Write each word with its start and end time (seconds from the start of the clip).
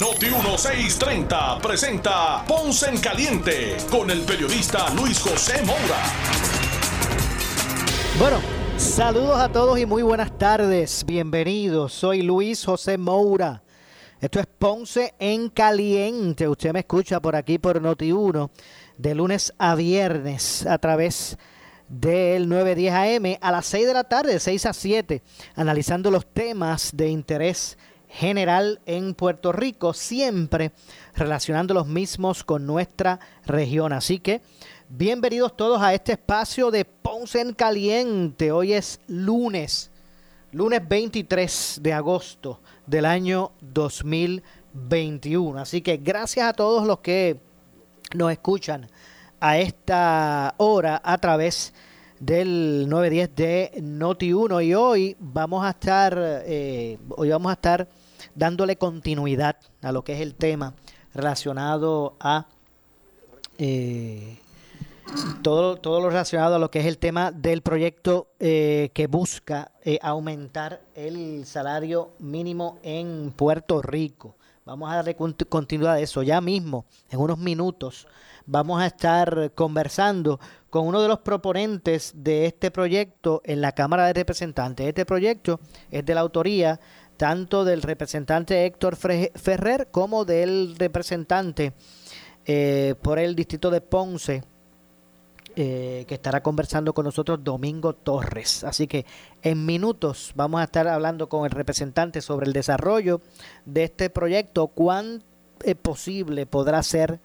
Noti 0.00 0.26
1630 0.26 1.60
presenta 1.60 2.44
Ponce 2.48 2.88
en 2.88 2.98
Caliente 2.98 3.76
con 3.92 4.10
el 4.10 4.22
periodista 4.22 4.90
Luis 4.90 5.20
José 5.20 5.62
Moura. 5.62 6.02
Bueno, 8.18 8.40
saludos 8.76 9.38
a 9.38 9.52
todos 9.52 9.78
y 9.78 9.86
muy 9.86 10.02
buenas 10.02 10.36
tardes. 10.36 11.04
Bienvenidos. 11.06 11.92
Soy 11.92 12.22
Luis 12.22 12.64
José 12.64 12.98
Moura. 12.98 13.62
Esto 14.20 14.40
es 14.40 14.46
Ponce 14.46 15.14
en 15.20 15.48
Caliente. 15.48 16.48
Usted 16.48 16.72
me 16.72 16.80
escucha 16.80 17.20
por 17.20 17.36
aquí 17.36 17.58
por 17.58 17.80
Noti 17.80 18.10
1 18.10 18.50
de 18.98 19.14
lunes 19.14 19.54
a 19.58 19.76
viernes 19.76 20.66
a 20.66 20.78
través 20.78 21.38
del 21.88 22.48
910 22.48 22.92
AM 22.92 23.38
a 23.40 23.52
las 23.52 23.66
6 23.66 23.86
de 23.86 23.94
la 23.94 24.04
tarde, 24.04 24.40
6 24.40 24.66
a 24.66 24.72
7, 24.72 25.22
analizando 25.54 26.10
los 26.10 26.26
temas 26.26 26.90
de 26.94 27.10
interés 27.10 27.78
general 28.14 28.80
en 28.86 29.12
Puerto 29.14 29.50
Rico, 29.50 29.92
siempre 29.92 30.70
relacionando 31.16 31.74
los 31.74 31.88
mismos 31.88 32.44
con 32.44 32.64
nuestra 32.64 33.18
región. 33.44 33.92
Así 33.92 34.20
que 34.20 34.40
bienvenidos 34.88 35.56
todos 35.56 35.82
a 35.82 35.92
este 35.94 36.12
espacio 36.12 36.70
de 36.70 36.84
Ponce 36.84 37.40
en 37.40 37.52
Caliente. 37.54 38.52
Hoy 38.52 38.72
es 38.72 39.00
lunes, 39.08 39.90
lunes 40.52 40.80
23 40.88 41.80
de 41.82 41.92
agosto 41.92 42.60
del 42.86 43.04
año 43.04 43.50
2021. 43.60 45.58
Así 45.58 45.82
que 45.82 45.96
gracias 45.96 46.46
a 46.46 46.52
todos 46.52 46.86
los 46.86 47.00
que 47.00 47.40
nos 48.14 48.30
escuchan 48.30 48.88
a 49.40 49.58
esta 49.58 50.54
hora 50.58 51.02
a 51.04 51.18
través 51.18 51.74
del 52.20 52.88
910 52.88 53.34
de 53.34 53.72
Noti 53.82 54.32
1 54.32 54.60
y 54.60 54.74
hoy 54.74 55.16
vamos 55.18 55.64
a 55.64 55.70
estar 55.70 56.16
eh, 56.46 56.96
hoy 57.16 57.28
vamos 57.28 57.50
a 57.50 57.54
estar 57.54 57.88
dándole 58.34 58.76
continuidad 58.76 59.56
a 59.82 59.92
lo 59.92 60.02
que 60.04 60.14
es 60.14 60.20
el 60.20 60.34
tema 60.34 60.74
relacionado 61.14 62.16
a 62.20 62.46
eh, 63.58 64.38
todo, 65.42 65.76
todo 65.76 66.00
lo 66.00 66.08
relacionado 66.08 66.56
a 66.56 66.58
lo 66.58 66.70
que 66.70 66.80
es 66.80 66.86
el 66.86 66.98
tema 66.98 67.30
del 67.30 67.62
proyecto 67.62 68.28
eh, 68.40 68.90
que 68.94 69.06
busca 69.06 69.70
eh, 69.84 69.98
aumentar 70.02 70.80
el 70.94 71.44
salario 71.46 72.12
mínimo 72.18 72.78
en 72.82 73.32
Puerto 73.36 73.82
Rico. 73.82 74.36
Vamos 74.64 74.90
a 74.90 74.96
darle 74.96 75.14
continuidad 75.14 75.94
a 75.94 76.00
eso 76.00 76.22
ya 76.22 76.40
mismo, 76.40 76.86
en 77.10 77.20
unos 77.20 77.38
minutos. 77.38 78.06
Vamos 78.46 78.80
a 78.80 78.86
estar 78.86 79.52
conversando 79.54 80.40
con 80.70 80.86
uno 80.86 81.02
de 81.02 81.08
los 81.08 81.18
proponentes 81.18 82.12
de 82.16 82.46
este 82.46 82.70
proyecto 82.70 83.42
en 83.44 83.60
la 83.60 83.72
Cámara 83.72 84.06
de 84.06 84.14
Representantes. 84.14 84.86
Este 84.86 85.04
proyecto 85.04 85.60
es 85.90 86.04
de 86.04 86.14
la 86.14 86.22
autoría 86.22 86.80
tanto 87.16 87.64
del 87.64 87.82
representante 87.82 88.66
Héctor 88.66 88.96
Ferrer 88.96 89.88
como 89.90 90.24
del 90.24 90.76
representante 90.76 91.72
eh, 92.46 92.94
por 93.00 93.18
el 93.18 93.34
distrito 93.34 93.70
de 93.70 93.80
Ponce, 93.80 94.42
eh, 95.56 96.04
que 96.08 96.14
estará 96.14 96.42
conversando 96.42 96.92
con 96.92 97.04
nosotros 97.04 97.42
Domingo 97.42 97.94
Torres. 97.94 98.64
Así 98.64 98.86
que 98.86 99.06
en 99.42 99.64
minutos 99.64 100.32
vamos 100.34 100.60
a 100.60 100.64
estar 100.64 100.88
hablando 100.88 101.28
con 101.28 101.44
el 101.44 101.52
representante 101.52 102.20
sobre 102.20 102.46
el 102.46 102.52
desarrollo 102.52 103.20
de 103.64 103.84
este 103.84 104.10
proyecto, 104.10 104.66
cuán 104.68 105.22
eh, 105.62 105.74
posible 105.74 106.46
podrá 106.46 106.82
ser 106.82 107.20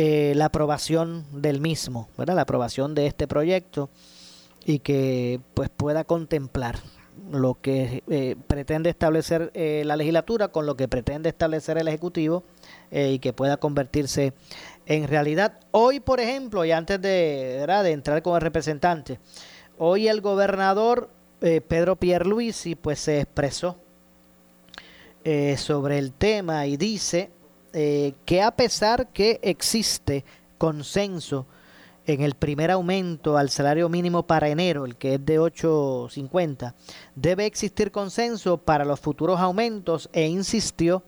la 0.00 0.44
aprobación 0.44 1.26
del 1.32 1.60
mismo, 1.60 2.08
¿verdad? 2.16 2.36
la 2.36 2.42
aprobación 2.42 2.94
de 2.94 3.08
este 3.08 3.26
proyecto 3.26 3.90
y 4.64 4.78
que 4.78 5.40
pues 5.54 5.70
pueda 5.70 6.04
contemplar 6.04 6.78
lo 7.30 7.60
que 7.60 8.02
eh, 8.08 8.36
pretende 8.46 8.90
establecer 8.90 9.50
eh, 9.54 9.82
la 9.84 9.96
legislatura 9.96 10.48
con 10.48 10.66
lo 10.66 10.76
que 10.76 10.88
pretende 10.88 11.28
establecer 11.28 11.78
el 11.78 11.88
Ejecutivo 11.88 12.42
eh, 12.90 13.12
y 13.12 13.18
que 13.18 13.32
pueda 13.32 13.56
convertirse 13.56 14.32
en 14.86 15.08
realidad. 15.08 15.60
Hoy, 15.70 16.00
por 16.00 16.20
ejemplo, 16.20 16.64
y 16.64 16.72
antes 16.72 17.00
de, 17.00 17.62
entrar 17.90 18.22
con 18.22 18.34
el 18.34 18.40
representante, 18.40 19.18
hoy 19.78 20.08
el 20.08 20.20
gobernador 20.20 21.10
Pedro 21.40 21.94
Pierluisi 21.94 22.74
pues 22.74 22.98
se 22.98 23.20
expresó 23.20 23.76
sobre 25.56 25.98
el 25.98 26.12
tema 26.12 26.66
y 26.66 26.76
dice 26.76 27.30
que 27.72 28.42
a 28.42 28.50
pesar 28.50 29.08
que 29.08 29.38
existe 29.42 30.24
consenso 30.56 31.46
en 32.08 32.22
el 32.22 32.34
primer 32.34 32.70
aumento 32.70 33.36
al 33.36 33.50
salario 33.50 33.90
mínimo 33.90 34.26
para 34.26 34.48
enero, 34.48 34.86
el 34.86 34.96
que 34.96 35.14
es 35.14 35.26
de 35.26 35.38
8.50, 35.38 36.72
debe 37.14 37.44
existir 37.44 37.90
consenso 37.92 38.56
para 38.56 38.86
los 38.86 38.98
futuros 38.98 39.38
aumentos 39.38 40.08
e 40.14 40.26
insistió 40.26 41.02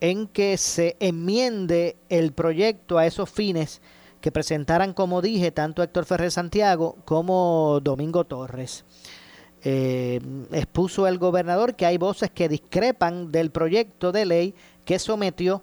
en 0.00 0.26
que 0.26 0.56
se 0.56 0.96
enmiende 0.98 1.98
el 2.08 2.32
proyecto 2.32 2.96
a 2.96 3.04
esos 3.04 3.28
fines 3.28 3.82
que 4.22 4.32
presentaran, 4.32 4.94
como 4.94 5.20
dije, 5.20 5.52
tanto 5.52 5.82
Héctor 5.82 6.06
Ferrer 6.06 6.30
Santiago 6.30 6.96
como 7.04 7.78
Domingo 7.82 8.24
Torres. 8.24 8.86
Eh, 9.62 10.20
expuso 10.52 11.06
el 11.06 11.18
gobernador 11.18 11.74
que 11.74 11.84
hay 11.84 11.98
voces 11.98 12.30
que 12.30 12.48
discrepan 12.48 13.30
del 13.30 13.50
proyecto 13.50 14.10
de 14.10 14.24
ley 14.24 14.54
que 14.86 14.98
sometió 14.98 15.62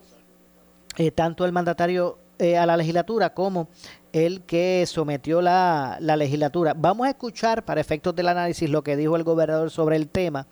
eh, 0.97 1.09
tanto 1.09 1.45
el 1.45 1.51
mandatario 1.51 2.19
eh, 2.39 2.55
a 2.55 2.67
la 2.67 2.77
legislatura 2.77 3.33
como 3.33 3.67
el 4.13 4.41
que 4.41 4.85
sometió 4.85 5.41
la, 5.41 5.97
legislatura. 5.99 6.75
Vamos 6.77 7.07
a 7.07 7.09
escuchar 7.09 7.65
para 7.65 7.81
efectos 7.81 8.15
del 8.15 8.27
análisis 8.27 8.69
lo 8.69 8.83
que 8.83 8.95
dijo 8.95 9.15
el 9.15 9.23
gobernador 9.23 9.71
sobre 9.71 9.95
el 9.95 10.07
tema 10.07 10.45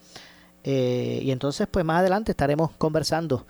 eh, 0.64 1.20
y 1.22 1.30
entonces 1.30 1.68
pues 1.70 1.86
más 1.86 2.00
adelante 2.00 2.32
estaremos 2.32 2.72
conversando 2.72 3.46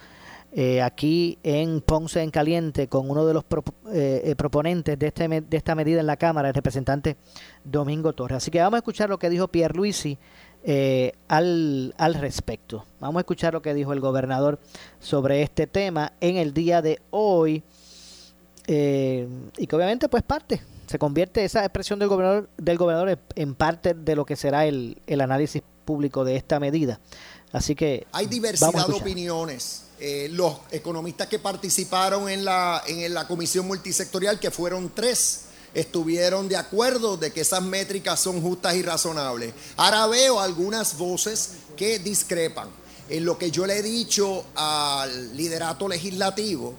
eh, 0.51 0.81
aquí 0.81 1.39
en 1.43 1.79
Ponce 1.79 2.21
en 2.23 2.29
Caliente 2.29 2.89
con 2.89 3.09
uno 3.09 3.25
de 3.25 3.33
los 3.35 3.45
proponentes 3.45 4.99
de, 4.99 5.07
este, 5.07 5.29
de 5.29 5.57
esta 5.57 5.73
medida 5.73 6.01
en 6.01 6.07
la 6.07 6.17
Cámara, 6.17 6.49
el 6.49 6.53
representante 6.53 7.15
Domingo 7.63 8.11
Torres. 8.11 8.35
Así 8.35 8.51
que 8.51 8.59
vamos 8.59 8.75
a 8.75 8.79
escuchar 8.79 9.09
lo 9.09 9.17
que 9.17 9.29
dijo 9.29 9.47
Pierre 9.47 9.75
Luisi 9.77 10.17
al, 11.29 11.93
al 11.97 12.13
respecto. 12.15 12.83
Vamos 12.99 13.15
a 13.15 13.21
escuchar 13.21 13.53
lo 13.53 13.61
que 13.61 13.73
dijo 13.73 13.93
el 13.93 14.01
gobernador 14.01 14.59
sobre 14.99 15.41
este 15.41 15.67
tema 15.67 16.11
en 16.19 16.35
el 16.35 16.53
día 16.53 16.81
de 16.81 16.99
hoy. 17.11 17.63
Eh, 18.67 19.27
y 19.57 19.67
que 19.67 19.75
obviamente 19.75 20.09
pues 20.09 20.23
parte, 20.23 20.61
se 20.87 20.99
convierte 20.99 21.43
esa 21.43 21.63
expresión 21.63 21.99
del 21.99 22.09
gobernador, 22.09 22.49
del 22.57 22.77
gobernador 22.77 23.19
en 23.35 23.55
parte 23.55 23.93
de 23.93 24.15
lo 24.15 24.25
que 24.25 24.35
será 24.35 24.65
el, 24.65 25.01
el 25.07 25.21
análisis 25.21 25.61
público 25.85 26.23
de 26.23 26.35
esta 26.35 26.59
medida. 26.59 26.99
Así 27.51 27.75
que... 27.75 28.05
Hay 28.11 28.25
diversidad 28.25 28.87
de 28.87 28.93
opiniones. 28.93 29.83
Eh, 29.99 30.27
los 30.31 30.57
economistas 30.71 31.27
que 31.27 31.39
participaron 31.39 32.27
en 32.27 32.43
la, 32.43 32.83
en 32.85 33.13
la 33.13 33.27
comisión 33.27 33.65
multisectorial, 33.65 34.39
que 34.39 34.51
fueron 34.51 34.91
tres, 34.93 35.45
estuvieron 35.73 36.49
de 36.49 36.57
acuerdo 36.57 37.15
de 37.15 37.31
que 37.31 37.41
esas 37.41 37.61
métricas 37.61 38.19
son 38.19 38.41
justas 38.41 38.75
y 38.75 38.81
razonables. 38.81 39.53
Ahora 39.77 40.07
veo 40.07 40.39
algunas 40.39 40.97
voces 40.97 41.51
que 41.77 41.99
discrepan. 41.99 42.67
En 43.07 43.23
lo 43.23 43.37
que 43.37 43.51
yo 43.51 43.65
le 43.65 43.77
he 43.77 43.83
dicho 43.83 44.45
al 44.55 45.37
liderato 45.37 45.87
legislativo, 45.87 46.73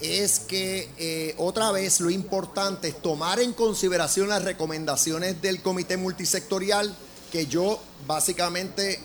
es 0.00 0.40
que 0.40 0.88
eh, 0.98 1.34
otra 1.38 1.72
vez 1.72 2.00
lo 2.00 2.10
importante 2.10 2.88
es 2.88 3.02
tomar 3.02 3.40
en 3.40 3.52
consideración 3.52 4.28
las 4.28 4.44
recomendaciones 4.44 5.40
del 5.42 5.60
comité 5.60 5.96
multisectorial 5.96 6.94
que 7.32 7.46
yo 7.46 7.80
básicamente 8.06 9.00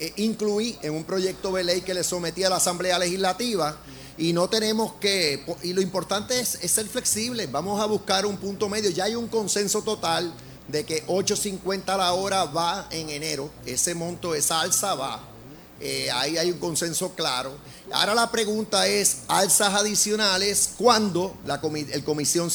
eh, 0.00 0.12
incluí 0.16 0.76
en 0.82 0.94
un 0.94 1.04
proyecto 1.04 1.52
de 1.52 1.64
ley 1.64 1.80
que 1.80 1.94
le 1.94 2.04
sometí 2.04 2.44
a 2.44 2.50
la 2.50 2.56
Asamblea 2.56 2.98
Legislativa. 2.98 3.76
Y 4.18 4.32
no 4.32 4.48
tenemos 4.48 4.94
que, 4.94 5.44
y 5.62 5.74
lo 5.74 5.82
importante 5.82 6.40
es, 6.40 6.48
ser 6.48 6.86
flexibles, 6.86 7.52
vamos 7.52 7.80
a 7.80 7.86
buscar 7.86 8.24
un 8.24 8.38
punto 8.38 8.68
medio, 8.68 8.88
ya 8.88 9.04
hay 9.04 9.14
un 9.14 9.28
consenso 9.28 9.82
total 9.82 10.32
de 10.68 10.84
que 10.84 11.06
8.50 11.06 11.88
a 11.88 11.96
la 11.98 12.12
hora 12.14 12.44
va 12.44 12.88
en 12.90 13.10
enero, 13.10 13.50
ese 13.66 13.94
monto, 13.94 14.34
esa 14.34 14.62
alza 14.62 14.94
va 14.94 15.35
eh, 15.80 16.10
ahí 16.10 16.38
hay 16.38 16.50
un 16.50 16.58
consenso 16.58 17.14
claro. 17.14 17.56
Ahora 17.92 18.14
la 18.14 18.30
pregunta 18.30 18.86
es, 18.86 19.18
alzas 19.28 19.74
adicionales, 19.74 20.70
¿cuándo? 20.76 21.36
La 21.44 21.60
el 21.92 22.04
comisión 22.04 22.50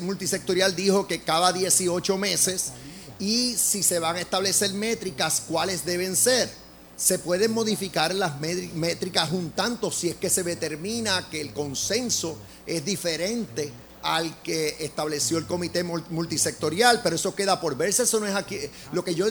multisectorial 0.00 0.74
dijo 0.74 1.06
que 1.06 1.22
cada 1.22 1.52
18 1.52 2.16
meses 2.18 2.72
y 3.18 3.54
si 3.56 3.82
se 3.82 3.98
van 3.98 4.16
a 4.16 4.20
establecer 4.20 4.72
métricas, 4.72 5.42
¿cuáles 5.48 5.84
deben 5.84 6.16
ser? 6.16 6.50
Se 6.96 7.18
pueden 7.18 7.52
modificar 7.52 8.14
las 8.14 8.40
métricas 8.40 9.30
un 9.32 9.50
tanto 9.50 9.90
si 9.90 10.08
es 10.08 10.16
que 10.16 10.30
se 10.30 10.42
determina 10.42 11.28
que 11.30 11.40
el 11.40 11.52
consenso 11.52 12.38
es 12.66 12.84
diferente 12.84 13.70
al 14.02 14.40
que 14.42 14.76
estableció 14.80 15.38
el 15.38 15.46
comité 15.46 15.82
multisectorial, 15.82 17.00
pero 17.02 17.16
eso 17.16 17.34
queda 17.34 17.60
por 17.60 17.76
verse, 17.76 18.04
eso 18.04 18.20
no 18.20 18.26
es 18.26 18.34
aquí. 18.34 18.58
Lo 18.92 19.04
que 19.04 19.14
yo 19.14 19.26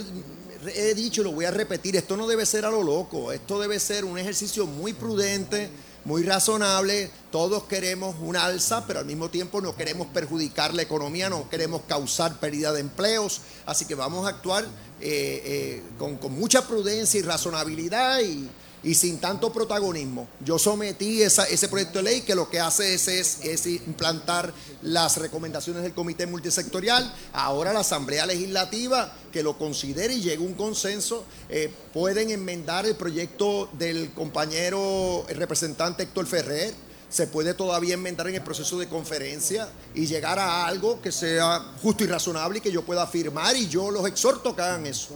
he 0.68 0.94
dicho, 0.96 1.24
lo 1.24 1.32
voy 1.32 1.46
a 1.46 1.52
repetir, 1.52 1.96
esto 1.96 2.18
no 2.18 2.28
debe 2.28 2.46
ser 2.46 2.66
a 2.66 2.72
lo 2.72 2.84
loco, 2.84 3.32
esto 3.32 3.60
debe 3.60 3.80
ser 3.80 4.06
un 4.06 4.18
ejercicio 4.18 4.66
muy 4.66 4.94
prudente, 4.94 5.70
muy 6.06 6.24
razonable. 6.24 7.10
Todos 7.32 7.64
queremos 7.66 8.16
un 8.22 8.36
alza, 8.36 8.86
pero 8.86 9.00
al 9.00 9.06
mismo 9.06 9.30
tiempo 9.30 9.62
no 9.62 9.76
queremos 9.76 10.08
perjudicar 10.08 10.74
la 10.74 10.84
economía, 10.84 11.30
no 11.30 11.50
queremos 11.50 11.82
causar 11.88 12.40
pérdida 12.40 12.72
de 12.72 12.82
empleos. 12.82 13.42
Así 13.66 13.86
que 13.86 13.96
vamos 13.96 14.26
a 14.26 14.30
actuar 14.30 14.64
eh, 14.64 15.42
eh, 15.46 15.84
con, 15.98 16.18
con 16.18 16.34
mucha 16.34 16.68
prudencia 16.68 17.20
y 17.20 17.24
razonabilidad 17.24 18.22
y, 18.22 18.50
y 18.86 18.94
sin 18.94 19.20
tanto 19.20 19.52
protagonismo. 19.52 20.28
Yo 20.46 20.60
sometí 20.60 21.24
ese 21.24 21.68
proyecto 21.68 21.98
de 21.98 22.04
ley 22.04 22.22
que 22.22 22.36
lo 22.36 22.50
que 22.50 22.60
hace 22.60 22.94
es, 22.94 23.08
es, 23.08 23.66
implantar 23.66 24.54
las 24.84 25.18
recomendaciones 25.18 25.82
del 25.82 25.94
Comité 25.94 26.28
Multisectorial. 26.28 27.12
Ahora 27.34 27.74
la 27.74 27.80
Asamblea 27.80 28.28
Legislativa 28.28 29.12
que 29.32 29.42
lo 29.42 29.58
considere 29.58 30.14
y 30.14 30.22
llegue 30.22 30.44
a 30.44 30.48
un 30.48 30.54
consenso, 30.54 31.26
eh, 31.50 31.74
pueden 31.94 32.30
enmendar 32.30 32.86
el 32.86 32.96
proyecto 32.96 33.70
del 33.74 34.14
compañero 34.14 35.26
representante 35.30 36.04
Héctor 36.04 36.28
Ferrer. 36.28 36.74
Se 37.10 37.26
puede 37.26 37.56
todavía 37.56 37.96
enmendar 37.96 38.28
en 38.28 38.36
el 38.36 38.44
proceso 38.44 38.78
de 38.78 38.88
conferencia 38.88 39.68
y 39.96 40.06
llegar 40.06 40.38
a 40.38 40.68
algo 40.68 41.02
que 41.02 41.12
sea 41.12 41.74
justo 41.82 42.04
y 42.04 42.08
razonable 42.08 42.60
y 42.60 42.62
que 42.62 42.72
yo 42.72 42.84
pueda 42.84 43.08
firmar 43.08 43.56
y 43.56 43.68
yo 43.68 43.90
los 43.90 44.06
exhorto 44.06 44.56
que 44.56 44.62
hagan 44.62 44.86
eso. 44.86 45.16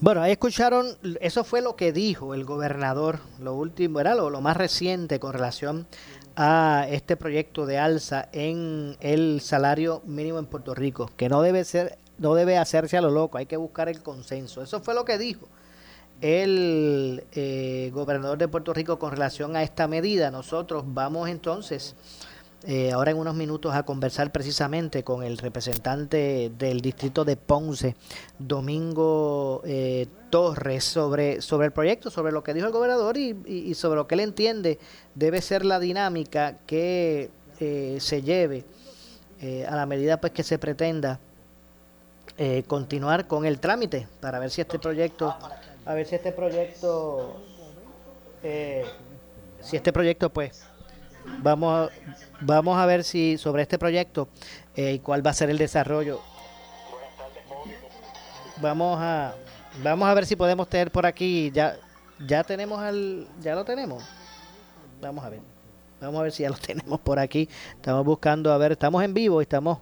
Bueno, 0.00 0.22
ahí 0.22 0.30
escucharon, 0.30 0.96
eso 1.20 1.42
fue 1.42 1.60
lo 1.60 1.74
que 1.74 1.92
dijo 1.92 2.32
el 2.32 2.44
gobernador, 2.44 3.18
lo 3.40 3.54
último, 3.54 3.98
era 3.98 4.14
lo, 4.14 4.40
más 4.40 4.56
reciente 4.56 5.18
con 5.18 5.32
relación 5.32 5.88
a 6.36 6.86
este 6.88 7.16
proyecto 7.16 7.66
de 7.66 7.78
alza 7.78 8.28
en 8.30 8.96
el 9.00 9.40
salario 9.40 10.00
mínimo 10.04 10.38
en 10.38 10.46
Puerto 10.46 10.72
Rico, 10.72 11.10
que 11.16 11.28
no 11.28 11.42
debe 11.42 11.64
ser, 11.64 11.98
no 12.18 12.36
debe 12.36 12.58
hacerse 12.58 12.96
a 12.96 13.00
lo 13.00 13.10
loco, 13.10 13.38
hay 13.38 13.46
que 13.46 13.56
buscar 13.56 13.88
el 13.88 14.00
consenso. 14.00 14.62
Eso 14.62 14.80
fue 14.80 14.94
lo 14.94 15.04
que 15.04 15.18
dijo 15.18 15.48
el 16.20 17.24
eh, 17.32 17.90
gobernador 17.92 18.38
de 18.38 18.46
Puerto 18.46 18.72
Rico 18.72 19.00
con 19.00 19.10
relación 19.10 19.56
a 19.56 19.64
esta 19.64 19.88
medida. 19.88 20.30
Nosotros 20.30 20.84
vamos 20.86 21.28
entonces 21.28 21.96
eh, 22.66 22.90
ahora 22.90 23.12
en 23.12 23.18
unos 23.18 23.36
minutos 23.36 23.72
a 23.72 23.84
conversar 23.84 24.32
precisamente 24.32 25.04
con 25.04 25.22
el 25.22 25.38
representante 25.38 26.50
del 26.58 26.80
distrito 26.80 27.24
de 27.24 27.36
Ponce, 27.36 27.94
Domingo 28.36 29.62
eh, 29.64 30.08
Torres, 30.28 30.82
sobre, 30.82 31.40
sobre 31.40 31.66
el 31.66 31.72
proyecto, 31.72 32.10
sobre 32.10 32.32
lo 32.32 32.42
que 32.42 32.54
dijo 32.54 32.66
el 32.66 32.72
gobernador 32.72 33.16
y, 33.16 33.74
sobre 33.74 33.96
lo 33.96 34.08
que 34.08 34.16
él 34.16 34.20
entiende 34.20 34.80
debe 35.14 35.40
ser 35.40 35.64
la 35.64 35.78
dinámica 35.78 36.58
que 36.66 37.30
eh, 37.60 37.98
se 38.00 38.22
lleve 38.22 38.64
a 39.68 39.76
la 39.76 39.86
medida 39.86 40.20
pues 40.20 40.32
que 40.32 40.42
se 40.42 40.58
pretenda 40.58 41.20
continuar 42.66 43.28
con 43.28 43.44
el 43.44 43.60
trámite 43.60 44.08
para 44.20 44.40
ver 44.40 44.50
si 44.50 44.60
este 44.60 44.80
proyecto, 44.80 45.32
a 45.86 45.94
ver 45.94 46.08
si 46.08 46.16
este 46.16 46.32
proyecto, 46.32 47.36
si 49.60 49.76
este 49.76 49.92
proyecto 49.92 50.30
pues 50.30 50.66
vamos 51.42 51.90
a, 51.90 51.92
vamos 52.40 52.78
a 52.78 52.86
ver 52.86 53.04
si 53.04 53.38
sobre 53.38 53.62
este 53.62 53.78
proyecto 53.78 54.28
eh, 54.74 54.94
y 54.94 54.98
cuál 54.98 55.24
va 55.26 55.30
a 55.30 55.34
ser 55.34 55.50
el 55.50 55.58
desarrollo. 55.58 56.20
Vamos 58.60 58.98
a 59.00 59.34
vamos 59.82 60.08
a 60.08 60.14
ver 60.14 60.26
si 60.26 60.34
podemos 60.34 60.68
tener 60.68 60.90
por 60.90 61.06
aquí 61.06 61.52
ya 61.52 61.76
ya 62.26 62.42
tenemos 62.42 62.80
al 62.80 63.26
ya 63.40 63.54
lo 63.54 63.64
tenemos. 63.64 64.04
Vamos 65.00 65.24
a 65.24 65.30
ver. 65.30 65.40
Vamos 66.00 66.20
a 66.20 66.22
ver 66.22 66.32
si 66.32 66.42
ya 66.42 66.50
lo 66.50 66.56
tenemos 66.66 67.00
por 67.00 67.18
aquí. 67.18 67.48
Estamos 67.76 68.04
buscando 68.04 68.52
a 68.52 68.58
ver, 68.58 68.72
estamos 68.72 69.02
en 69.02 69.14
vivo, 69.14 69.40
estamos 69.40 69.78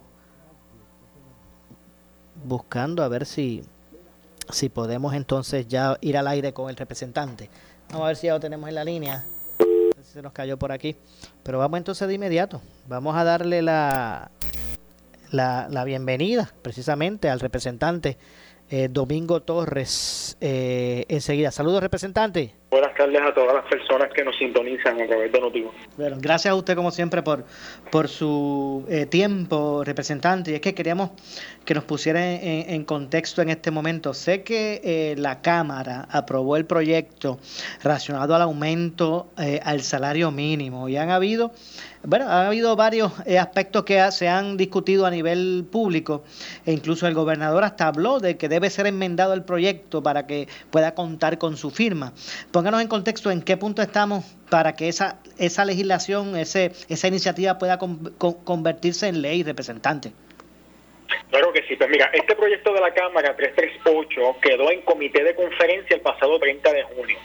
buscando 2.43 3.03
a 3.03 3.07
ver 3.07 3.25
si 3.25 3.63
si 4.49 4.69
podemos 4.69 5.13
entonces 5.13 5.67
ya 5.67 5.97
ir 6.01 6.17
al 6.17 6.27
aire 6.27 6.53
con 6.53 6.69
el 6.69 6.75
representante. 6.75 7.49
Vamos 7.89 8.05
a 8.05 8.07
ver 8.07 8.15
si 8.17 8.27
ya 8.27 8.33
lo 8.33 8.39
tenemos 8.39 8.69
en 8.69 8.75
la 8.75 8.83
línea 8.83 9.25
se 10.17 10.23
nos 10.23 10.33
cayó 10.33 10.57
por 10.57 10.71
aquí. 10.71 10.95
Pero 11.43 11.59
vamos 11.59 11.77
entonces 11.77 12.07
de 12.07 12.15
inmediato. 12.15 12.59
Vamos 12.87 13.15
a 13.15 13.23
darle 13.23 13.61
la, 13.61 14.31
la, 15.29 15.67
la 15.69 15.83
bienvenida 15.83 16.51
precisamente 16.63 17.29
al 17.29 17.39
representante 17.39 18.17
eh, 18.71 18.89
Domingo 18.91 19.43
Torres 19.43 20.35
eh, 20.41 21.05
enseguida. 21.07 21.51
Saludos, 21.51 21.83
representante. 21.83 22.55
Buenas 22.69 22.93
tardes 22.95 23.21
a 23.21 23.33
todas 23.33 23.55
las 23.55 23.63
personas 23.65 24.09
que 24.13 24.25
nos 24.25 24.37
sintonizan 24.37 24.99
a 24.99 25.07
través 25.07 25.31
de 25.31 25.39
Notivo. 25.39 25.73
Bueno, 25.95 26.17
gracias 26.19 26.51
a 26.51 26.55
usted 26.55 26.75
como 26.75 26.91
siempre 26.91 27.23
por, 27.23 27.45
por 27.89 28.09
su 28.09 28.85
eh, 28.89 29.05
tiempo, 29.05 29.85
representante. 29.85 30.51
Y 30.51 30.55
es 30.55 30.59
que 30.59 30.75
queríamos 30.75 31.11
que 31.63 31.73
nos 31.73 31.85
pusiera 31.85 32.19
en, 32.21 32.83
contexto 32.83 33.41
en 33.41 33.49
este 33.49 33.71
momento. 33.71 34.13
Sé 34.13 34.43
que 34.43 35.15
la 35.17 35.41
Cámara 35.41 36.07
aprobó 36.11 36.57
el 36.57 36.65
proyecto 36.65 37.39
relacionado 37.83 38.35
al 38.35 38.41
aumento 38.41 39.31
al 39.63 39.81
salario 39.81 40.31
mínimo 40.31 40.89
y 40.89 40.97
han 40.97 41.09
habido 41.09 41.53
bueno, 42.03 42.29
ha 42.29 42.47
habido 42.47 42.75
varios 42.75 43.11
eh, 43.25 43.39
aspectos 43.39 43.83
que 43.83 44.11
se 44.11 44.29
han 44.29 44.55
discutido 44.55 45.05
a 45.05 45.11
nivel 45.11 45.67
público 45.69 46.23
e 46.65 46.71
incluso 46.71 47.05
el 47.05 47.13
gobernador 47.13 47.65
hasta 47.65 47.87
habló 47.87 48.19
de 48.19 48.37
que 48.37 48.47
debe 48.47 48.69
ser 48.69 48.87
enmendado 48.87 49.33
el 49.33 49.43
proyecto 49.43 50.01
para 50.03 50.25
que 50.25 50.47
pueda 50.69 50.93
contar 50.93 51.37
con 51.37 51.57
su 51.57 51.71
firma. 51.71 52.13
Pónganos 52.57 52.81
en 52.81 52.87
contexto 52.87 53.29
en 53.29 53.43
qué 53.43 53.55
punto 53.55 53.83
estamos 53.83 54.25
para 54.49 54.75
que 54.75 54.87
esa, 54.87 55.19
esa 55.37 55.63
legislación, 55.63 56.35
ese, 56.35 56.71
esa 56.89 57.07
iniciativa 57.07 57.59
pueda 57.59 57.77
convertirse 57.77 59.07
en 59.07 59.21
ley, 59.21 59.43
representante. 59.43 60.11
Claro 61.29 61.53
que 61.53 61.61
sí, 61.67 61.75
pues 61.75 61.87
mira, 61.87 62.09
este 62.13 62.35
proyecto 62.35 62.73
de 62.73 62.81
la 62.81 62.91
Cámara 62.95 63.35
338 63.35 64.37
quedó 64.41 64.71
en 64.71 64.81
comité 64.81 65.23
de 65.23 65.35
conferencia 65.35 65.97
el 65.97 66.01
pasado 66.01 66.39
30 66.39 66.73
de 66.73 66.81
junio. 66.81 67.19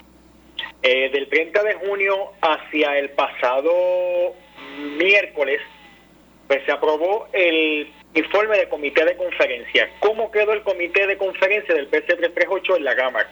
Eh, 0.82 1.08
del 1.11 1.26
30 1.31 1.62
de 1.62 1.75
junio 1.76 2.32
hacia 2.43 2.99
el 2.99 3.08
pasado 3.12 3.73
miércoles, 4.99 5.62
pues 6.46 6.62
se 6.67 6.73
aprobó 6.73 7.29
el 7.32 7.90
informe 8.12 8.58
de 8.58 8.69
comité 8.69 9.06
de 9.06 9.17
conferencia. 9.17 9.88
¿Cómo 10.00 10.31
quedó 10.31 10.52
el 10.52 10.62
comité 10.62 11.06
de 11.06 11.17
conferencia 11.17 11.75
del 11.75 11.87
PC 11.87 12.17
338 12.17 12.76
en 12.76 12.84
la 12.84 12.94
Cámara? 12.94 13.31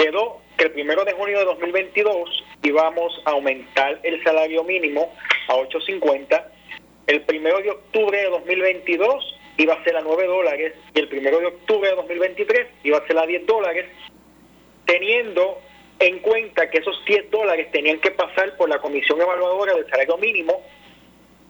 Quedó 0.00 0.40
que 0.56 0.64
el 0.64 0.70
primero 0.70 1.04
de 1.04 1.12
junio 1.12 1.38
de 1.40 1.44
2022 1.44 2.44
íbamos 2.62 3.20
a 3.26 3.32
aumentar 3.32 4.00
el 4.02 4.24
salario 4.24 4.64
mínimo 4.64 5.14
a 5.46 5.56
8.50. 5.56 6.42
El 7.06 7.20
primero 7.24 7.58
de 7.58 7.70
octubre 7.70 8.16
de 8.16 8.30
2022 8.30 9.38
iba 9.58 9.74
a 9.74 9.84
ser 9.84 9.98
a 9.98 10.00
9 10.00 10.26
dólares 10.26 10.72
y 10.94 11.00
el 11.00 11.08
primero 11.08 11.38
de 11.40 11.48
octubre 11.48 11.90
de 11.90 11.96
2023 11.96 12.68
iba 12.84 12.96
a 12.96 13.06
ser 13.06 13.18
a 13.18 13.26
10 13.26 13.44
dólares, 13.44 13.90
teniendo 14.86 15.60
en 15.98 16.20
cuenta 16.20 16.70
que 16.70 16.78
esos 16.78 17.04
10 17.04 17.30
dólares 17.30 17.70
tenían 17.70 18.00
que 18.00 18.12
pasar 18.12 18.56
por 18.56 18.70
la 18.70 18.78
Comisión 18.78 19.20
Evaluadora 19.20 19.74
del 19.74 19.86
Salario 19.90 20.16
Mínimo 20.16 20.62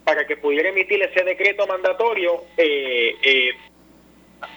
para 0.02 0.26
que 0.26 0.36
pudiera 0.36 0.70
emitir 0.70 1.00
ese 1.00 1.22
decreto 1.22 1.68
mandatorio 1.68 2.46
eh, 2.56 3.14
eh, 3.22 3.50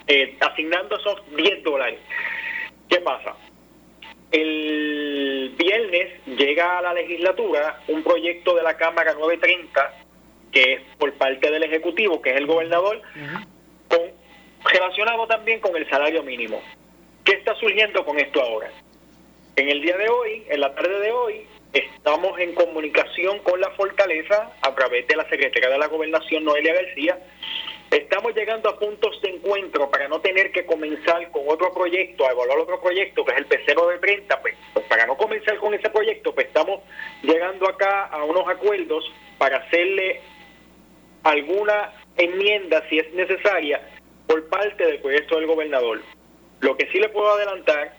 eh, 0.08 0.36
asignando 0.40 0.98
esos 0.98 1.22
10 1.36 1.62
dólares. 1.62 2.00
¿Qué 2.88 2.98
pasa? 2.98 3.36
El 4.34 5.54
viernes 5.56 6.12
llega 6.26 6.78
a 6.78 6.82
la 6.82 6.92
legislatura 6.92 7.80
un 7.86 8.02
proyecto 8.02 8.56
de 8.56 8.64
la 8.64 8.76
Cámara 8.76 9.14
930, 9.14 9.94
que 10.50 10.72
es 10.72 10.80
por 10.98 11.12
parte 11.14 11.52
del 11.52 11.62
Ejecutivo, 11.62 12.20
que 12.20 12.30
es 12.30 12.36
el 12.38 12.46
gobernador, 12.48 13.00
con, 13.86 14.00
relacionado 14.72 15.28
también 15.28 15.60
con 15.60 15.76
el 15.76 15.88
salario 15.88 16.24
mínimo. 16.24 16.60
¿Qué 17.22 17.34
está 17.34 17.54
surgiendo 17.54 18.04
con 18.04 18.18
esto 18.18 18.42
ahora? 18.42 18.72
En 19.54 19.68
el 19.68 19.80
día 19.80 19.96
de 19.96 20.08
hoy, 20.08 20.42
en 20.48 20.60
la 20.62 20.74
tarde 20.74 20.98
de 20.98 21.12
hoy, 21.12 21.46
estamos 21.72 22.36
en 22.40 22.56
comunicación 22.56 23.38
con 23.38 23.60
la 23.60 23.70
Fortaleza 23.70 24.50
a 24.62 24.74
través 24.74 25.06
de 25.06 25.14
la 25.14 25.28
Secretaría 25.28 25.68
de 25.68 25.78
la 25.78 25.86
Gobernación, 25.86 26.42
Noelia 26.42 26.74
García. 26.74 27.20
Estamos 27.90 28.34
llegando 28.34 28.68
a 28.68 28.78
puntos 28.78 29.20
de 29.22 29.30
encuentro 29.30 29.88
para 29.90 30.08
no 30.08 30.20
tener 30.20 30.50
que 30.50 30.66
comenzar 30.66 31.30
con 31.30 31.42
otro 31.46 31.72
proyecto, 31.72 32.26
a 32.26 32.32
evaluar 32.32 32.58
otro 32.58 32.80
proyecto, 32.80 33.24
que 33.24 33.32
es 33.32 33.38
el 33.38 33.46
pecero 33.46 33.86
de 33.88 33.98
30, 33.98 34.40
pues, 34.40 34.54
pues, 34.72 34.86
para 34.86 35.06
no 35.06 35.16
comenzar 35.16 35.56
con 35.58 35.74
ese 35.74 35.90
proyecto, 35.90 36.34
pues 36.34 36.46
estamos 36.48 36.80
llegando 37.22 37.68
acá 37.68 38.06
a 38.06 38.24
unos 38.24 38.48
acuerdos 38.48 39.04
para 39.38 39.58
hacerle 39.58 40.20
alguna 41.22 41.92
enmienda, 42.16 42.82
si 42.88 42.98
es 42.98 43.12
necesaria, 43.14 43.80
por 44.26 44.48
parte 44.48 44.84
del 44.84 45.00
proyecto 45.00 45.36
del 45.36 45.46
gobernador. 45.46 46.00
Lo 46.60 46.76
que 46.76 46.86
sí 46.90 46.98
le 46.98 47.08
puedo 47.10 47.30
adelantar 47.30 47.94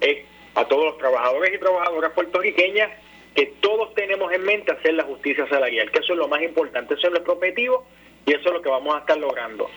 es 0.00 0.24
a 0.54 0.64
todos 0.66 0.84
los 0.84 0.98
trabajadores 0.98 1.54
y 1.54 1.58
trabajadoras 1.58 2.12
puertorriqueñas 2.12 2.90
que 3.34 3.46
todos 3.60 3.94
tenemos 3.94 4.30
en 4.32 4.44
mente 4.44 4.72
hacer 4.72 4.94
la 4.94 5.04
justicia 5.04 5.48
salarial, 5.48 5.90
que 5.90 6.00
eso 6.00 6.12
es 6.12 6.18
lo 6.18 6.28
más 6.28 6.42
importante, 6.42 6.94
eso 6.94 7.06
es 7.06 7.12
nuestro 7.12 7.34
objetivo 7.34 7.86
y 8.26 8.32
eso 8.32 8.48
es 8.48 8.52
lo 8.52 8.62
que 8.62 8.68
vamos 8.68 8.94
a 8.94 8.98
estar 9.00 9.18
logrando. 9.18 9.68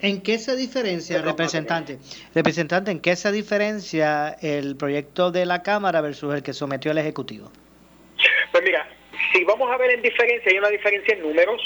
¿En 0.00 0.22
qué 0.22 0.38
se 0.38 0.54
diferencia, 0.54 1.20
representante? 1.22 1.98
Representante, 2.34 2.92
¿en 2.92 3.00
qué 3.00 3.16
se 3.16 3.32
diferencia 3.32 4.36
el 4.40 4.76
proyecto 4.76 5.32
de 5.32 5.44
la 5.44 5.62
Cámara 5.62 6.00
versus 6.00 6.34
el 6.34 6.42
que 6.42 6.52
sometió 6.52 6.92
el 6.92 6.98
Ejecutivo? 6.98 7.50
Pues 8.52 8.62
mira, 8.62 8.88
si 9.32 9.44
vamos 9.44 9.70
a 9.72 9.76
ver 9.76 9.90
en 9.90 10.02
diferencia, 10.02 10.52
hay 10.52 10.58
una 10.58 10.68
diferencia 10.68 11.14
en 11.14 11.22
números, 11.22 11.60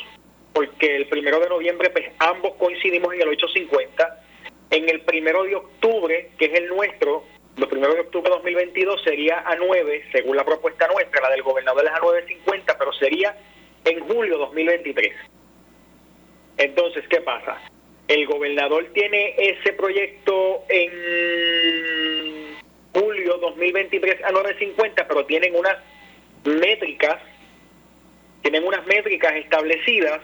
porque 0.54 0.96
el 0.96 1.06
primero 1.08 1.40
de 1.40 1.48
noviembre 1.48 1.90
pues, 1.90 2.06
ambos 2.18 2.54
coincidimos 2.54 3.12
en 3.14 3.22
el 3.22 3.28
850. 3.28 4.24
En 4.70 4.88
el 4.88 5.02
primero 5.02 5.44
de 5.44 5.56
octubre, 5.56 6.30
que 6.38 6.46
es 6.46 6.54
el 6.54 6.68
nuestro, 6.68 7.24
el 7.56 7.68
primero 7.68 7.92
de 7.92 8.00
octubre 8.00 8.30
de 8.30 8.36
2022 8.36 9.02
sería 9.02 9.40
a 9.46 9.56
9, 9.56 10.04
según 10.10 10.36
la 10.36 10.44
propuesta 10.44 10.88
nuestra, 10.88 11.20
la 11.20 11.30
del 11.30 11.42
gobernador 11.42 11.84
es 11.84 11.90
a 11.90 11.98
9.50, 11.98 12.76
pero 12.78 12.92
sería 12.94 13.36
en 13.84 14.00
julio 14.08 14.38
2023. 14.38 15.14
Entonces, 16.56 17.04
¿qué 17.08 17.20
pasa? 17.20 17.60
El 18.08 18.26
gobernador 18.26 18.86
tiene 18.92 19.34
ese 19.38 19.72
proyecto 19.72 20.64
en 20.68 20.90
julio 22.94 23.38
2023 23.38 24.24
a 24.24 24.30
9.50, 24.30 25.06
pero 25.08 25.24
tienen 25.24 25.56
unas 25.56 25.78
métricas, 26.44 27.18
tienen 28.42 28.64
unas 28.64 28.86
métricas 28.86 29.34
establecidas 29.36 30.20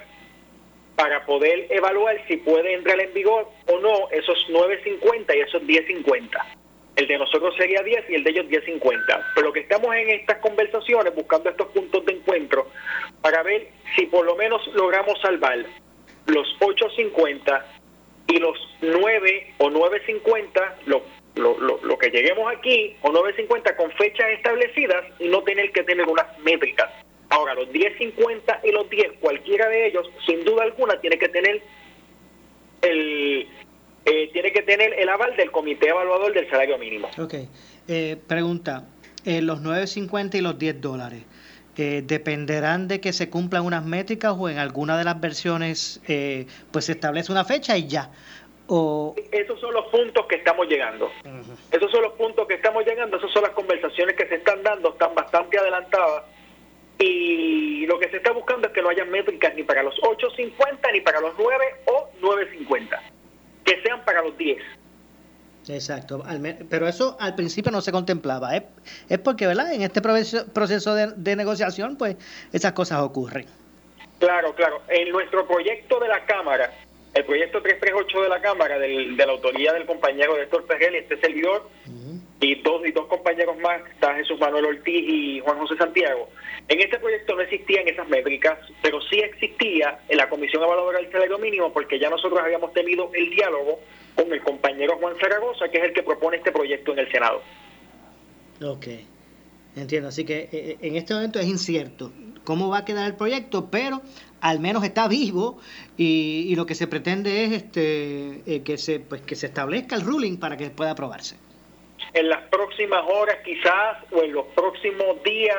para 0.97 1.25
poder 1.25 1.67
evaluar 1.71 2.21
si 2.27 2.39
puede 2.39 2.75
entrar 2.75 3.01
en 3.01 3.15
vigor 3.15 3.49
o 3.67 3.79
no 3.79 4.11
esos 4.11 4.47
9.50 4.51 5.37
y 5.37 5.41
esos 5.41 5.63
10.50. 5.63 6.29
El 6.97 7.07
de 7.07 7.17
nosotros 7.19 7.55
sería 7.57 7.81
10 7.85 8.11
y 8.11 8.17
el 8.17 8.25
de 8.25 8.31
ellos 8.31 8.47
10.50. 8.47 9.25
Pero 9.35 9.47
lo 9.47 9.53
que 9.53 9.61
estamos 9.61 9.95
en 9.95 10.11
estas 10.11 10.39
conversaciones, 10.39 11.15
buscando 11.15 11.49
estos 11.51 11.69
puntos 11.69 12.05
de 12.05 12.15
encuentro, 12.15 12.69
para 13.23 13.45
ver 13.45 13.69
si 13.95 14.07
por 14.07 14.27
lo 14.27 14.35
menos 14.35 14.67
logramos 14.75 15.21
salvar 15.21 15.65
los 16.29 16.47
8.50 16.61 17.63
y 18.29 18.39
los 18.39 18.57
9 18.83 19.55
o 19.59 19.71
9.50, 19.71 20.75
lo, 20.87 21.03
lo, 21.37 21.59
lo, 21.83 21.99
que 21.99 22.11
lleguemos 22.11 22.53
aquí, 22.55 22.97
o 23.03 23.11
9.50 23.11 23.77
con 23.77 23.91
fechas 23.93 24.27
establecidas 24.37 25.05
y 25.19 25.29
no 25.29 25.43
tener 25.43 25.73
que 25.73 25.83
tener 25.83 26.07
unas 26.07 26.39
métricas. 26.41 26.91
Ahora, 27.31 27.55
los 27.55 27.69
10.50 27.69 28.61
y 28.65 28.73
los 28.73 28.89
10, 28.89 29.13
cualquiera 29.21 29.69
de 29.69 29.89
ellos, 29.89 30.09
sin 30.27 30.45
duda 30.45 30.65
alguna, 30.65 31.01
tiene 31.01 31.19
que 31.19 31.29
tener 31.29 31.63
el, 32.83 33.49
eh, 34.05 34.31
tiene 34.33 34.53
que 34.53 34.63
tener 34.63 34.95
el 34.95 35.09
aval 35.09 35.37
del 35.37 35.51
comité 35.51 35.89
evaluador 35.89 36.33
del 36.33 36.49
salario 36.49 36.79
mínimo. 36.79 37.11
Ok. 37.19 37.35
Eh, 37.89 38.17
pregunta, 38.27 38.89
eh, 39.25 39.43
los 39.43 39.61
9.50 39.61 40.37
y 40.37 40.41
los 40.41 40.59
10 40.59 40.81
dólares, 40.81 41.23
eh, 41.79 42.03
¿dependerán 42.05 42.89
de 42.89 43.01
que 43.01 43.13
se 43.13 43.31
cumplan 43.31 43.65
unas 43.65 43.85
métricas 43.85 44.35
o 44.37 44.49
en 44.49 44.59
alguna 44.59 44.99
de 44.99 45.05
las 45.05 45.21
versiones 45.21 46.01
pues 46.71 46.85
se 46.85 46.93
establece 46.93 47.33
una 47.33 47.45
fecha 47.45 47.77
y 47.77 47.87
ya? 47.89 48.11
O... 48.67 49.15
Esos 49.33 49.59
son 49.61 49.73
los 49.73 49.87
puntos 49.87 50.27
que 50.27 50.37
estamos 50.37 50.69
llegando. 50.69 51.11
Esos 51.71 51.91
son 51.91 52.03
los 52.03 52.13
puntos 52.13 52.47
que 52.47 52.55
estamos 52.55 52.85
llegando, 52.85 53.17
esas 53.17 53.31
son 53.31 53.43
las 53.43 53.53
conversaciones 53.53 54.15
que 54.15 54.27
se 54.27 54.37
están 54.37 54.63
dando, 54.63 54.91
están 54.91 55.15
bastante 55.15 55.59
adelantadas 55.59 56.25
y 56.99 57.87
lo 57.87 57.99
que 57.99 58.09
se 58.11 58.17
está 58.17 58.33
buscando 58.33 58.67
es 58.67 58.73
que 58.73 58.83
no 58.83 58.89
haya 58.89 59.05
métricas 59.05 59.55
ni 59.55 59.63
para 59.63 59.83
los 59.83 59.95
8.50 60.01 60.93
ni 60.93 61.01
para 61.01 61.21
los 61.21 61.33
9 61.39 61.65
o 61.87 62.11
9.50, 62.21 63.01
que 63.65 63.81
sean 63.83 64.05
para 64.05 64.23
los 64.23 64.37
10. 64.37 64.59
Exacto, 65.69 66.23
pero 66.69 66.89
eso 66.89 67.17
al 67.21 67.35
principio 67.35 67.71
no 67.71 67.81
se 67.81 67.93
contemplaba, 67.93 68.57
es 68.57 69.19
porque 69.19 69.47
¿verdad? 69.47 69.73
en 69.73 69.83
este 69.83 70.01
proceso 70.01 70.95
de, 70.95 71.13
de 71.17 71.37
negociación 71.37 71.97
pues 71.97 72.17
esas 72.53 72.73
cosas 72.73 73.01
ocurren. 73.01 73.47
Claro, 74.19 74.55
claro, 74.55 74.83
en 74.89 75.11
nuestro 75.11 75.47
proyecto 75.47 76.01
de 76.01 76.09
la 76.09 76.25
Cámara, 76.25 76.73
el 77.15 77.25
proyecto 77.25 77.63
338 77.63 78.23
de 78.23 78.29
la 78.29 78.41
Cámara, 78.41 78.79
del, 78.79 79.17
de 79.17 79.27
la 79.27 79.33
autoría 79.33 79.73
del 79.73 79.87
compañero 79.87 80.37
Héctor 80.37 80.67
Ferrer 80.67 80.95
y 80.95 80.99
este 80.99 81.21
servidor, 81.21 81.69
y 82.41 82.55
dos, 82.63 82.87
y 82.87 82.93
dos 82.93 83.07
compañeros 83.07 83.57
más, 83.59 83.81
está 83.91 84.15
Jesús 84.15 84.39
Manuel 84.39 84.67
Ortiz 84.67 85.05
y 85.09 85.41
Juan 85.41 85.59
José 85.59 85.77
Santiago. 85.77 86.29
En 86.69 86.81
este 86.81 86.99
proyecto 86.99 87.35
no 87.35 87.43
existían 87.43 87.89
esas 87.89 88.09
métricas, 88.09 88.59
pero 88.83 89.01
sí 89.03 89.19
existía 89.19 90.01
en 90.09 90.19
la 90.19 90.29
Comisión 90.29 90.63
Evaluadora 90.63 90.99
del 91.01 91.11
Salario 91.11 91.39
Mínimo, 91.39 91.73
porque 91.73 91.99
ya 91.99 92.11
nosotros 92.11 92.41
habíamos 92.41 92.73
tenido 92.73 93.11
el 93.15 93.31
diálogo 93.31 93.81
con 94.15 94.33
el 94.33 94.41
compañero 94.43 94.97
Juan 94.99 95.15
Zaragoza, 95.21 95.69
que 95.69 95.79
es 95.79 95.85
el 95.85 95.93
que 95.93 96.03
propone 96.03 96.37
este 96.37 96.53
proyecto 96.53 96.93
en 96.93 97.01
el 97.01 97.11
Senado. 97.11 97.43
Ok, 98.63 98.87
entiendo. 99.77 100.09
Así 100.09 100.25
que 100.25 100.41
eh, 100.41 100.49
eh, 100.53 100.79
en 100.83 100.97
este 100.97 101.15
momento 101.15 101.41
es 101.41 101.47
incierto 101.47 102.13
cómo 102.45 102.69
va 102.69 102.79
a 102.79 102.85
quedar 102.85 103.07
el 103.07 103.15
proyecto, 103.15 103.69
pero 103.71 104.01
al 104.41 104.61
menos 104.61 104.85
está 104.85 105.09
vivo 105.09 105.59
y, 105.97 106.55
lo 106.55 106.67
que 106.67 106.75
se 106.75 106.87
pretende 106.87 107.45
es 107.45 107.53
este 107.53 108.43
eh, 108.47 108.63
que 108.63 108.79
se 108.79 109.01
pues 109.01 109.23
que 109.23 109.37
se 109.37 109.47
establezca 109.47 109.97
el 109.97 110.03
ruling 110.03 110.37
para 110.39 110.57
que 110.57 110.71
pueda 110.71 110.93
aprobarse 110.93 111.37
en 112.13 112.29
las 112.29 112.43
próximas 112.49 113.05
horas 113.07 113.39
quizás 113.45 113.99
o 114.13 114.23
en 114.23 114.33
los 114.33 114.47
próximos 114.47 115.23
días, 115.23 115.57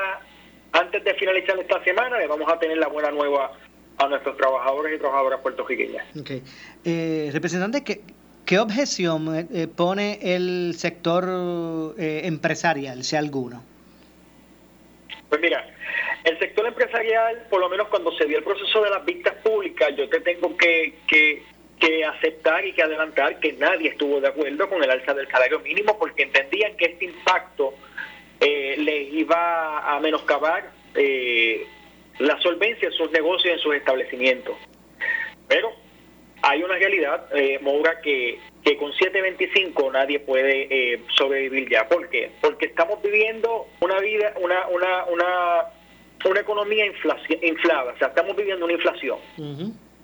antes 0.71 1.03
de 1.03 1.13
finalizar 1.15 1.57
esta 1.59 1.83
semana, 1.83 2.17
le 2.17 2.27
vamos 2.27 2.51
a 2.51 2.59
tener 2.59 2.77
la 2.77 2.87
buena 2.87 3.11
nueva 3.11 3.51
a 3.97 4.07
nuestros 4.07 4.37
trabajadores 4.37 4.95
y 4.95 4.99
trabajadoras 4.99 5.41
puertorriqueñas. 5.41 6.05
Okay. 6.15 6.41
Eh, 6.85 7.29
representante, 7.33 7.83
¿qué, 7.83 8.01
¿qué 8.45 8.59
objeción 8.59 9.35
eh, 9.35 9.47
eh, 9.53 9.67
pone 9.67 10.19
el 10.21 10.73
sector 10.75 11.95
eh, 11.97 12.21
empresarial, 12.23 13.03
si 13.03 13.15
alguno? 13.15 13.63
Pues 15.27 15.41
mira, 15.41 15.63
el 16.23 16.39
sector 16.39 16.65
empresarial, 16.65 17.45
por 17.49 17.59
lo 17.59 17.69
menos 17.69 17.87
cuando 17.89 18.11
se 18.13 18.25
dio 18.25 18.37
el 18.37 18.43
proceso 18.43 18.81
de 18.81 18.89
las 18.89 19.05
vistas 19.05 19.35
públicas, 19.43 19.89
yo 19.95 20.09
te 20.09 20.21
tengo 20.21 20.55
que, 20.57 20.95
que 21.07 21.43
que 21.79 22.03
aceptar 22.03 22.65
y 22.65 22.74
que 22.74 22.83
adelantar 22.83 23.39
que 23.39 23.53
nadie 23.53 23.89
estuvo 23.89 24.19
de 24.19 24.27
acuerdo 24.27 24.69
con 24.69 24.83
el 24.83 24.91
alza 24.91 25.13
del 25.13 25.29
salario 25.29 25.59
mínimo 25.59 25.98
porque 25.98 26.24
entendían 26.24 26.75
que 26.75 26.86
este 26.86 27.05
impacto 27.05 27.74
eh, 28.39 28.75
les 28.77 29.13
iba 29.13 29.95
a 29.95 30.00
menoscabar 30.00 30.71
eh, 30.95 31.65
la 32.19 32.39
solvencia 32.41 32.88
en 32.88 32.93
sus 32.93 33.09
negocios 33.12 33.53
en 33.55 33.59
sus 33.59 33.75
establecimientos. 33.75 34.55
Pero 35.48 35.74
hay 36.41 36.63
una 36.63 36.75
realidad, 36.75 37.25
eh, 37.36 37.59
Moura, 37.62 38.00
que, 38.01 38.39
que 38.63 38.77
con 38.77 38.91
7.25 38.91 39.91
nadie 39.91 40.19
puede 40.19 40.67
eh, 40.69 41.01
sobrevivir 41.17 41.69
ya. 41.69 41.88
¿Por 41.88 42.09
qué? 42.09 42.31
Porque 42.41 42.67
estamos 42.67 43.01
viviendo 43.01 43.67
una 43.79 44.00
vida, 44.00 44.33
una, 44.39 44.67
una, 44.67 45.05
una, 45.05 45.63
una 46.25 46.39
economía 46.39 46.86
inflada, 46.86 47.93
o 47.93 47.98
sea, 47.98 48.09
estamos 48.09 48.36
viviendo 48.36 48.65
una 48.65 48.74
inflación. 48.74 49.17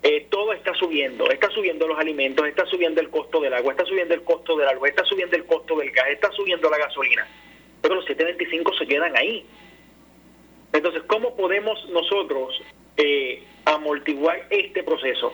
Eh, 0.02 0.26
todo 0.30 0.52
está 0.52 0.74
subiendo, 0.74 1.30
está 1.30 1.50
subiendo 1.50 1.88
los 1.88 1.98
alimentos, 1.98 2.46
está 2.46 2.64
subiendo 2.66 3.00
el 3.00 3.10
costo 3.10 3.40
del 3.40 3.54
agua, 3.54 3.72
está 3.72 3.84
subiendo 3.84 4.14
el 4.14 4.22
costo 4.22 4.56
del 4.56 4.68
agua, 4.68 4.88
está 4.88 5.04
subiendo 5.04 5.36
el 5.36 5.44
costo 5.46 5.76
del 5.76 5.90
gas, 5.90 6.08
está 6.10 6.30
subiendo 6.32 6.70
la 6.70 6.78
gasolina, 6.78 7.26
pero 7.80 7.96
los 7.96 8.06
7.25 8.06 8.78
se 8.78 8.86
quedan 8.86 9.16
ahí. 9.16 9.44
Entonces, 10.72 11.02
¿cómo 11.06 11.34
podemos 11.34 11.88
nosotros 11.88 12.62
eh, 12.96 13.42
amortiguar 13.64 14.46
este 14.50 14.82
proceso? 14.82 15.32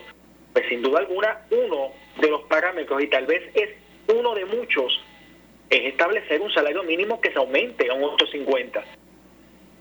Pues 0.53 0.65
sin 0.69 0.81
duda 0.81 0.99
alguna, 0.99 1.45
uno 1.51 1.91
de 2.19 2.29
los 2.29 2.43
parámetros, 2.43 3.03
y 3.03 3.07
tal 3.07 3.25
vez 3.25 3.43
es 3.53 3.69
uno 4.07 4.33
de 4.33 4.45
muchos, 4.45 4.99
es 5.69 5.85
establecer 5.85 6.41
un 6.41 6.51
salario 6.51 6.83
mínimo 6.83 7.19
que 7.19 7.31
se 7.31 7.37
aumente 7.37 7.89
a 7.89 7.93
un 7.93 8.03
850 8.03 9.02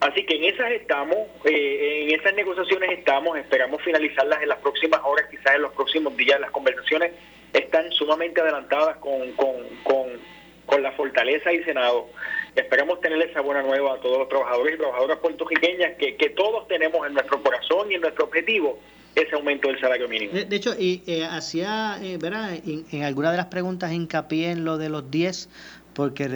Así 0.02 0.26
que 0.26 0.35
en 0.35 0.42
esas 0.42 0.73
estamos, 0.73 1.16
eh, 1.44 2.09
en 2.09 2.18
esas 2.18 2.35
negociaciones 2.35 2.90
estamos, 2.90 3.38
esperamos 3.38 3.80
finalizarlas 3.82 4.42
en 4.42 4.49
las 4.49 4.59
próximas 4.59 5.00
horas, 5.04 5.26
quizás 5.30 5.54
en 5.54 5.62
los 5.62 5.73
próximos 5.75 6.16
días. 6.16 6.40
Las 6.40 6.50
conversaciones 6.50 7.12
están 7.52 7.88
sumamente 7.92 8.40
adelantadas 8.40 8.97
con, 8.97 9.30
con, 9.32 9.54
con, 9.85 10.82
la 10.82 10.90
Fortaleza 10.92 11.52
y 11.52 11.62
Senado. 11.62 12.09
Esperamos 12.56 13.00
tener 13.00 13.23
esa 13.23 13.42
buena 13.42 13.62
nueva 13.62 13.94
a 13.94 14.00
todos 14.00 14.18
los 14.18 14.28
trabajadores 14.28 14.75
y 14.75 14.78
trabajadoras 14.78 15.18
puertorriqueñas 15.18 15.97
que, 15.99 16.16
que 16.16 16.30
todos 16.30 16.66
tenemos 16.66 17.06
en 17.06 17.12
nuestro 17.12 17.40
corazón 17.40 17.92
y 17.92 17.94
en 17.94 18.00
nuestro 18.00 18.25
objetivo 18.25 18.80
ese 19.14 19.37
aumento 19.37 19.68
del 19.68 19.78
salario 19.78 20.09
mínimo. 20.09 20.32
De, 20.32 20.56
hecho, 20.56 20.75
y 20.76 21.02
eh, 21.06 21.25
hacía, 21.25 21.99
eh, 22.02 22.16
¿verdad? 22.18 22.54
En, 22.54 22.87
en 22.90 23.04
alguna 23.04 23.30
de 23.30 23.37
las 23.37 23.47
preguntas 23.47 23.92
hincapié 23.92 24.50
en 24.50 24.64
lo 24.64 24.78
de 24.78 24.88
los 24.88 25.11
10, 25.11 25.49
porque 25.94 26.25
el 26.25 26.32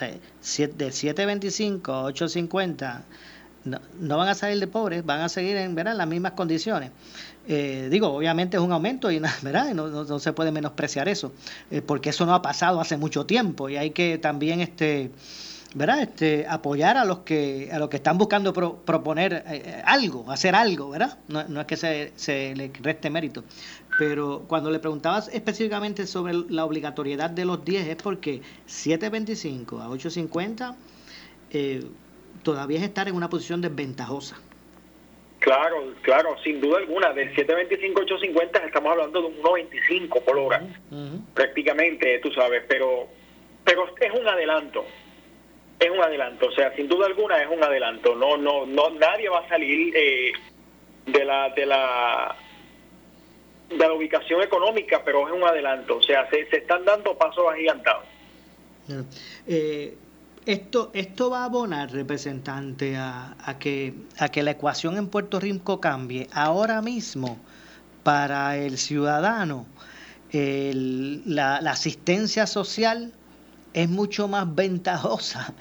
representante 0.00 0.84
de 0.84 0.90
7.25 0.90 1.88
a 1.88 2.12
8.50 2.12 3.02
no, 3.66 3.80
no, 3.98 4.16
van 4.16 4.28
a 4.28 4.34
salir 4.34 4.60
de 4.60 4.68
pobres, 4.68 5.04
van 5.04 5.20
a 5.20 5.28
seguir 5.28 5.56
en 5.56 5.74
¿verdad? 5.74 5.96
las 5.96 6.06
mismas 6.06 6.32
condiciones. 6.32 6.92
Eh, 7.48 7.88
digo, 7.90 8.08
obviamente 8.08 8.56
es 8.56 8.62
un 8.62 8.72
aumento 8.72 9.10
y 9.10 9.18
¿verdad? 9.42 9.74
No, 9.74 9.88
no, 9.88 10.18
se 10.18 10.32
puede 10.32 10.52
menospreciar 10.52 11.08
eso, 11.08 11.32
eh, 11.70 11.82
porque 11.82 12.10
eso 12.10 12.26
no 12.26 12.34
ha 12.34 12.42
pasado 12.42 12.80
hace 12.80 12.96
mucho 12.96 13.26
tiempo 13.26 13.68
y 13.68 13.76
hay 13.76 13.90
que 13.90 14.18
también 14.18 14.60
este, 14.60 15.10
¿verdad? 15.74 16.02
Este, 16.02 16.46
apoyar 16.48 16.96
a 16.96 17.04
los 17.04 17.20
que 17.20 17.68
a 17.72 17.78
los 17.78 17.88
que 17.88 17.96
están 17.96 18.18
buscando 18.18 18.52
proponer 18.52 19.44
eh, 19.48 19.82
algo, 19.84 20.30
hacer 20.30 20.54
algo, 20.54 20.90
¿verdad? 20.90 21.18
No, 21.28 21.44
no 21.48 21.60
es 21.60 21.66
que 21.66 21.76
se, 21.76 22.12
se 22.14 22.54
le 22.54 22.70
reste 22.80 23.10
mérito, 23.10 23.42
pero 23.98 24.44
cuando 24.46 24.70
le 24.70 24.78
preguntabas 24.78 25.28
específicamente 25.28 26.06
sobre 26.06 26.34
la 26.48 26.64
obligatoriedad 26.64 27.30
de 27.30 27.44
los 27.44 27.64
10 27.64 27.88
es 27.88 27.96
porque 27.96 28.42
7.25 28.66 29.80
a 29.80 29.88
8.50 29.88 30.76
eh, 31.52 31.84
todavía 32.42 32.78
es 32.78 32.84
estar 32.84 33.08
en 33.08 33.14
una 33.14 33.28
posición 33.28 33.60
desventajosa. 33.60 34.36
Claro, 35.38 35.94
claro, 36.02 36.36
sin 36.42 36.60
duda 36.60 36.78
alguna. 36.78 37.12
Del 37.12 37.34
7.25 37.34 38.00
a 38.00 38.04
8.50 38.04 38.66
estamos 38.66 38.92
hablando 38.92 39.20
de 39.20 39.26
un 39.28 39.36
1.25 39.42 40.22
por 40.22 40.38
hora, 40.38 40.62
prácticamente, 41.34 42.18
tú 42.20 42.32
sabes, 42.32 42.64
pero, 42.68 43.06
pero 43.64 43.94
es 44.00 44.12
un 44.12 44.26
adelanto. 44.26 44.84
Es 45.78 45.90
un 45.90 46.00
adelanto, 46.00 46.46
o 46.46 46.52
sea, 46.52 46.74
sin 46.74 46.88
duda 46.88 47.06
alguna 47.06 47.40
es 47.42 47.48
un 47.50 47.62
adelanto. 47.62 48.16
No, 48.16 48.36
no, 48.38 48.64
no, 48.64 48.90
nadie 48.90 49.28
va 49.28 49.40
a 49.40 49.48
salir. 49.48 49.94
Eh, 49.94 50.32
de 51.06 51.24
la 51.24 51.50
de 51.50 51.66
la 51.66 52.36
de 53.68 53.76
la 53.76 53.92
ubicación 53.92 54.42
económica, 54.42 55.02
pero 55.04 55.26
es 55.26 55.34
un 55.34 55.42
adelanto, 55.44 55.96
o 55.96 56.02
sea, 56.02 56.28
se, 56.30 56.48
se 56.48 56.58
están 56.58 56.84
dando 56.84 57.16
pasos 57.16 57.44
agigantados. 57.52 58.04
Eh, 59.46 59.96
esto, 60.44 60.90
esto 60.94 61.30
va 61.30 61.42
a 61.42 61.44
abonar, 61.46 61.90
representante, 61.90 62.96
a, 62.96 63.36
a, 63.44 63.58
que, 63.58 63.94
a 64.18 64.28
que 64.28 64.42
la 64.44 64.52
ecuación 64.52 64.96
en 64.96 65.08
Puerto 65.08 65.40
Rico 65.40 65.80
cambie. 65.80 66.28
Ahora 66.32 66.80
mismo, 66.82 67.38
para 68.04 68.56
el 68.56 68.78
ciudadano, 68.78 69.66
la, 70.32 71.60
la 71.60 71.70
asistencia 71.70 72.46
social 72.46 73.12
es 73.72 73.88
mucho 73.88 74.28
más 74.28 74.54
ventajosa 74.54 75.54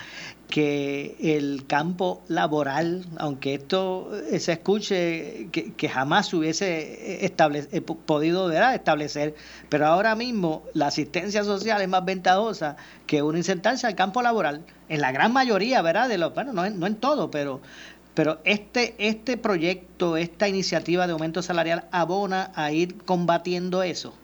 que 0.49 1.15
el 1.19 1.65
campo 1.67 2.23
laboral, 2.27 3.05
aunque 3.17 3.55
esto 3.55 4.11
eh, 4.31 4.39
se 4.39 4.53
escuche 4.53 5.47
que, 5.51 5.89
jamás 5.89 6.33
hubiese 6.33 7.25
establece, 7.25 7.81
podido 7.81 8.51
establecer, 8.51 9.35
pero 9.69 9.87
ahora 9.87 10.15
mismo 10.15 10.63
la 10.73 10.87
asistencia 10.87 11.43
social 11.43 11.81
es 11.81 11.87
más 11.87 12.05
ventajosa 12.05 12.77
que 13.07 13.21
una 13.21 13.39
insertarse 13.39 13.87
al 13.87 13.95
campo 13.95 14.21
laboral, 14.21 14.61
en 14.87 15.01
la 15.01 15.11
gran 15.11 15.33
mayoría, 15.33 15.81
¿verdad? 15.81 16.09
De 16.09 16.17
los, 16.17 16.33
bueno, 16.33 16.53
no, 16.53 16.69
no 16.69 16.87
en 16.87 16.95
todo, 16.95 17.31
pero, 17.31 17.61
pero 18.13 18.39
este, 18.43 18.95
este 18.99 19.37
proyecto, 19.37 20.15
esta 20.17 20.47
iniciativa 20.47 21.07
de 21.07 21.13
aumento 21.13 21.41
salarial 21.41 21.85
abona 21.91 22.51
a 22.55 22.71
ir 22.71 22.97
combatiendo 23.03 23.83
eso. 23.83 24.17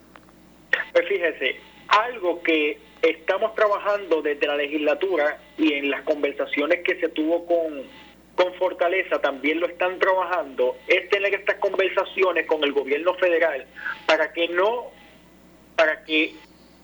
Pues 0.92 1.08
fíjese, 1.08 1.56
algo 1.88 2.42
que 2.42 2.78
estamos 3.02 3.54
trabajando 3.54 4.22
desde 4.22 4.46
la 4.46 4.56
legislatura 4.56 5.38
y 5.58 5.74
en 5.74 5.90
las 5.90 6.02
conversaciones 6.02 6.80
que 6.84 6.98
se 7.00 7.08
tuvo 7.08 7.44
con, 7.46 7.82
con 8.36 8.54
Fortaleza 8.54 9.20
también 9.20 9.60
lo 9.60 9.66
están 9.66 9.98
trabajando, 9.98 10.76
es 10.86 11.08
tener 11.10 11.34
estas 11.34 11.56
conversaciones 11.56 12.46
con 12.46 12.62
el 12.64 12.72
gobierno 12.72 13.14
federal 13.14 13.66
para 14.06 14.32
que 14.32 14.48
no, 14.48 14.90
para 15.76 16.04
que, 16.04 16.34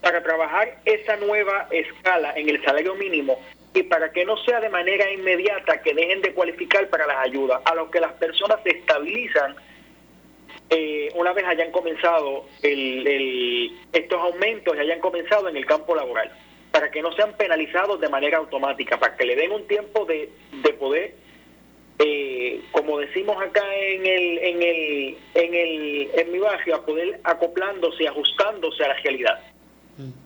para 0.02 0.22
trabajar 0.22 0.78
esa 0.84 1.16
nueva 1.16 1.68
escala 1.70 2.32
en 2.36 2.48
el 2.48 2.62
salario 2.64 2.94
mínimo 2.96 3.40
y 3.74 3.84
para 3.84 4.10
que 4.12 4.24
no 4.24 4.36
sea 4.38 4.60
de 4.60 4.68
manera 4.68 5.10
inmediata 5.12 5.80
que 5.82 5.94
dejen 5.94 6.20
de 6.22 6.34
cualificar 6.34 6.88
para 6.88 7.06
las 7.06 7.18
ayudas, 7.18 7.60
a 7.64 7.74
lo 7.74 7.90
que 7.90 8.00
las 8.00 8.12
personas 8.14 8.58
se 8.64 8.70
estabilizan 8.70 9.54
eh, 10.70 11.08
una 11.14 11.32
vez 11.32 11.44
hayan 11.46 11.70
comenzado 11.70 12.44
el, 12.62 13.72
estos 13.92 14.20
aumentos 14.20 14.76
y 14.76 14.80
hayan 14.80 15.00
comenzado 15.00 15.48
en 15.48 15.56
el 15.56 15.66
campo 15.66 15.94
laboral, 15.94 16.30
para 16.70 16.90
que 16.90 17.00
no 17.00 17.12
sean 17.12 17.34
penalizados 17.36 18.00
de 18.00 18.08
manera 18.08 18.38
automática, 18.38 18.98
para 18.98 19.16
que 19.16 19.24
le 19.24 19.36
den 19.36 19.52
un 19.52 19.66
tiempo 19.66 20.04
de, 20.04 20.30
de 20.62 20.72
poder, 20.74 21.14
eh, 21.98 22.60
como 22.70 22.98
decimos 22.98 23.36
acá 23.42 23.64
en 23.74 24.06
el, 24.06 24.38
en 24.38 24.62
el, 24.62 25.18
en 25.34 25.54
el, 25.54 26.10
en 26.14 26.32
mi 26.32 26.38
barrio, 26.38 26.76
a 26.76 26.84
poder 26.84 27.18
acoplándose, 27.24 28.06
ajustándose 28.06 28.84
a 28.84 28.88
la 28.88 28.94
realidad. 28.94 29.40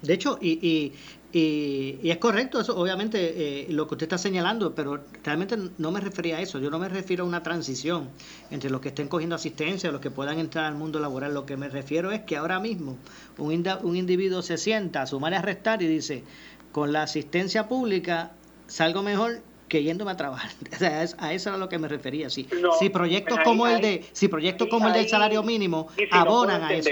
De 0.02 0.12
hecho, 0.12 0.38
y, 0.40 0.58
y, 0.60 0.92
es 1.34 2.16
correcto, 2.18 2.60
eso 2.60 2.76
obviamente 2.76 3.62
eh, 3.62 3.66
lo 3.70 3.86
que 3.88 3.94
usted 3.94 4.04
está 4.04 4.18
señalando, 4.18 4.74
pero 4.74 5.00
realmente 5.24 5.56
no 5.78 5.90
me 5.90 6.00
refería 6.00 6.36
a 6.36 6.40
eso. 6.40 6.58
Yo 6.58 6.70
no 6.70 6.78
me 6.78 6.88
refiero 6.88 7.24
a 7.24 7.26
una 7.26 7.42
transición 7.42 8.10
entre 8.50 8.68
los 8.68 8.82
que 8.82 8.88
estén 8.88 9.08
cogiendo 9.08 9.34
asistencia, 9.34 9.90
los 9.90 10.02
que 10.02 10.10
puedan 10.10 10.38
entrar 10.38 10.66
al 10.66 10.74
mundo 10.74 10.98
laboral. 11.00 11.32
Lo 11.32 11.46
que 11.46 11.56
me 11.56 11.68
refiero 11.68 12.12
es 12.12 12.20
que 12.22 12.36
ahora 12.36 12.60
mismo 12.60 12.98
un, 13.38 13.66
un 13.82 13.96
individuo 13.96 14.42
se 14.42 14.58
sienta 14.58 15.02
a 15.02 15.06
sumar 15.06 15.32
y 15.32 15.36
a 15.36 15.42
restar 15.42 15.82
y 15.82 15.86
dice, 15.86 16.22
con 16.70 16.92
la 16.92 17.02
asistencia 17.02 17.66
pública 17.66 18.32
salgo 18.66 19.02
mejor 19.02 19.40
que 19.68 19.82
yéndome 19.82 20.10
a 20.10 20.16
trabajar. 20.18 20.50
a 21.18 21.32
eso 21.32 21.48
era 21.48 21.56
lo 21.56 21.70
que 21.70 21.78
me 21.78 21.88
refería. 21.88 22.28
Si, 22.28 22.46
si 22.78 22.90
proyectos 22.90 23.38
como 23.42 23.66
el 23.66 23.80
de, 23.80 24.04
si 24.12 24.28
proyectos 24.28 24.68
como 24.68 24.88
el 24.88 24.92
del 24.92 25.08
salario 25.08 25.42
mínimo 25.42 25.88
abonan 26.10 26.62
a 26.62 26.74
eso. 26.74 26.90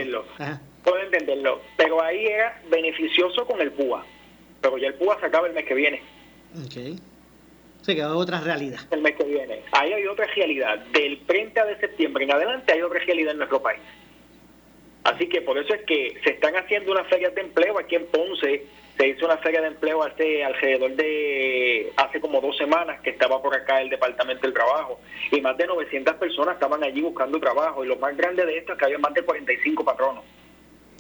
Puedo 0.82 0.98
entenderlo, 0.98 1.60
pero 1.76 2.02
ahí 2.02 2.24
era 2.24 2.58
beneficioso 2.70 3.44
con 3.44 3.60
el 3.60 3.70
PUA 3.72 4.02
pero 4.60 4.78
ya 4.78 4.88
el 4.88 4.94
PUA 4.94 5.20
se 5.20 5.26
acaba 5.26 5.46
el 5.46 5.54
mes 5.54 5.64
que 5.64 5.74
viene. 5.74 6.02
Ok. 6.64 6.98
Se 7.82 7.94
quedó 7.94 8.18
otra 8.18 8.40
realidad. 8.40 8.80
El 8.90 9.00
mes 9.00 9.16
que 9.16 9.24
viene. 9.24 9.62
Ahí 9.72 9.92
hay 9.92 10.06
otra 10.06 10.26
realidad. 10.26 10.78
Del 10.92 11.20
30 11.26 11.64
de 11.64 11.78
septiembre 11.78 12.24
en 12.24 12.32
adelante 12.32 12.72
hay 12.72 12.82
otra 12.82 13.00
realidad 13.00 13.32
en 13.32 13.38
nuestro 13.38 13.62
país. 13.62 13.80
Así 15.04 15.28
que 15.28 15.40
por 15.40 15.56
eso 15.56 15.72
es 15.74 15.82
que 15.86 16.20
se 16.22 16.30
están 16.30 16.54
haciendo 16.56 16.92
unas 16.92 17.06
ferias 17.08 17.34
de 17.34 17.40
empleo 17.40 17.78
aquí 17.78 17.96
en 17.96 18.06
Ponce. 18.06 18.66
Se 18.98 19.08
hizo 19.08 19.24
una 19.24 19.38
feria 19.38 19.62
de 19.62 19.68
empleo 19.68 20.02
hace 20.02 20.44
alrededor 20.44 20.94
de, 20.94 21.90
hace 21.96 22.20
como 22.20 22.42
dos 22.42 22.54
semanas 22.58 23.00
que 23.00 23.08
estaba 23.08 23.40
por 23.40 23.54
acá 23.54 23.80
el 23.80 23.88
Departamento 23.88 24.42
del 24.42 24.52
Trabajo. 24.52 25.00
Y 25.32 25.40
más 25.40 25.56
de 25.56 25.66
900 25.66 26.16
personas 26.16 26.54
estaban 26.54 26.84
allí 26.84 27.00
buscando 27.00 27.40
trabajo. 27.40 27.82
Y 27.82 27.88
lo 27.88 27.96
más 27.96 28.14
grande 28.14 28.44
de 28.44 28.58
esto 28.58 28.72
es 28.72 28.78
que 28.78 28.84
había 28.84 28.98
más 28.98 29.14
de 29.14 29.22
45 29.22 29.84
patronos. 29.84 30.22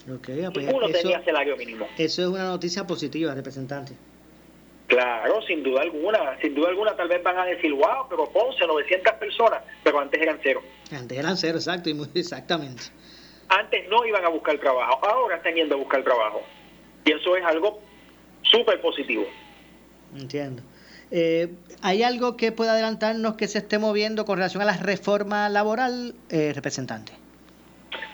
Okay, 0.08 0.46
pues 0.52 0.66
Ninguno 0.66 0.88
tenía 0.88 1.22
salario 1.24 1.56
mínimo. 1.56 1.86
Eso 1.98 2.22
es 2.22 2.28
una 2.28 2.44
noticia 2.44 2.86
positiva, 2.86 3.34
representante. 3.34 3.92
Claro, 4.86 5.40
sin 5.42 5.62
duda 5.62 5.82
alguna, 5.82 6.36
sin 6.40 6.54
duda 6.54 6.70
alguna 6.70 6.96
tal 6.96 7.08
vez 7.08 7.22
van 7.22 7.38
a 7.38 7.44
decir, 7.44 7.72
wow, 7.72 8.08
pero 8.08 8.28
Ponce, 8.32 8.66
900 8.66 9.12
personas, 9.14 9.62
pero 9.84 10.00
antes 10.00 10.20
eran 10.20 10.40
cero. 10.42 10.62
Antes 10.90 11.16
eran 11.16 11.36
cero, 11.36 11.58
exacto, 11.58 11.90
y 11.90 11.94
muy 11.94 12.08
exactamente. 12.14 12.82
Antes 13.48 13.88
no 13.88 14.04
iban 14.04 14.24
a 14.24 14.28
buscar 14.28 14.58
trabajo, 14.58 14.98
ahora 15.06 15.36
están 15.36 15.54
yendo 15.54 15.76
a 15.76 15.78
buscar 15.78 16.02
trabajo. 16.02 16.42
Y 17.04 17.12
eso 17.12 17.36
es 17.36 17.44
algo 17.44 17.80
súper 18.42 18.80
positivo. 18.80 19.24
Entiendo. 20.16 20.62
Eh, 21.12 21.52
¿Hay 21.82 22.02
algo 22.02 22.36
que 22.36 22.52
pueda 22.52 22.72
adelantarnos 22.72 23.34
que 23.36 23.48
se 23.48 23.58
esté 23.58 23.78
moviendo 23.78 24.24
con 24.24 24.38
relación 24.38 24.62
a 24.62 24.66
la 24.66 24.76
reforma 24.76 25.48
laboral, 25.48 26.14
eh, 26.30 26.52
representante? 26.54 27.12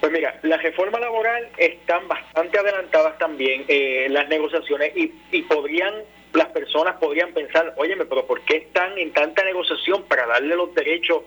Pues 0.01 0.13
mira, 0.13 0.39
las 0.43 0.63
reformas 0.63 1.01
laboral 1.01 1.49
están 1.57 2.07
bastante 2.09 2.59
adelantadas 2.59 3.19
también 3.19 3.65
eh, 3.69 4.07
las 4.11 4.29
negociaciones 4.29 4.97
y, 4.97 5.13
y 5.33 5.43
podrían 5.43 5.95
las 6.37 6.49
personas 6.49 6.97
podrían 6.97 7.33
pensar, 7.33 7.73
óyeme, 7.77 8.05
pero 8.05 8.27
¿por 8.27 8.43
qué 8.43 8.59
están 8.59 8.99
en 8.99 9.13
tanta 9.13 9.43
negociación 9.43 10.03
para 10.05 10.27
darle 10.27 10.55
los 10.55 10.75
derechos, 10.75 11.23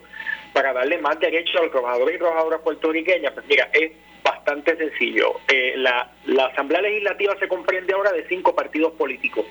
para 0.52 0.72
darle 0.72 0.98
más 0.98 1.18
derechos 1.18 1.56
a 1.56 1.62
los 1.62 1.72
trabajadores 1.72 2.14
y 2.14 2.18
trabajadoras 2.18 2.60
puertorriqueñas? 2.60 3.32
Pues 3.32 3.46
mira, 3.46 3.68
es 3.72 3.92
bastante 4.22 4.76
sencillo. 4.76 5.40
Eh, 5.48 5.74
la, 5.76 6.10
Asamblea 6.52 6.82
Legislativa 6.82 7.36
se 7.38 7.48
comprende 7.48 7.92
ahora 7.92 8.12
de 8.12 8.26
cinco 8.28 8.54
partidos 8.54 8.92
políticos. 8.92 9.44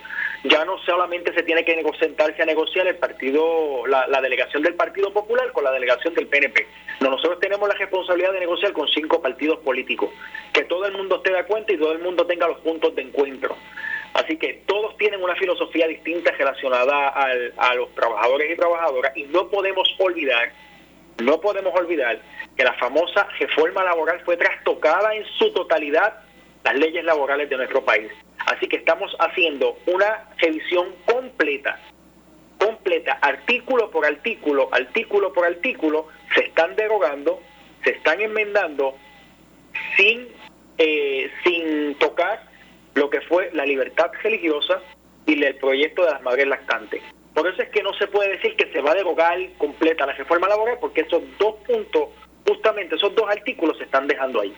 Ya 0.44 0.64
no 0.66 0.78
solamente 0.80 1.34
se 1.34 1.44
tiene 1.44 1.64
que 1.64 1.84
sentarse 2.00 2.42
a 2.42 2.46
negociar 2.46 2.88
el 2.88 2.98
partido, 2.98 3.86
la, 3.88 4.08
la 4.08 4.22
delegación 4.22 4.64
del 4.64 4.76
Partido 4.76 5.12
Popular 5.12 5.52
con 5.52 5.64
la 5.64 5.72
delegación 5.72 6.14
del 6.14 6.28
PNP. 6.28 6.68
No, 7.02 7.10
nosotros 7.10 7.40
tenemos 7.40 7.68
la 7.68 7.76
responsabilidad 7.76 8.34
de 8.34 8.40
negociar 8.40 8.74
con 8.74 8.88
cinco 8.88 9.22
partidos 9.22 9.60
políticos. 9.60 10.10
Que 10.54 10.64
todo 10.64 10.86
el 10.86 10.94
mundo 10.94 11.18
esté 11.18 11.34
de 11.34 11.44
cuenta 11.46 11.74
y 11.74 11.78
todo 11.78 11.92
el 11.92 12.00
mundo 12.00 12.26
tenga 12.26 12.48
los 12.48 12.60
puntos 12.60 12.96
de 12.96 13.04
encuentro. 13.04 13.56
Así 14.14 14.38
que 14.38 14.62
todos 14.66 14.98
tienen 14.98 15.22
una 15.22 15.36
filosofía 15.36 15.88
distinta 15.88 16.32
relacionada 16.32 17.10
a 17.10 17.76
los 17.76 17.94
trabajadores 17.94 18.52
y 18.52 18.56
trabajadoras 18.56 19.16
y 19.16 19.24
no 19.24 19.50
podemos 19.50 19.88
olvidar, 20.00 20.52
no 21.22 21.40
podemos 21.42 21.74
olvidar 21.74 22.22
que 22.56 22.64
la 22.64 22.74
famosa 22.74 23.28
reforma 23.40 23.84
laboral 23.84 24.22
fue 24.26 24.38
trastocada 24.38 25.14
en 25.16 25.26
su 25.38 25.52
totalidad 25.54 26.20
las 26.64 26.76
leyes 26.76 27.04
laborales 27.04 27.50
de 27.50 27.58
nuestro 27.58 27.84
país. 27.84 28.12
Así 28.46 28.68
que 28.68 28.78
estamos 28.78 29.16
haciendo 29.20 29.78
una 29.86 30.30
revisión 30.38 30.96
completa, 31.06 31.80
completa, 32.60 33.14
artículo 33.22 33.90
por 33.92 34.06
artículo, 34.06 34.70
artículo 34.72 35.34
por 35.34 35.46
artículo, 35.46 36.08
se 36.34 36.42
están 36.46 36.76
derogando, 36.76 37.42
se 37.84 37.92
están 37.92 38.22
enmendando 38.22 38.96
sin, 39.96 40.28
eh, 40.78 41.32
sin 41.44 41.96
tocar 41.96 42.44
lo 42.96 43.10
que 43.10 43.22
fue 43.22 43.50
la 43.54 43.66
libertad 43.66 44.12
religiosa 44.24 44.82
y 45.26 45.42
el 45.44 45.56
proyecto 45.56 46.04
de 46.04 46.12
las 46.12 46.22
madres 46.22 46.48
lactantes. 46.48 47.02
Por 47.40 47.48
eso 47.48 47.62
es 47.62 47.70
que 47.70 47.82
no 47.82 47.94
se 47.94 48.06
puede 48.08 48.32
decir 48.32 48.54
que 48.58 48.70
se 48.70 48.82
va 48.82 48.92
a 48.92 48.96
derogar 48.96 49.38
completa 49.58 50.06
la 50.06 50.12
reforma 50.12 50.50
laboral, 50.50 50.78
porque 50.82 51.02
esos 51.02 51.24
dos 51.40 51.56
puntos 51.66 52.10
justamente 52.46 52.96
esos 52.96 53.16
dos 53.16 53.30
artículos 53.30 53.78
se 53.78 53.86
están 53.86 54.08
dejando 54.08 54.42
ahí. 54.42 54.54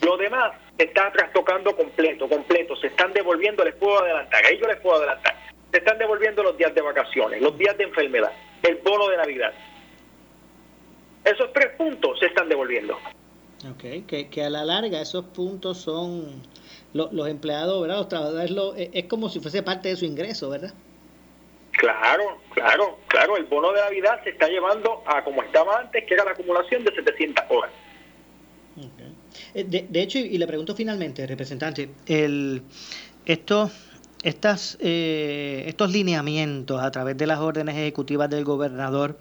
Lo 0.00 0.16
demás 0.16 0.54
está 0.78 1.12
trastocando 1.12 1.76
completo, 1.76 2.26
completo. 2.26 2.74
Se 2.76 2.86
están 2.86 3.12
devolviendo, 3.12 3.62
les 3.64 3.74
puedo 3.74 4.02
adelantar, 4.02 4.46
ahí 4.46 4.58
yo 4.58 4.66
les 4.66 4.80
puedo 4.80 4.96
adelantar. 4.96 5.36
Se 5.70 5.76
están 5.76 5.98
devolviendo 5.98 6.42
los 6.42 6.56
días 6.56 6.74
de 6.74 6.80
vacaciones, 6.80 7.42
los 7.42 7.58
días 7.58 7.76
de 7.76 7.84
enfermedad, 7.84 8.32
el 8.62 8.76
bono 8.76 9.08
de 9.10 9.18
Navidad. 9.18 9.52
Esos 11.22 11.52
tres 11.52 11.68
puntos 11.76 12.18
se 12.18 12.26
están 12.28 12.48
devolviendo. 12.48 12.94
Ok, 13.70 14.06
que, 14.06 14.30
que 14.30 14.42
a 14.42 14.48
la 14.48 14.64
larga 14.64 15.02
esos 15.02 15.26
puntos 15.26 15.76
son 15.76 16.40
los 16.94 17.28
empleados, 17.28 17.82
¿verdad? 17.82 17.98
Los 17.98 18.08
trabajadores, 18.08 18.56
es 18.94 19.04
como 19.04 19.28
si 19.28 19.40
fuese 19.40 19.62
parte 19.62 19.90
de 19.90 19.96
su 19.96 20.06
ingreso, 20.06 20.48
¿verdad? 20.48 20.72
Claro, 21.78 22.40
claro, 22.54 22.98
claro, 23.06 23.36
el 23.36 23.44
bono 23.44 23.72
de 23.72 23.80
Navidad 23.80 24.20
se 24.24 24.30
está 24.30 24.48
llevando 24.48 25.04
a 25.06 25.22
como 25.22 25.44
estaba 25.44 25.78
antes, 25.78 26.04
que 26.04 26.14
era 26.14 26.24
la 26.24 26.32
acumulación 26.32 26.84
de 26.84 26.92
700 26.92 27.44
horas. 27.50 27.70
Eh, 29.54 29.64
de, 29.64 30.02
hecho, 30.02 30.18
y 30.18 30.36
le 30.38 30.46
pregunto 30.48 30.74
finalmente, 30.74 31.24
representante, 31.24 31.90
el, 32.06 32.62
estos, 33.26 33.70
estas, 34.24 34.76
eh, 34.80 35.66
estos 35.68 35.92
lineamientos 35.92 36.82
a 36.82 36.90
través 36.90 37.16
de 37.16 37.28
las 37.28 37.38
órdenes 37.38 37.76
ejecutivas 37.76 38.28
del 38.28 38.44
gobernador 38.44 39.16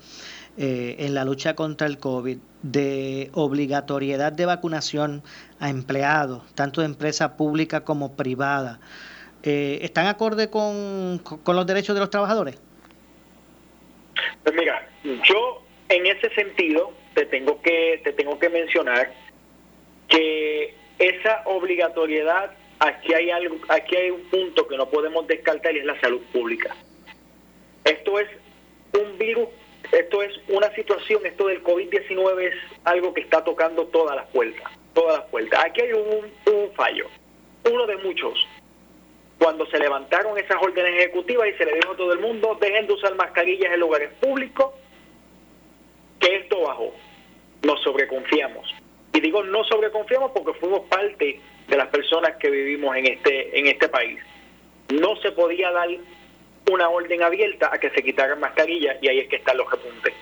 eh, 0.58 0.96
en 0.98 1.13
la 1.13 1.26
lucha 1.26 1.56
contra 1.56 1.86
el 1.86 2.00
COVID, 2.00 2.39
de 2.63 3.30
obligatoriedad 3.34 4.32
de 4.32 4.48
vacunación 4.48 5.22
a 5.60 5.70
empleados, 5.70 6.41
tanto 6.56 6.82
de 6.82 6.88
empresa 6.88 7.38
pública 7.38 7.84
como 7.84 8.15
privada, 8.15 8.80
eh, 9.48 9.80
¿están 9.82 10.08
acorde 10.08 10.50
con, 10.50 11.20
con 11.20 11.56
los 11.56 11.66
derechos 11.66 11.96
de 11.96 12.02
los 12.02 12.10
trabajadores? 12.10 12.60
Pues 14.44 14.56
mira, 14.56 14.88
yo 15.04 15.64
en 15.90 16.06
ese 16.06 16.30
sentido 16.36 16.94
te 17.14 17.26
tengo 17.26 17.62
que 17.62 18.02
te 18.04 18.14
tengo 18.14 18.38
que 18.40 18.50
mencionar 18.50 19.12
que 20.08 20.74
esa 21.00 21.44
obligatoriedad 21.46 22.52
aquí 22.80 23.14
hay 23.14 23.32
algo 23.32 23.58
aquí 23.70 23.96
hay 23.96 24.12
un 24.12 24.24
punto 24.30 24.68
que 24.68 24.78
no 24.78 24.90
podemos 24.90 25.28
descartar 25.28 25.76
y 25.76 25.80
es 25.80 25.86
la 25.86 26.00
salud 26.02 26.22
pública. 26.34 26.76
Esto 27.84 28.20
es 28.20 28.28
un 28.94 29.18
virus 29.18 29.48
esto 29.92 30.22
es 30.22 30.32
una 30.50 30.70
situación, 30.74 31.26
esto 31.26 31.48
del 31.48 31.64
COVID-19 31.64 32.42
es 32.42 32.56
algo 32.84 33.14
que 33.14 33.22
está 33.22 33.44
tocando 33.44 33.88
todas 33.88 34.16
las 34.16 34.28
puertas, 34.28 34.72
todas 34.94 35.20
las 35.20 35.30
puertas. 35.30 35.64
Aquí 35.64 35.82
hay 35.82 35.94
un, 35.94 36.74
fallo, 36.76 37.08
uno 37.70 37.86
de 37.88 37.98
muchos. 37.98 38.48
Cuando 39.39 39.65
se 39.67 39.78
levantaron 39.78 40.38
esas 40.38 40.58
órdenes 40.62 40.93
ejecutivas 40.93 41.47
y 41.50 41.54
se 41.54 41.65
le 41.65 41.76
dijo 41.76 41.91
a 41.91 41.97
todo 41.97 42.13
el 42.13 42.19
mundo, 42.19 42.58
dejen 42.60 42.88
de 42.88 42.93
usar 42.93 43.15
mascarillas 43.15 43.71
en 43.71 43.80
lugares 43.80 44.12
públicos, 44.19 44.73
que 46.19 46.38
esto 46.38 46.62
bajó. 46.62 46.93
Nos 47.63 47.82
sobreconfiamos. 47.84 48.73
Y 49.13 49.19
digo 49.19 49.43
no 49.43 49.63
sobreconfiamos 49.63 50.32
porque 50.32 50.60
fuimos 50.60 50.82
parte 50.89 51.39
de 51.67 51.78
las 51.78 51.88
personas 51.88 52.36
que 52.38 52.50
vivimos 52.50 52.95
en 52.95 53.08
este, 53.08 53.60
en 53.60 53.67
este 53.67 53.89
país. 53.89 54.19
No 54.93 55.15
se 55.17 55.32
podía 55.32 55.71
dar 55.71 55.89
una 56.71 56.89
orden 56.89 57.23
abierta 57.23 57.69
a 57.71 57.80
que 57.80 57.89
se 57.91 58.04
quitaran 58.04 58.39
mascarillas 58.39 58.97
y 59.02 59.08
ahí 59.08 59.19
es 59.19 59.28
que 59.28 59.38
están 59.38 59.58
los 59.58 59.69
repuntes. 59.69 60.13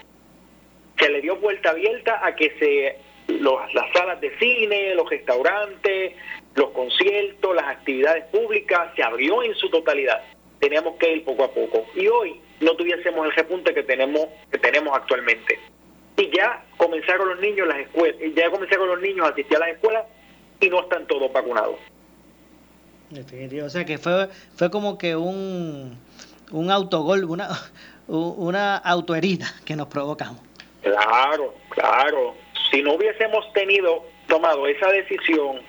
Se 0.99 1.09
le 1.09 1.21
dio 1.21 1.35
vuelta 1.37 1.71
abierta 1.71 2.25
a 2.25 2.35
que 2.35 2.51
se 2.59 2.97
las 3.27 3.91
salas 3.93 4.21
de 4.21 4.37
cine, 4.37 4.95
los 4.95 5.09
restaurantes, 5.09 6.13
los 6.55 6.69
conciertos, 6.71 7.55
las 7.55 7.65
actividades 7.65 8.25
públicas, 8.25 8.91
se 8.95 9.03
abrió 9.03 9.43
en 9.43 9.53
su 9.55 9.69
totalidad. 9.69 10.21
Teníamos 10.59 10.95
que 10.97 11.13
ir 11.17 11.25
poco 11.25 11.43
a 11.43 11.51
poco. 11.51 11.85
Y 11.95 12.07
hoy 12.07 12.41
no 12.61 12.75
tuviésemos 12.75 13.25
el 13.25 13.33
repunte 13.33 13.73
que 13.73 13.83
tenemos, 13.83 14.27
que 14.51 14.57
tenemos 14.57 14.95
actualmente. 14.95 15.59
Y 16.17 16.35
ya 16.35 16.63
comenzaron 16.77 17.29
los 17.29 17.39
niños 17.39 17.67
las 17.67 17.79
escuelas, 17.79 18.15
ya 18.35 18.49
comenzaron 18.49 18.87
los 18.87 19.01
niños 19.01 19.25
a 19.25 19.29
asistir 19.29 19.57
a 19.57 19.59
las 19.59 19.69
escuelas 19.69 20.05
y 20.61 20.69
no 20.69 20.81
están 20.81 21.05
todos 21.07 21.31
vacunados. 21.31 21.75
O 23.11 23.69
sea 23.69 23.85
que 23.85 23.97
fue, 23.97 24.29
fue 24.55 24.71
como 24.71 24.97
que 24.97 25.15
un 25.15 25.97
un 26.51 26.71
autogol, 26.71 27.25
una, 27.25 27.49
una 28.07 28.77
autoherida 28.77 29.47
que 29.65 29.75
nos 29.75 29.87
provocamos. 29.87 30.41
Claro, 30.81 31.53
claro. 31.69 32.35
Si 32.71 32.81
no 32.81 32.93
hubiésemos 32.93 33.51
tenido, 33.53 34.05
tomado 34.27 34.67
esa 34.67 34.87
decisión, 34.91 35.61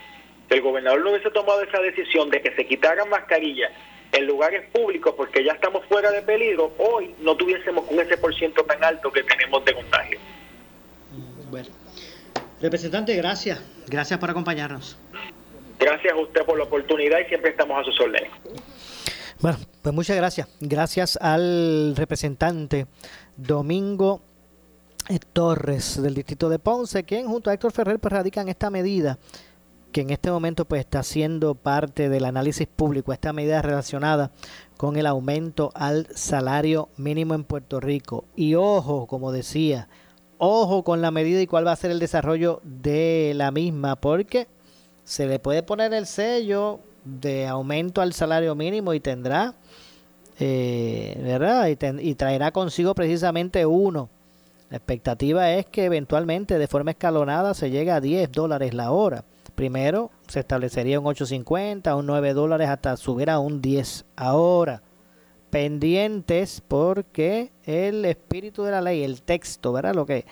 el 0.48 0.60
gobernador 0.60 1.02
no 1.02 1.10
hubiese 1.10 1.30
tomado 1.30 1.62
esa 1.62 1.80
decisión 1.80 2.30
de 2.30 2.40
que 2.40 2.54
se 2.54 2.66
quitaran 2.66 3.08
mascarillas 3.08 3.72
en 4.12 4.26
lugares 4.26 4.68
públicos 4.70 5.14
porque 5.16 5.44
ya 5.44 5.52
estamos 5.52 5.84
fuera 5.86 6.10
de 6.10 6.22
peligro, 6.22 6.72
hoy 6.78 7.14
no 7.20 7.36
tuviésemos 7.36 7.84
con 7.84 7.98
ese 7.98 8.16
por 8.16 8.34
ciento 8.34 8.64
tan 8.64 8.82
alto 8.82 9.10
que 9.10 9.22
tenemos 9.22 9.64
de 9.64 9.74
contagio. 9.74 10.18
Bueno. 11.50 11.68
Representante, 12.60 13.14
gracias. 13.16 13.60
Gracias 13.86 14.18
por 14.18 14.30
acompañarnos. 14.30 14.98
Gracias 15.78 16.12
a 16.12 16.16
usted 16.16 16.42
por 16.44 16.56
la 16.56 16.64
oportunidad 16.64 17.18
y 17.20 17.24
siempre 17.26 17.50
estamos 17.50 17.78
a 17.80 17.84
sus 17.84 18.00
órdenes. 18.00 18.30
Bueno, 19.40 19.58
pues 19.82 19.94
muchas 19.94 20.16
gracias. 20.16 20.48
Gracias 20.60 21.18
al 21.20 21.94
representante 21.96 22.86
Domingo 23.36 24.22
eh, 25.08 25.18
Torres 25.32 26.00
del 26.02 26.14
distrito 26.14 26.48
de 26.48 26.58
Ponce, 26.58 27.04
quien 27.04 27.26
junto 27.26 27.50
a 27.50 27.54
Héctor 27.54 27.72
Ferrer 27.72 27.98
pues 27.98 28.12
radican 28.12 28.48
esta 28.48 28.70
medida 28.70 29.18
que 29.96 30.02
en 30.02 30.10
este 30.10 30.30
momento 30.30 30.66
pues 30.66 30.80
está 30.80 31.02
siendo 31.02 31.54
parte 31.54 32.10
del 32.10 32.26
análisis 32.26 32.66
público, 32.66 33.14
esta 33.14 33.32
medida 33.32 33.62
relacionada 33.62 34.30
con 34.76 34.98
el 34.98 35.06
aumento 35.06 35.70
al 35.74 36.06
salario 36.14 36.90
mínimo 36.98 37.34
en 37.34 37.44
Puerto 37.44 37.80
Rico. 37.80 38.26
Y 38.36 38.56
ojo, 38.56 39.06
como 39.06 39.32
decía, 39.32 39.88
ojo 40.36 40.84
con 40.84 41.00
la 41.00 41.10
medida 41.10 41.40
y 41.40 41.46
cuál 41.46 41.66
va 41.66 41.72
a 41.72 41.76
ser 41.76 41.92
el 41.92 41.98
desarrollo 41.98 42.60
de 42.62 43.32
la 43.36 43.50
misma, 43.50 43.96
porque 43.96 44.48
se 45.04 45.26
le 45.26 45.38
puede 45.38 45.62
poner 45.62 45.94
el 45.94 46.04
sello 46.04 46.80
de 47.06 47.46
aumento 47.46 48.02
al 48.02 48.12
salario 48.12 48.54
mínimo 48.54 48.92
y 48.92 49.00
tendrá, 49.00 49.54
eh, 50.38 51.18
¿verdad? 51.22 51.68
Y, 51.68 52.14
traerá 52.16 52.52
consigo 52.52 52.94
precisamente 52.94 53.64
uno. 53.64 54.10
La 54.68 54.76
expectativa 54.76 55.52
es 55.52 55.64
que 55.64 55.86
eventualmente 55.86 56.58
de 56.58 56.68
forma 56.68 56.90
escalonada 56.90 57.54
se 57.54 57.70
llegue 57.70 57.92
a 57.92 58.02
10 58.02 58.30
dólares 58.30 58.74
la 58.74 58.90
hora. 58.90 59.24
Primero 59.56 60.10
se 60.28 60.40
establecería 60.40 61.00
un 61.00 61.06
8.50, 61.06 61.96
un 61.98 62.06
9 62.06 62.34
dólares 62.34 62.68
hasta 62.68 62.96
subir 62.98 63.30
a 63.30 63.38
un 63.38 63.62
10 63.62 64.04
ahora. 64.14 64.82
Pendientes 65.48 66.62
porque 66.68 67.52
el 67.64 68.04
espíritu 68.04 68.64
de 68.64 68.72
la 68.72 68.82
ley, 68.82 69.02
el 69.02 69.22
texto, 69.22 69.72
¿verdad? 69.72 69.94
Lo 69.94 70.04
que 70.04 70.18
eh, 70.18 70.26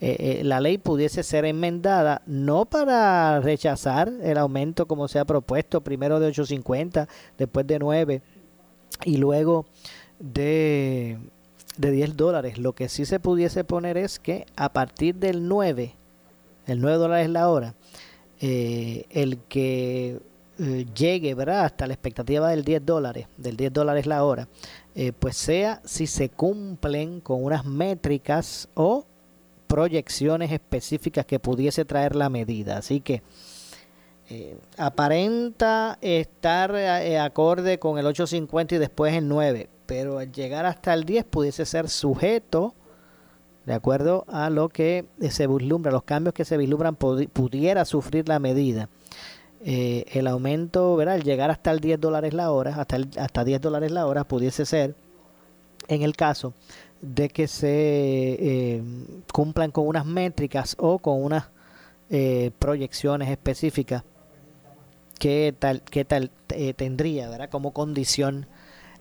eh, 0.00 0.40
la 0.44 0.60
ley 0.60 0.76
pudiese 0.76 1.22
ser 1.22 1.46
enmendada 1.46 2.20
no 2.26 2.66
para 2.66 3.40
rechazar 3.40 4.12
el 4.22 4.36
aumento 4.36 4.86
como 4.86 5.08
se 5.08 5.18
ha 5.18 5.24
propuesto, 5.24 5.80
primero 5.80 6.20
de 6.20 6.28
8.50, 6.28 7.08
después 7.38 7.66
de 7.66 7.78
9 7.78 8.20
y 9.04 9.16
luego 9.16 9.64
de, 10.18 11.18
de 11.78 11.90
10 11.90 12.14
dólares. 12.14 12.58
Lo 12.58 12.74
que 12.74 12.90
sí 12.90 13.06
se 13.06 13.20
pudiese 13.20 13.64
poner 13.64 13.96
es 13.96 14.18
que 14.18 14.44
a 14.54 14.70
partir 14.70 15.14
del 15.14 15.48
9, 15.48 15.94
el 16.66 16.80
9 16.82 16.98
dólares 16.98 17.30
la 17.30 17.48
hora, 17.48 17.74
eh, 18.40 19.04
el 19.10 19.38
que 19.48 20.20
llegue 20.94 21.34
¿verdad? 21.34 21.66
hasta 21.66 21.86
la 21.86 21.92
expectativa 21.92 22.48
del 22.48 22.64
10 22.64 22.86
dólares, 22.86 23.26
del 23.36 23.58
10 23.58 23.74
dólares 23.74 24.06
la 24.06 24.24
hora, 24.24 24.48
pues 25.18 25.36
sea 25.36 25.82
si 25.84 26.06
se 26.06 26.30
cumplen 26.30 27.20
con 27.20 27.44
unas 27.44 27.66
métricas 27.66 28.66
o 28.72 29.04
proyecciones 29.66 30.52
específicas 30.52 31.26
que 31.26 31.38
pudiese 31.38 31.84
traer 31.84 32.16
la 32.16 32.30
medida. 32.30 32.78
Así 32.78 33.00
que 33.00 33.22
eh, 34.28 34.56
aparenta 34.76 35.98
estar 36.00 36.74
eh, 36.74 37.18
acorde 37.18 37.78
con 37.78 37.98
el 37.98 38.06
850 38.06 38.74
y 38.74 38.78
después 38.78 39.14
el 39.14 39.28
9, 39.28 39.68
pero 39.86 40.18
al 40.18 40.32
llegar 40.32 40.66
hasta 40.66 40.94
el 40.94 41.04
10 41.04 41.24
pudiese 41.26 41.64
ser 41.64 41.88
sujeto, 41.88 42.74
de 43.66 43.74
acuerdo 43.74 44.24
a 44.28 44.48
lo 44.48 44.68
que 44.68 45.06
se 45.28 45.48
vislumbra, 45.48 45.90
los 45.90 46.04
cambios 46.04 46.32
que 46.34 46.44
se 46.44 46.56
vislumbran, 46.56 46.94
pudiera 46.94 47.84
sufrir 47.84 48.28
la 48.28 48.38
medida. 48.38 48.88
Eh, 49.64 50.04
el 50.12 50.28
aumento, 50.28 50.94
¿verdad? 50.94 51.16
al 51.16 51.24
llegar 51.24 51.50
hasta 51.50 51.72
el 51.72 51.80
10 51.80 52.00
dólares 52.00 52.32
la 52.32 52.52
hora, 52.52 52.76
hasta, 52.76 52.94
el, 52.94 53.10
hasta 53.18 53.42
10 53.42 53.60
dólares 53.60 53.90
la 53.90 54.06
hora, 54.06 54.22
pudiese 54.22 54.64
ser, 54.64 54.94
en 55.88 56.02
el 56.02 56.14
caso 56.14 56.54
de 57.00 57.28
que 57.28 57.48
se 57.48 57.68
eh, 57.68 58.82
cumplan 59.32 59.72
con 59.72 59.88
unas 59.88 60.06
métricas 60.06 60.76
o 60.78 61.00
con 61.00 61.22
unas 61.22 61.48
eh, 62.08 62.52
proyecciones 62.60 63.28
específicas 63.28 64.04
que 65.18 65.52
tal, 65.58 65.82
que 65.82 66.04
tal 66.04 66.30
tendría 66.76 67.28
¿verdad? 67.28 67.50
como 67.50 67.72
condición 67.72 68.46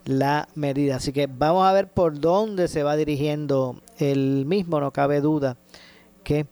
la 0.06 0.47
medida. 0.56 0.95
Así 0.95 1.12
que 1.12 1.28
vamos 1.28 1.67
a 1.67 1.73
ver 1.73 1.89
por 1.89 2.19
dónde 2.19 2.67
se 2.67 2.82
va 2.82 2.95
dirigiendo 2.95 3.82
el 3.98 4.46
mismo, 4.46 4.80
no 4.80 4.92
cabe 4.92 5.22
duda 5.22 5.58
que 6.24 6.48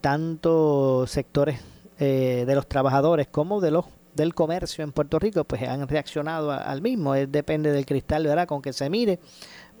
tanto 0.00 1.06
sectores 1.06 1.60
de 1.98 2.52
los 2.54 2.66
trabajadores 2.66 3.26
como 3.26 3.60
de 3.60 3.70
los 3.70 3.84
del 4.14 4.34
comercio 4.34 4.82
en 4.82 4.92
Puerto 4.92 5.18
Rico 5.18 5.44
pues 5.44 5.62
han 5.62 5.86
reaccionado 5.86 6.50
al 6.50 6.80
mismo, 6.80 7.12
depende 7.12 7.70
del 7.70 7.84
cristal 7.84 8.24
¿verdad? 8.24 8.48
con 8.48 8.62
que 8.62 8.72
se 8.72 8.88
mire 8.88 9.18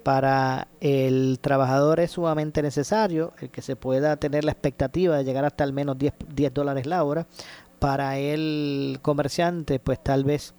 para 0.06 0.68
el 0.80 1.40
trabajador 1.40 1.98
es 1.98 2.12
sumamente 2.12 2.62
necesario 2.62 3.32
el 3.40 3.50
que 3.50 3.60
se 3.60 3.74
pueda 3.74 4.16
tener 4.18 4.44
la 4.44 4.52
expectativa 4.52 5.16
de 5.16 5.24
llegar 5.24 5.44
hasta 5.44 5.64
al 5.64 5.72
menos 5.72 5.98
10, 5.98 6.14
10 6.32 6.54
dólares 6.54 6.86
la 6.86 7.02
hora. 7.02 7.26
Para 7.80 8.16
el 8.16 9.00
comerciante, 9.02 9.80
pues 9.80 10.00
tal 10.00 10.22
vez 10.22 10.54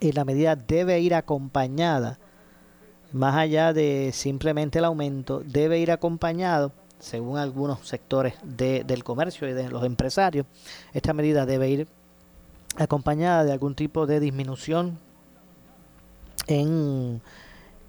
y 0.00 0.12
la 0.12 0.24
medida 0.24 0.56
debe 0.56 0.98
ir 0.98 1.14
acompañada, 1.14 2.18
más 3.12 3.36
allá 3.36 3.72
de 3.72 4.10
simplemente 4.12 4.78
el 4.78 4.84
aumento, 4.84 5.42
debe 5.44 5.78
ir 5.78 5.90
acompañado, 5.90 6.72
según 6.98 7.38
algunos 7.38 7.86
sectores 7.86 8.34
de, 8.42 8.84
del 8.84 9.04
comercio 9.04 9.48
y 9.48 9.52
de 9.52 9.68
los 9.68 9.84
empresarios, 9.84 10.46
esta 10.92 11.12
medida 11.12 11.46
debe 11.46 11.70
ir 11.70 11.88
acompañada 12.76 13.44
de 13.44 13.52
algún 13.52 13.74
tipo 13.74 14.06
de 14.06 14.20
disminución 14.20 14.98
en 16.46 17.20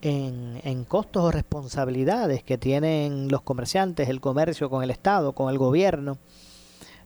en, 0.01 0.86
costos 0.86 1.23
o 1.23 1.32
responsabilidades 1.32 2.43
que 2.43 2.58
tienen 2.58 3.29
los 3.29 3.41
comerciantes, 3.41 4.10
el 4.10 4.21
comercio 4.21 4.69
con 4.69 4.84
el 4.84 4.91
Estado, 4.91 5.34
con 5.34 5.49
el 5.49 5.58
gobierno, 5.58 6.17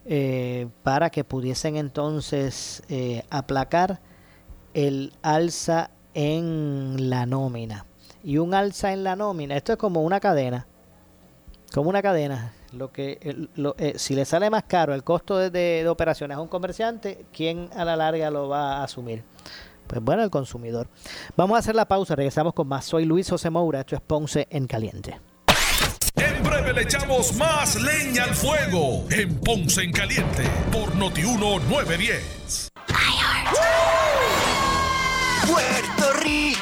eh, 0.05 0.67
para 0.83 1.09
que 1.09 1.23
pudiesen 1.23 1.77
entonces 1.77 2.83
eh, 2.89 3.23
aplacar 3.29 3.99
el 4.73 5.13
alza 5.21 5.91
en 6.13 7.09
la 7.09 7.25
nómina. 7.25 7.85
Y 8.23 8.37
un 8.37 8.53
alza 8.53 8.93
en 8.93 9.03
la 9.03 9.15
nómina, 9.15 9.57
esto 9.57 9.73
es 9.73 9.77
como 9.77 10.01
una 10.01 10.19
cadena. 10.19 10.65
como 11.73 11.89
una 11.89 12.01
cadena. 12.01 12.53
Lo 12.71 12.91
que 12.91 13.19
eh, 13.77 13.93
si 13.97 14.15
le 14.15 14.25
sale 14.25 14.49
más 14.49 14.63
caro 14.63 14.95
el 14.95 15.03
costo 15.03 15.37
de, 15.37 15.49
de, 15.51 15.87
operaciones 15.87 16.37
a 16.37 16.41
un 16.41 16.47
comerciante, 16.47 17.25
¿quién 17.31 17.69
a 17.75 17.85
la 17.85 17.95
larga 17.95 18.31
lo 18.31 18.47
va 18.47 18.77
a 18.77 18.83
asumir? 18.83 19.23
Pues 19.87 20.01
bueno, 20.01 20.23
el 20.23 20.29
consumidor. 20.29 20.87
Vamos 21.35 21.55
a 21.55 21.59
hacer 21.59 21.75
la 21.75 21.85
pausa, 21.85 22.15
regresamos 22.15 22.53
con 22.53 22.67
más. 22.67 22.85
Soy 22.85 23.05
Luis 23.05 23.29
José 23.29 23.49
Moura, 23.49 23.81
esto 23.81 23.95
es 23.95 24.01
Ponce 24.01 24.47
en 24.49 24.65
Caliente. 24.65 25.19
En 26.15 26.43
breve 26.43 26.73
le 26.73 26.83
echamos 26.83 27.35
más 27.35 27.75
leña 27.81 28.23
al 28.23 28.35
fuego 28.35 29.05
en 29.09 29.35
Ponce 29.39 29.83
en 29.83 29.91
Caliente 29.91 30.43
por 30.71 30.95
Notiuno 30.95 31.59
910. 31.59 32.69
Puerto 35.45 36.13
Rico. 36.23 36.52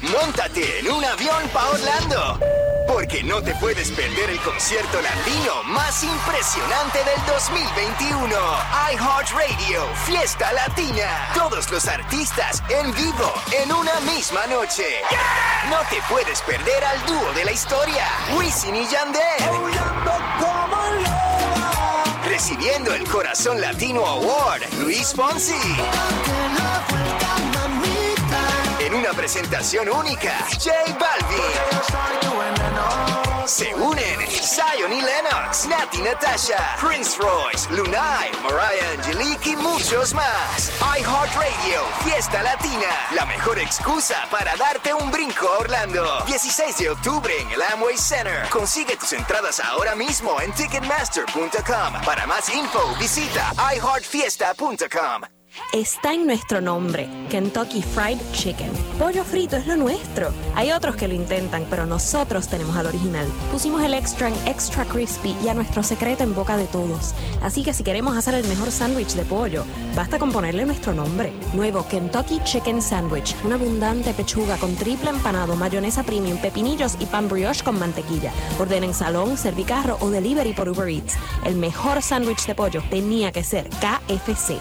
Móntate 0.00 0.80
en 0.80 0.90
un 0.92 1.04
avión 1.04 1.48
para 1.52 1.70
Orlando. 1.70 2.40
Porque 2.86 3.22
no 3.22 3.42
te 3.42 3.54
puedes 3.56 3.90
perder 3.90 4.30
el 4.30 4.40
concierto 4.40 5.00
latino 5.02 5.62
más 5.64 6.02
impresionante 6.02 6.98
del 6.98 7.26
2021. 7.26 8.36
iHeartRadio, 8.92 9.84
Fiesta 10.06 10.52
Latina. 10.52 11.28
Todos 11.34 11.70
los 11.70 11.86
artistas 11.86 12.62
en 12.68 12.94
vivo 12.94 13.32
en 13.52 13.72
una 13.72 14.00
misma 14.00 14.46
noche. 14.46 14.84
No 15.68 15.78
te 15.90 16.00
puedes 16.08 16.40
perder 16.42 16.84
al 16.84 17.06
dúo 17.06 17.32
de 17.34 17.44
la 17.44 17.52
historia, 17.52 18.06
Wisin 18.36 18.76
y 18.76 18.86
Yandel. 18.86 19.22
Recibiendo 22.24 22.94
el 22.94 23.04
Corazón 23.08 23.60
Latino 23.60 24.06
Award, 24.06 24.62
Luis 24.80 25.12
Fonsi 25.14 25.54
en 28.88 28.94
una 28.94 29.12
presentación 29.12 29.86
única, 29.90 30.32
J 30.52 30.72
Balvin. 30.98 31.38
Se 33.46 33.74
unen 33.74 34.20
Zion 34.30 34.92
y 34.92 35.02
Lennox, 35.02 35.66
Nati 35.66 35.98
Natasha, 35.98 36.76
Prince 36.80 37.18
Royce, 37.18 37.70
Lunay, 37.70 38.30
Mariah 38.42 38.92
Angelique 38.96 39.50
y 39.50 39.56
muchos 39.56 40.14
más. 40.14 40.70
iHeartRadio, 40.80 41.82
Fiesta 42.02 42.42
Latina, 42.42 42.88
la 43.14 43.26
mejor 43.26 43.58
excusa 43.58 44.16
para 44.30 44.56
darte 44.56 44.94
un 44.94 45.10
brinco 45.10 45.48
a 45.48 45.58
Orlando. 45.58 46.24
16 46.26 46.78
de 46.78 46.90
octubre 46.90 47.34
en 47.40 47.50
el 47.50 47.60
Amway 47.60 47.98
Center. 47.98 48.48
Consigue 48.48 48.96
tus 48.96 49.12
entradas 49.12 49.60
ahora 49.60 49.94
mismo 49.94 50.40
en 50.40 50.50
Ticketmaster.com. 50.52 52.04
Para 52.06 52.26
más 52.26 52.48
info, 52.48 52.94
visita 52.98 53.52
iHeartFiesta.com. 53.74 55.37
Está 55.72 56.14
en 56.14 56.26
nuestro 56.26 56.62
nombre, 56.62 57.10
Kentucky 57.28 57.82
Fried 57.82 58.18
Chicken. 58.32 58.70
Pollo 58.98 59.22
frito 59.22 59.56
es 59.56 59.66
lo 59.66 59.76
nuestro. 59.76 60.30
Hay 60.54 60.72
otros 60.72 60.96
que 60.96 61.06
lo 61.06 61.12
intentan, 61.12 61.66
pero 61.68 61.84
nosotros 61.84 62.48
tenemos 62.48 62.74
al 62.74 62.86
original. 62.86 63.26
Pusimos 63.52 63.82
el 63.82 63.92
extra 63.92 64.28
en 64.28 64.34
extra 64.46 64.86
crispy 64.86 65.36
y 65.44 65.48
a 65.48 65.54
nuestro 65.54 65.82
secreto 65.82 66.24
en 66.24 66.34
boca 66.34 66.56
de 66.56 66.64
todos. 66.66 67.14
Así 67.42 67.62
que 67.62 67.74
si 67.74 67.84
queremos 67.84 68.16
hacer 68.16 68.32
el 68.32 68.48
mejor 68.48 68.70
sándwich 68.70 69.12
de 69.12 69.24
pollo, 69.24 69.64
basta 69.94 70.18
con 70.18 70.32
ponerle 70.32 70.64
nuestro 70.64 70.94
nombre. 70.94 71.34
Nuevo 71.52 71.86
Kentucky 71.86 72.40
Chicken 72.44 72.80
Sandwich. 72.80 73.36
Una 73.44 73.56
abundante 73.56 74.14
pechuga 74.14 74.56
con 74.56 74.74
triple 74.74 75.10
empanado, 75.10 75.54
mayonesa 75.54 76.02
premium, 76.02 76.38
pepinillos 76.38 76.96
y 76.98 77.04
pan 77.04 77.28
brioche 77.28 77.62
con 77.62 77.78
mantequilla. 77.78 78.32
Orden 78.58 78.84
en 78.84 78.94
salón, 78.94 79.36
servicarro 79.36 79.98
o 80.00 80.10
delivery 80.10 80.54
por 80.54 80.68
Uber 80.68 80.88
Eats. 80.88 81.16
El 81.44 81.56
mejor 81.56 82.02
sándwich 82.02 82.46
de 82.46 82.54
pollo 82.54 82.82
tenía 82.90 83.32
que 83.32 83.44
ser 83.44 83.68
KFC. 83.68 84.58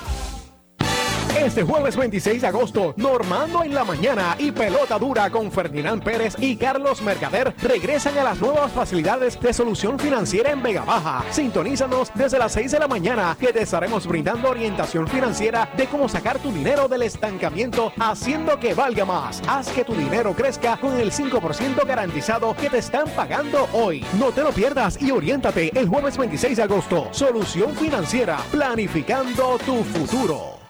Este 1.36 1.64
jueves 1.64 1.96
26 1.96 2.42
de 2.42 2.48
agosto, 2.48 2.94
Normando 2.98 3.64
en 3.64 3.74
la 3.74 3.84
mañana 3.84 4.36
y 4.40 4.52
Pelota 4.52 4.98
Dura 4.98 5.30
con 5.30 5.52
Ferdinand 5.52 6.04
Pérez 6.04 6.36
y 6.40 6.56
Carlos 6.56 7.02
Mercader 7.02 7.54
regresan 7.62 8.18
a 8.18 8.24
las 8.24 8.40
nuevas 8.40 8.72
facilidades 8.72 9.40
de 9.40 9.54
solución 9.54 10.00
financiera 10.00 10.52
en 10.52 10.64
Vega 10.64 10.84
Baja. 10.84 11.24
Sintonízanos 11.30 12.12
desde 12.16 12.40
las 12.40 12.54
6 12.54 12.72
de 12.72 12.80
la 12.80 12.88
mañana 12.88 13.38
que 13.40 13.54
te 13.54 13.62
estaremos 13.62 14.08
brindando 14.08 14.50
orientación 14.50 15.08
financiera 15.08 15.70
de 15.78 15.86
cómo 15.88 16.10
sacar 16.10 16.40
tu 16.40 16.52
dinero 16.52 16.88
del 16.88 17.04
estancamiento 17.04 17.92
haciendo 18.00 18.60
que 18.60 18.74
valga 18.74 19.06
más. 19.06 19.42
Haz 19.48 19.70
que 19.70 19.84
tu 19.84 19.94
dinero 19.94 20.34
crezca 20.34 20.78
con 20.78 21.00
el 21.00 21.12
5% 21.12 21.86
garantizado 21.86 22.56
que 22.56 22.70
te 22.70 22.80
están 22.80 23.08
pagando 23.10 23.70
hoy. 23.74 24.04
No 24.20 24.32
te 24.32 24.42
lo 24.42 24.52
pierdas 24.52 25.02
y 25.02 25.12
oriéntate 25.12 25.78
el 25.78 25.88
jueves 25.88 26.18
26 26.18 26.58
de 26.58 26.64
agosto. 26.64 27.10
Solución 27.12 27.76
financiera, 27.76 28.38
planificando 28.52 29.58
tu 29.66 29.84
futuro. 29.84 30.57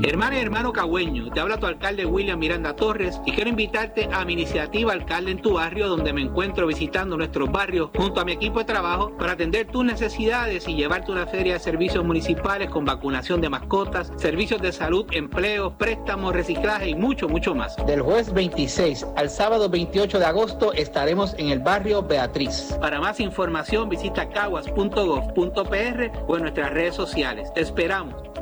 Hermana 0.00 0.36
y 0.36 0.40
hermano 0.40 0.72
cagüeño, 0.72 1.30
te 1.30 1.40
habla 1.40 1.58
tu 1.58 1.66
alcalde 1.66 2.06
William 2.06 2.38
Miranda 2.38 2.74
Torres 2.74 3.20
y 3.24 3.32
quiero 3.32 3.50
invitarte 3.50 4.08
a 4.12 4.24
mi 4.24 4.32
iniciativa 4.32 4.92
Alcalde 4.92 5.30
en 5.30 5.42
tu 5.42 5.54
barrio, 5.54 5.88
donde 5.88 6.12
me 6.12 6.22
encuentro 6.22 6.66
visitando 6.66 7.16
nuestros 7.16 7.50
barrios 7.52 7.90
junto 7.96 8.20
a 8.20 8.24
mi 8.24 8.32
equipo 8.32 8.58
de 8.58 8.64
trabajo 8.64 9.16
para 9.16 9.32
atender 9.32 9.68
tus 9.68 9.84
necesidades 9.84 10.66
y 10.66 10.74
llevarte 10.74 11.12
una 11.12 11.26
feria 11.26 11.54
de 11.54 11.60
servicios 11.60 12.04
municipales 12.04 12.68
con 12.70 12.84
vacunación 12.84 13.40
de 13.40 13.48
mascotas, 13.48 14.12
servicios 14.16 14.60
de 14.60 14.72
salud, 14.72 15.06
empleo, 15.12 15.76
préstamos, 15.78 16.34
reciclaje 16.34 16.88
y 16.90 16.94
mucho, 16.94 17.28
mucho 17.28 17.54
más. 17.54 17.76
Del 17.86 18.02
jueves 18.02 18.32
26 18.32 19.06
al 19.16 19.30
sábado 19.30 19.68
28 19.68 20.18
de 20.18 20.24
agosto 20.24 20.72
estaremos 20.72 21.34
en 21.38 21.50
el 21.50 21.60
barrio 21.60 22.02
Beatriz. 22.02 22.76
Para 22.80 23.00
más 23.00 23.20
información 23.20 23.88
visita 23.88 24.28
caguas.gov.pr 24.28 26.10
o 26.26 26.36
en 26.36 26.42
nuestras 26.42 26.70
redes 26.72 26.94
sociales. 26.94 27.52
Te 27.54 27.60
esperamos. 27.60 28.41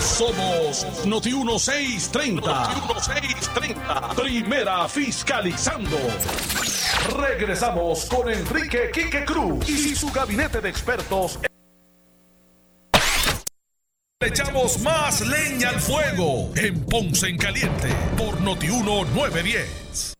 Somos 0.00 1.04
Noti 1.04 1.32
1630. 1.32 2.40
Noti 2.40 2.80
1630. 2.80 4.14
Primera 4.16 4.88
fiscalizando. 4.88 5.98
Regresamos 7.16 8.06
con 8.06 8.30
Enrique 8.30 8.90
Quique 8.92 9.24
Cruz 9.24 9.68
y 9.68 9.94
su 9.94 10.10
gabinete 10.10 10.60
de 10.60 10.70
expertos. 10.70 11.38
Le 14.20 14.28
echamos 14.28 14.78
más 14.80 15.20
leña 15.22 15.70
al 15.70 15.80
fuego 15.80 16.50
en 16.56 16.84
Ponce 16.84 17.28
en 17.28 17.38
Caliente 17.38 17.88
por 18.16 18.40
Noti 18.40 18.68
910. 18.68 20.19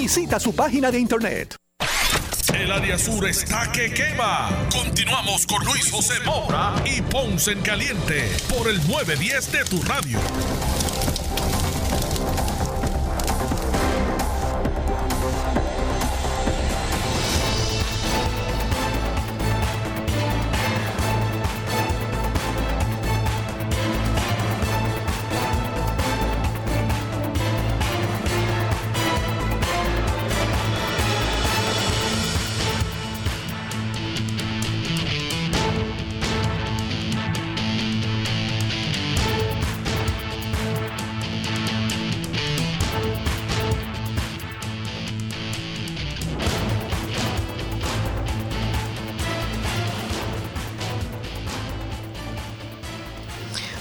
Visita 0.00 0.38
su 0.38 0.54
página 0.54 0.92
de 0.92 1.00
internet. 1.00 1.56
El 2.54 2.70
área 2.70 2.96
sur 2.96 3.26
está 3.26 3.72
que 3.72 3.92
quema. 3.92 4.48
Continuamos 4.72 5.44
con 5.44 5.64
Luis 5.64 5.90
José 5.90 6.14
Moura 6.24 6.72
y 6.86 7.02
Ponce 7.02 7.50
en 7.50 7.60
Caliente 7.62 8.30
por 8.48 8.68
el 8.68 8.76
910 8.86 9.50
de 9.50 9.64
tu 9.64 9.82
radio. 9.82 10.20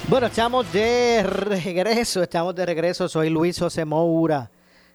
Bueno, 0.09 0.27
estamos 0.27 0.71
de 0.71 1.21
regreso, 1.23 2.23
estamos 2.23 2.55
de 2.55 2.65
regreso. 2.65 3.09
Soy 3.09 3.29
Luis 3.29 3.59
José 3.59 3.83
Moura. 3.83 4.49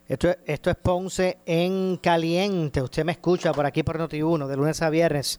Esto, 0.08 0.30
es- 0.30 0.38
esto 0.46 0.70
es 0.70 0.76
Ponce 0.76 1.38
en 1.44 1.98
Caliente. 1.98 2.80
Usted 2.80 3.04
me 3.04 3.12
escucha 3.12 3.52
por 3.52 3.66
aquí 3.66 3.82
por 3.82 3.98
Noti1 3.98 4.46
de 4.46 4.56
lunes 4.56 4.80
a 4.82 4.90
viernes 4.90 5.38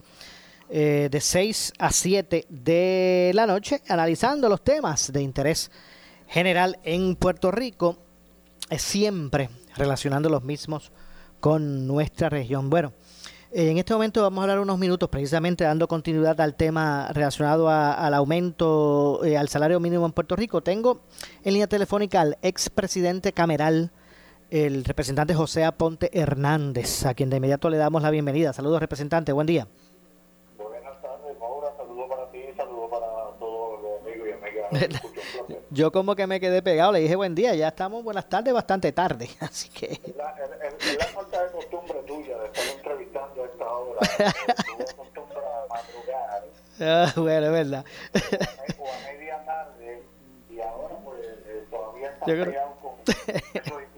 eh, 0.69 1.09
de 1.11 1.21
6 1.21 1.73
a 1.79 1.91
7 1.91 2.45
de 2.49 3.31
la 3.33 3.45
noche 3.45 3.81
analizando 3.89 4.47
los 4.47 4.63
temas 4.63 5.11
de 5.11 5.21
interés 5.21 5.69
general 6.27 6.79
en 6.83 7.15
Puerto 7.15 7.51
Rico, 7.51 7.97
eh, 8.69 8.79
siempre 8.79 9.49
relacionando 9.75 10.29
los 10.29 10.43
mismos 10.43 10.91
con 11.39 11.85
nuestra 11.85 12.29
región. 12.29 12.69
Bueno, 12.69 12.93
en 13.55 13.77
este 13.77 13.93
momento 13.93 14.21
vamos 14.21 14.39
a 14.39 14.43
hablar 14.43 14.59
unos 14.59 14.79
minutos 14.79 15.09
precisamente 15.09 15.63
dando 15.63 15.87
continuidad 15.87 16.39
al 16.41 16.55
tema 16.55 17.09
relacionado 17.13 17.69
a- 17.69 17.93
al 17.93 18.13
aumento 18.15 19.21
eh, 19.23 19.37
al 19.37 19.47
salario 19.49 19.79
mínimo 19.79 20.05
en 20.05 20.11
Puerto 20.11 20.35
Rico. 20.35 20.61
Tengo 20.61 21.01
en 21.43 21.53
línea 21.53 21.67
telefónica 21.67 22.21
al 22.21 22.37
expresidente 22.41 23.31
cameral, 23.31 23.91
el 24.49 24.83
representante 24.85 25.33
José 25.35 25.63
Aponte 25.65 26.09
Hernández, 26.19 27.05
a 27.05 27.13
quien 27.13 27.29
de 27.29 27.37
inmediato 27.37 27.69
le 27.69 27.77
damos 27.77 28.01
la 28.01 28.09
bienvenida. 28.09 28.53
Saludos, 28.53 28.79
representante, 28.79 29.31
buen 29.31 29.47
día. 29.47 29.67
Buenas 30.57 31.01
tardes, 31.01 31.37
Maura. 31.39 31.67
Saludos 31.77 32.05
para 32.09 32.31
ti, 32.31 32.39
saludos 32.57 32.89
para 32.89 33.07
todos 33.39 33.81
los 33.81 34.03
amigas. 34.75 35.01
Yo 35.69 35.91
como 35.91 36.15
que 36.15 36.27
me 36.27 36.39
quedé 36.39 36.61
pegado, 36.61 36.91
le 36.91 36.99
dije 36.99 37.15
buen 37.15 37.35
día, 37.35 37.53
ya 37.55 37.69
estamos 37.69 38.03
buenas 38.03 38.27
tardes 38.29 38.53
bastante 38.53 38.91
tarde, 38.91 39.29
así 39.39 39.69
que... 39.69 39.85
Es 40.03 40.15
la, 40.15 40.35
la 40.35 41.05
falta 41.07 41.43
de 41.43 41.51
costumbre 41.51 42.01
tuya 42.07 42.37
de 42.37 42.45
estar 42.47 42.67
entrevistando 42.75 43.43
a 43.43 43.45
esta 43.45 43.67
hora. 43.71 43.99
Tú 44.65 44.83
acostumbras 44.83 45.43
a 45.43 45.73
madrugar 45.73 46.43
Ah, 46.79 47.13
bueno, 47.15 47.45
es 47.47 47.51
verdad. 47.51 47.85
o 48.79 48.85
a 48.87 49.11
media 49.11 49.43
tarde 49.45 50.03
y 50.49 50.59
ahora 50.59 50.95
pues 51.05 51.19
eh, 51.45 51.65
todavía 51.69 52.09
estás 52.09 52.27
Yo 52.27 52.43
creo- 52.43 52.75
con. 52.81 52.93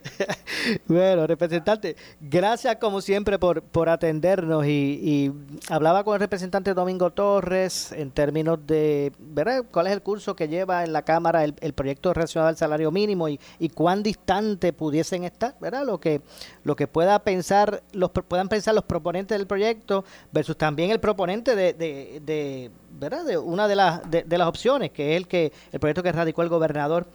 Bueno, 0.86 1.26
representante, 1.26 1.96
gracias 2.20 2.76
como 2.76 3.00
siempre 3.00 3.38
por, 3.38 3.62
por 3.62 3.88
atendernos 3.88 4.66
y, 4.66 4.68
y 5.02 5.32
hablaba 5.68 6.04
con 6.04 6.14
el 6.14 6.20
representante 6.20 6.74
Domingo 6.74 7.10
Torres 7.10 7.92
en 7.92 8.10
términos 8.10 8.58
de 8.66 9.12
¿verdad? 9.18 9.64
cuál 9.70 9.86
es 9.88 9.92
el 9.92 10.02
curso 10.02 10.36
que 10.36 10.48
lleva 10.48 10.84
en 10.84 10.92
la 10.92 11.02
Cámara 11.02 11.44
el, 11.44 11.54
el 11.60 11.72
proyecto 11.72 12.12
relacionado 12.12 12.48
al 12.48 12.56
salario 12.56 12.90
mínimo 12.90 13.28
y, 13.28 13.40
y 13.58 13.68
cuán 13.70 14.02
distante 14.02 14.72
pudiesen 14.72 15.24
estar, 15.24 15.56
¿verdad? 15.60 15.84
Lo 15.84 15.98
que 15.98 16.22
lo 16.64 16.76
que 16.76 16.86
pueda 16.86 17.18
pensar 17.20 17.82
los 17.92 18.10
puedan 18.10 18.48
pensar 18.48 18.74
los 18.74 18.84
proponentes 18.84 19.36
del 19.36 19.46
proyecto 19.46 20.04
versus 20.32 20.56
también 20.56 20.90
el 20.90 21.00
proponente 21.00 21.56
de, 21.56 21.72
de, 21.72 22.20
de, 22.24 22.70
¿verdad? 22.92 23.24
de 23.24 23.38
una 23.38 23.68
de 23.68 23.76
las 23.76 24.10
de, 24.10 24.22
de 24.22 24.38
las 24.38 24.48
opciones 24.48 24.90
que 24.90 25.12
es 25.12 25.16
el 25.16 25.26
que 25.26 25.52
el 25.72 25.80
proyecto 25.80 26.02
que 26.02 26.12
radicó 26.12 26.42
el 26.42 26.48
gobernador 26.48 27.06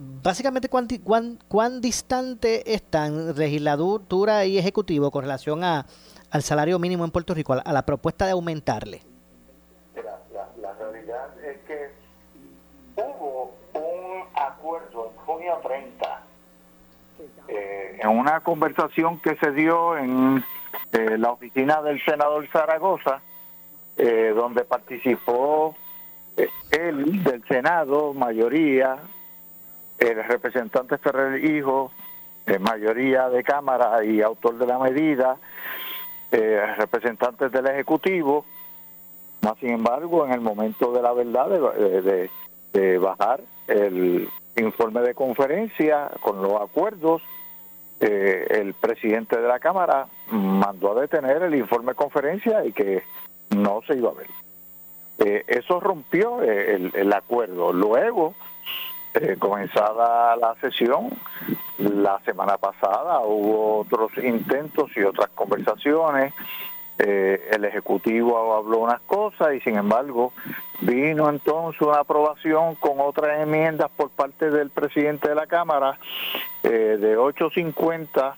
Básicamente, 0.00 0.68
¿cuán, 0.68 0.88
cuán, 1.02 1.38
cuán 1.48 1.80
distante 1.80 2.74
están 2.74 3.34
legislatura 3.36 4.44
y 4.44 4.58
ejecutivo 4.58 5.10
con 5.10 5.22
relación 5.22 5.64
a, 5.64 5.86
al 6.30 6.42
salario 6.42 6.78
mínimo 6.78 7.04
en 7.04 7.10
Puerto 7.10 7.34
Rico, 7.34 7.54
a 7.54 7.72
la, 7.72 7.86
propuesta 7.86 8.26
de 8.26 8.32
aumentarle? 8.32 9.02
La 10.60 10.72
realidad 10.74 11.28
es 11.44 11.58
que 11.66 11.90
hubo 12.96 13.54
un 13.74 14.22
acuerdo 14.34 15.10
en 15.10 15.24
junio 15.24 15.60
30 15.62 16.22
eh, 17.48 17.98
en 18.02 18.08
una 18.08 18.40
conversación 18.40 19.20
que 19.20 19.36
se 19.36 19.52
dio 19.52 19.96
en 19.96 20.44
eh, 20.92 21.18
la 21.18 21.30
oficina 21.32 21.80
del 21.82 22.02
senador 22.04 22.46
Zaragoza, 22.48 23.20
eh, 23.96 24.32
donde 24.34 24.64
participó 24.64 25.74
eh, 26.36 26.48
él 26.70 27.22
del 27.24 27.42
Senado, 27.48 28.12
mayoría, 28.12 28.98
el 29.98 30.24
representante 30.24 30.98
Ferrer 30.98 31.44
Hijo, 31.44 31.90
mayoría 32.60 33.28
de 33.28 33.42
Cámara 33.42 34.04
y 34.04 34.22
autor 34.22 34.58
de 34.58 34.66
la 34.66 34.78
medida, 34.78 35.36
eh, 36.30 36.60
representantes 36.76 37.50
del 37.52 37.66
Ejecutivo, 37.66 38.44
más 39.42 39.56
sin 39.58 39.70
embargo, 39.70 40.26
en 40.26 40.32
el 40.32 40.40
momento 40.40 40.92
de 40.92 41.02
la 41.02 41.12
verdad, 41.12 41.48
de, 41.48 42.98
bajar 42.98 43.40
el 43.68 44.28
informe 44.56 45.00
de 45.00 45.14
conferencia 45.14 46.10
con 46.20 46.42
los 46.42 46.60
acuerdos, 46.60 47.22
eh, 48.00 48.46
el 48.50 48.74
presidente 48.74 49.40
de 49.40 49.48
la 49.48 49.58
Cámara 49.58 50.08
mandó 50.30 50.92
a 50.92 51.00
detener 51.00 51.42
el 51.42 51.54
informe 51.54 51.92
de 51.92 51.96
conferencia 51.96 52.64
y 52.66 52.72
que 52.72 53.02
no 53.56 53.80
se 53.86 53.94
iba 53.94 54.10
a 54.10 54.14
ver. 54.14 54.26
Eh, 55.18 55.44
eso 55.46 55.80
rompió 55.80 56.42
eh, 56.42 56.90
el 56.92 57.12
acuerdo. 57.14 57.72
Luego, 57.72 58.34
eh, 59.16 59.36
comenzada 59.38 60.36
la 60.36 60.54
sesión, 60.60 61.08
la 61.78 62.20
semana 62.24 62.58
pasada 62.58 63.20
hubo 63.20 63.78
otros 63.78 64.12
intentos 64.22 64.90
y 64.94 65.02
otras 65.02 65.30
conversaciones. 65.34 66.34
Eh, 66.98 67.48
el 67.50 67.64
Ejecutivo 67.64 68.54
habló 68.54 68.78
unas 68.78 69.00
cosas 69.02 69.54
y 69.54 69.60
sin 69.60 69.76
embargo 69.76 70.32
vino 70.80 71.28
entonces 71.28 71.80
una 71.82 72.00
aprobación 72.00 72.74
con 72.74 73.00
otras 73.00 73.40
enmiendas 73.40 73.90
por 73.96 74.10
parte 74.10 74.50
del 74.50 74.70
presidente 74.70 75.28
de 75.28 75.34
la 75.34 75.46
Cámara 75.46 75.98
eh, 76.62 76.98
de 77.00 77.18
8.50 77.18 78.34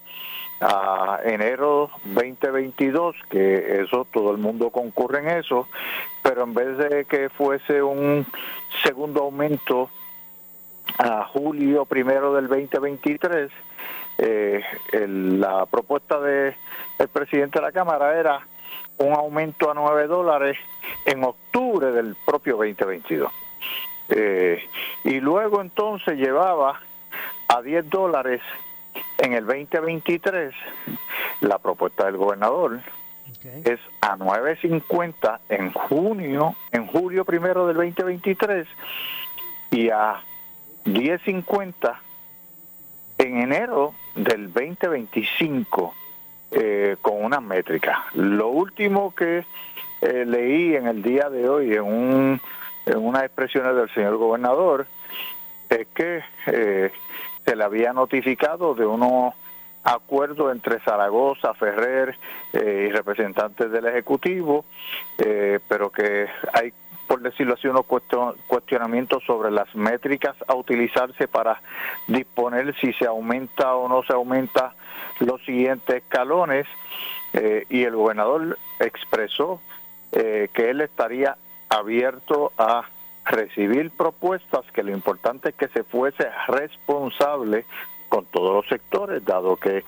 a 0.61 1.21
enero 1.25 1.91
2022, 2.05 3.17
que 3.31 3.81
eso 3.83 4.07
todo 4.12 4.33
el 4.33 4.38
mundo 4.38 4.71
concurre 4.71 5.21
en 5.21 5.38
eso, 5.38 5.69
pero 6.23 6.45
en 6.45 6.55
vez 6.55 6.79
de 6.79 7.05
que 7.05 7.31
fuese 7.31 7.83
un 7.83 8.27
segundo 8.83 9.23
aumento 9.23 9.91
a 10.98 11.24
julio 11.24 11.85
primero 11.85 12.35
del 12.35 12.48
2023, 12.48 13.51
eh, 14.18 14.62
el- 14.92 15.40
la 15.40 15.66
propuesta 15.66 16.18
del 16.20 16.55
presidente 17.12 17.59
de 17.59 17.64
la 17.66 17.72
Cámara 17.72 18.18
era 18.18 18.40
un 18.98 19.12
aumento 19.14 19.70
a 19.70 19.74
9 19.74 20.07
dólares 20.07 20.57
en 21.05 21.22
octubre 21.24 21.92
del 21.92 22.16
propio 22.24 22.57
2022. 22.57 23.31
Eh, 24.09 24.62
y 25.05 25.20
luego 25.20 25.61
entonces 25.61 26.16
llevaba 26.18 26.81
a 27.48 27.62
10 27.62 27.88
dólares 27.90 28.40
en 29.18 29.35
el 29.35 29.44
2023 29.46 30.55
la 31.40 31.59
propuesta 31.59 32.07
del 32.07 32.16
gobernador 32.16 32.81
es 33.64 33.79
a 34.01 34.16
9.50 34.16 35.38
en 35.51 35.70
junio, 35.72 36.57
en 36.72 36.87
julio 36.87 37.24
primero 37.24 37.66
del 37.66 37.77
2023 37.77 38.66
y 39.70 39.90
a 39.90 40.20
10.50 40.94 41.98
en 43.18 43.38
enero 43.38 43.94
del 44.14 44.53
2025 44.53 45.94
eh, 46.51 46.96
con 47.01 47.24
una 47.24 47.40
métrica. 47.40 48.07
Lo 48.14 48.48
último 48.48 49.14
que 49.14 49.44
eh, 50.01 50.24
leí 50.27 50.77
en 50.77 50.87
el 50.87 51.03
día 51.03 51.29
de 51.29 51.48
hoy 51.48 51.74
en, 51.74 51.83
un, 51.83 52.40
en 52.87 52.98
unas 52.98 53.24
expresiones 53.24 53.74
del 53.74 53.90
señor 53.90 54.16
gobernador 54.16 54.87
es 55.68 55.87
que 55.94 56.22
eh, 56.46 56.90
se 57.44 57.57
le 57.57 57.64
había 57.64 57.92
notificado 57.92 58.74
de 58.74 58.87
unos 58.87 59.35
acuerdos 59.85 60.53
entre 60.53 60.81
Zaragoza, 60.81 61.55
Ferrer 61.55 62.16
eh, 62.53 62.88
y 62.88 62.92
representantes 62.92 63.70
del 63.70 63.87
Ejecutivo, 63.87 64.64
eh, 65.18 65.61
pero 65.68 65.90
que 65.90 66.27
hay, 66.53 66.72
por 67.09 67.21
decirlo 67.23 67.55
así, 67.55 67.66
unos 67.66 67.87
cuestion- 67.87 68.37
cuestionamientos 68.47 69.25
sobre 69.25 69.51
las 69.51 69.75
métricas 69.75 70.37
a 70.47 70.55
utilizarse 70.55 71.27
para 71.27 71.61
disponer 72.07 72.77
si 72.81 72.92
se 72.92 73.07
aumenta 73.07 73.75
o 73.75 73.88
no 73.88 74.03
se 74.05 74.12
aumenta 74.12 74.74
los 75.20 75.43
siguientes 75.45 75.97
escalones 75.97 76.66
eh, 77.33 77.64
y 77.70 77.83
el 77.83 77.97
gobernador 77.97 78.59
expresó 78.78 79.61
eh, 80.12 80.49
que 80.53 80.70
él 80.70 80.83
estaría 80.83 81.37
abierto 81.70 82.53
a 82.59 82.85
recibir 83.24 83.91
propuestas, 83.91 84.64
que 84.72 84.83
lo 84.83 84.93
importante 84.93 85.51
es 85.51 85.55
que 85.55 85.68
se 85.68 85.83
fuese 85.85 86.28
responsable 86.47 87.64
con 88.09 88.24
todos 88.26 88.55
los 88.55 88.66
sectores, 88.68 89.24
dado 89.24 89.57
que 89.57 89.85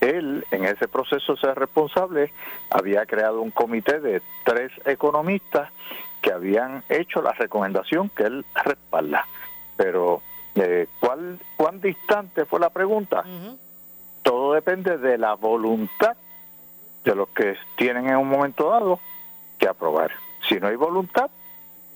él 0.00 0.44
en 0.50 0.64
ese 0.64 0.86
proceso 0.88 1.36
ser 1.36 1.58
responsable 1.58 2.32
había 2.70 3.06
creado 3.06 3.40
un 3.40 3.50
comité 3.50 3.98
de 3.98 4.22
tres 4.44 4.70
economistas 4.84 5.70
que 6.26 6.32
habían 6.32 6.82
hecho 6.88 7.22
la 7.22 7.30
recomendación 7.30 8.08
que 8.08 8.24
él 8.24 8.44
respalda. 8.64 9.28
Pero, 9.76 10.22
eh, 10.56 10.88
¿cuál, 10.98 11.38
¿cuán 11.56 11.80
distante 11.80 12.44
fue 12.46 12.58
la 12.58 12.70
pregunta? 12.70 13.22
Todo 14.22 14.54
depende 14.54 14.98
de 14.98 15.18
la 15.18 15.34
voluntad 15.34 16.16
de 17.04 17.14
los 17.14 17.28
que 17.28 17.54
tienen 17.76 18.08
en 18.08 18.16
un 18.16 18.28
momento 18.28 18.70
dado 18.70 18.98
que 19.56 19.68
aprobar. 19.68 20.10
Si 20.48 20.56
no 20.56 20.66
hay 20.66 20.74
voluntad, 20.74 21.30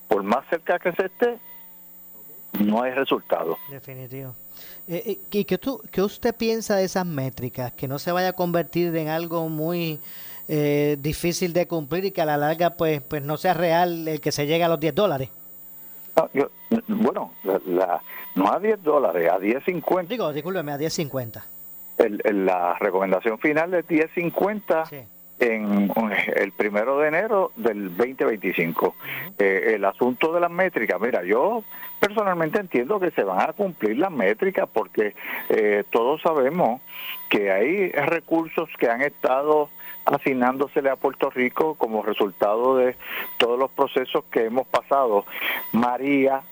por 0.07 0.23
más 0.23 0.47
cerca 0.49 0.79
que 0.79 0.93
se 0.93 1.07
esté, 1.07 1.37
no 2.61 2.83
hay 2.83 2.93
resultado. 2.93 3.59
Definitivo. 3.69 4.37
Eh, 4.87 5.03
eh, 5.07 5.19
¿Y 5.33 5.45
qué, 5.45 5.59
tú, 5.59 5.83
qué 5.91 6.03
usted 6.03 6.37
piensa 6.37 6.77
de 6.77 6.85
esas 6.85 7.05
métricas? 7.05 7.73
Que 7.73 7.89
no 7.89 7.99
se 7.99 8.13
vaya 8.13 8.29
a 8.29 8.33
convertir 8.35 8.95
en 8.95 9.09
algo 9.09 9.49
muy 9.49 9.99
eh, 10.53 10.97
difícil 10.99 11.53
de 11.53 11.69
cumplir 11.69 12.07
y 12.07 12.11
que 12.11 12.23
a 12.23 12.25
la 12.25 12.37
larga 12.37 12.71
pues, 12.71 13.01
pues 13.03 13.23
no 13.23 13.37
sea 13.37 13.55
real 13.55 14.09
el 14.09 14.21
que 14.21 14.33
se 14.33 14.49
llegue 14.49 14.65
a 14.65 14.69
los 14.69 14.81
10 14.81 14.97
dólares. 14.97 15.31
bueno, 16.89 17.35
la, 17.67 18.01
no 18.35 18.53
a 18.53 18.59
10 18.59 18.83
dólares, 18.83 19.31
a 19.31 19.39
10.50. 19.39 20.09
Digo, 20.09 20.33
discúlpeme, 20.33 20.73
a 20.73 20.77
10.50. 20.77 21.45
El, 21.99 22.47
la 22.47 22.77
recomendación 22.81 23.39
final 23.39 23.75
es 23.75 23.87
10.50 23.87 24.89
sí. 24.89 24.97
en 25.39 25.93
el 26.35 26.51
primero 26.51 26.99
de 26.99 27.07
enero 27.07 27.53
del 27.55 27.97
2025. 27.97 28.97
Eh, 29.39 29.75
el 29.77 29.85
asunto 29.85 30.33
de 30.33 30.41
las 30.41 30.51
métricas, 30.51 31.01
mira, 31.01 31.23
yo 31.23 31.63
personalmente 32.01 32.59
entiendo 32.59 32.99
que 32.99 33.13
se 33.13 33.23
van 33.23 33.49
a 33.49 33.53
cumplir 33.53 33.99
las 33.99 34.11
métricas 34.11 34.69
porque 34.73 35.15
eh, 35.49 35.85
todos 35.91 36.21
sabemos 36.23 36.81
que 37.29 37.53
hay 37.53 37.93
recursos 37.93 38.69
que 38.81 38.89
han 38.89 39.03
estado 39.03 39.71
asignándosele 40.05 40.91
a 40.91 40.97
Puerto 40.97 41.31
Rico 41.31 41.75
como 41.75 42.03
resultado 42.03 42.77
de 42.77 42.97
todos 43.39 43.59
los 43.59 43.71
procesos 43.71 44.25
que 44.31 44.47
hemos 44.47 44.67
pasado. 44.67 45.25
María, 45.73 46.43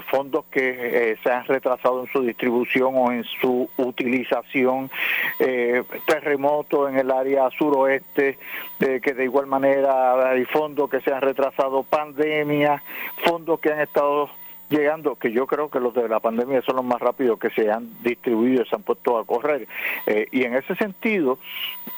fondos 0.00 0.46
que 0.50 1.10
eh, 1.12 1.16
se 1.22 1.30
han 1.30 1.44
retrasado 1.44 2.00
en 2.00 2.12
su 2.12 2.22
distribución 2.22 2.94
o 2.96 3.12
en 3.12 3.24
su 3.24 3.68
utilización, 3.76 4.90
eh, 5.38 5.82
terremotos 6.06 6.90
en 6.90 6.98
el 6.98 7.10
área 7.10 7.50
suroeste, 7.50 8.38
eh, 8.80 9.00
que 9.02 9.12
de 9.12 9.24
igual 9.24 9.46
manera 9.46 10.30
hay 10.30 10.44
fondos 10.46 10.88
que 10.88 11.00
se 11.00 11.12
han 11.12 11.20
retrasado, 11.20 11.82
pandemia, 11.82 12.82
fondos 13.24 13.60
que 13.60 13.72
han 13.72 13.80
estado 13.80 14.30
llegando, 14.72 15.16
que 15.16 15.30
yo 15.30 15.46
creo 15.46 15.68
que 15.68 15.78
los 15.78 15.94
de 15.94 16.08
la 16.08 16.18
pandemia 16.18 16.62
son 16.62 16.76
los 16.76 16.84
más 16.84 17.00
rápidos 17.00 17.38
que 17.38 17.50
se 17.50 17.70
han 17.70 18.02
distribuido 18.02 18.64
se 18.64 18.74
han 18.74 18.82
puesto 18.82 19.18
a 19.18 19.24
correr. 19.24 19.68
Eh, 20.06 20.26
y 20.32 20.44
en 20.44 20.54
ese 20.54 20.74
sentido, 20.74 21.38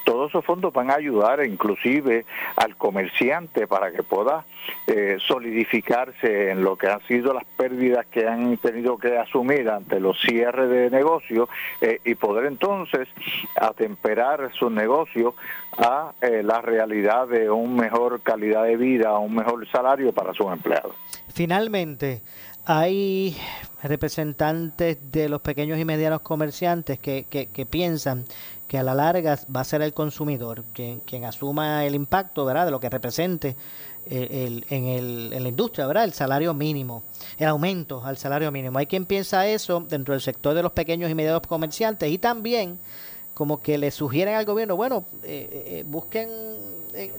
todos 0.05 0.29
esos 0.29 0.45
fondos 0.45 0.71
van 0.71 0.89
a 0.89 0.95
ayudar 0.95 1.45
inclusive 1.45 2.25
al 2.55 2.77
comerciante 2.77 3.67
para 3.67 3.91
que 3.91 4.03
pueda 4.03 4.45
eh, 4.87 5.17
solidificarse 5.27 6.51
en 6.51 6.63
lo 6.63 6.77
que 6.77 6.87
han 6.87 7.05
sido 7.07 7.33
las 7.33 7.43
pérdidas 7.57 8.05
que 8.05 8.25
han 8.25 8.55
tenido 8.57 8.97
que 8.97 9.17
asumir 9.17 9.69
ante 9.69 9.99
los 9.99 10.17
cierres 10.21 10.69
de 10.69 10.89
negocios 10.89 11.49
eh, 11.81 11.99
y 12.05 12.15
poder 12.15 12.45
entonces 12.45 13.09
atemperar 13.59 14.51
sus 14.53 14.71
negocios 14.71 15.33
a 15.77 16.13
la 16.21 16.61
realidad 16.61 17.27
de 17.27 17.49
un 17.49 17.75
mejor 17.75 18.21
calidad 18.21 18.63
de 18.63 18.77
vida, 18.77 19.17
un 19.19 19.35
mejor 19.35 19.67
salario 19.69 20.13
para 20.13 20.33
sus 20.33 20.47
empleados. 20.47 20.95
Finalmente, 21.33 22.21
hay 22.65 23.37
representantes 23.83 25.11
de 25.11 25.29
los 25.29 25.41
pequeños 25.41 25.79
y 25.79 25.85
medianos 25.85 26.21
comerciantes 26.21 26.97
que, 26.99 27.25
que, 27.29 27.65
piensan 27.65 28.25
que 28.67 28.77
a 28.77 28.83
la 28.83 28.95
larga 28.95 29.39
va 29.53 29.61
a 29.61 29.63
ser 29.63 29.81
el 29.81 29.93
consumidor 29.93 30.63
quien, 30.73 31.25
asuma 31.25 31.85
el 31.85 31.95
impacto 31.95 32.45
¿verdad? 32.45 32.65
de 32.65 32.71
lo 32.71 32.79
que 32.79 32.89
represente 32.89 33.55
eh, 34.07 34.45
el, 34.47 34.65
en, 34.69 34.85
el, 34.85 35.33
en 35.33 35.43
la 35.43 35.49
industria, 35.49 35.87
¿verdad? 35.87 36.03
el 36.03 36.13
salario 36.13 36.53
mínimo, 36.53 37.03
el 37.37 37.47
aumento 37.47 38.03
al 38.03 38.17
salario 38.17 38.51
mínimo. 38.51 38.77
Hay 38.77 38.85
quien 38.85 39.05
piensa 39.05 39.47
eso 39.47 39.79
dentro 39.81 40.13
del 40.13 40.21
sector 40.21 40.55
de 40.55 40.63
los 40.63 40.71
pequeños 40.71 41.09
y 41.09 41.15
medianos 41.15 41.41
comerciantes 41.47 42.11
y 42.11 42.17
también 42.17 42.79
como 43.33 43.59
que 43.59 43.77
le 43.77 43.91
sugieren 43.91 44.35
al 44.35 44.45
gobierno, 44.45 44.77
bueno, 44.77 45.03
eh, 45.23 45.65
eh, 45.67 45.83
busquen 45.85 46.29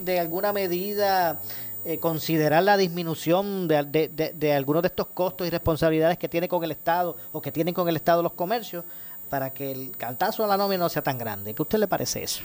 de 0.01 0.18
alguna 0.18 0.53
medida 0.53 1.38
eh, 1.84 1.99
considerar 1.99 2.64
la 2.64 2.76
disminución 2.76 3.68
de, 3.68 3.84
de, 3.84 4.32
de, 4.34 4.53
algunos 4.55 4.82
de 4.82 4.88
estos 4.88 5.07
costos 5.07 5.47
y 5.47 5.51
responsabilidades 5.51 6.18
que 6.18 6.28
tiene 6.28 6.49
con 6.49 6.64
el 6.64 6.72
Estado 6.72 7.16
o 7.30 7.40
que 7.40 7.53
tienen 7.53 7.74
con 7.74 7.88
el 7.88 7.94
Estado 7.94 8.24
los 8.24 8.32
comercios 8.32 8.84
para 9.29 9.51
que 9.51 9.72
el 9.72 9.97
cantazo 9.97 10.45
a 10.45 10.47
la 10.47 10.57
nómina 10.57 10.85
no 10.85 10.89
sea 10.89 11.03
tan 11.03 11.18
grande. 11.18 11.55
¿Qué 11.55 11.62
a 11.62 11.64
usted 11.64 11.79
le 11.79 11.89
parece 11.89 12.22
eso? 12.22 12.45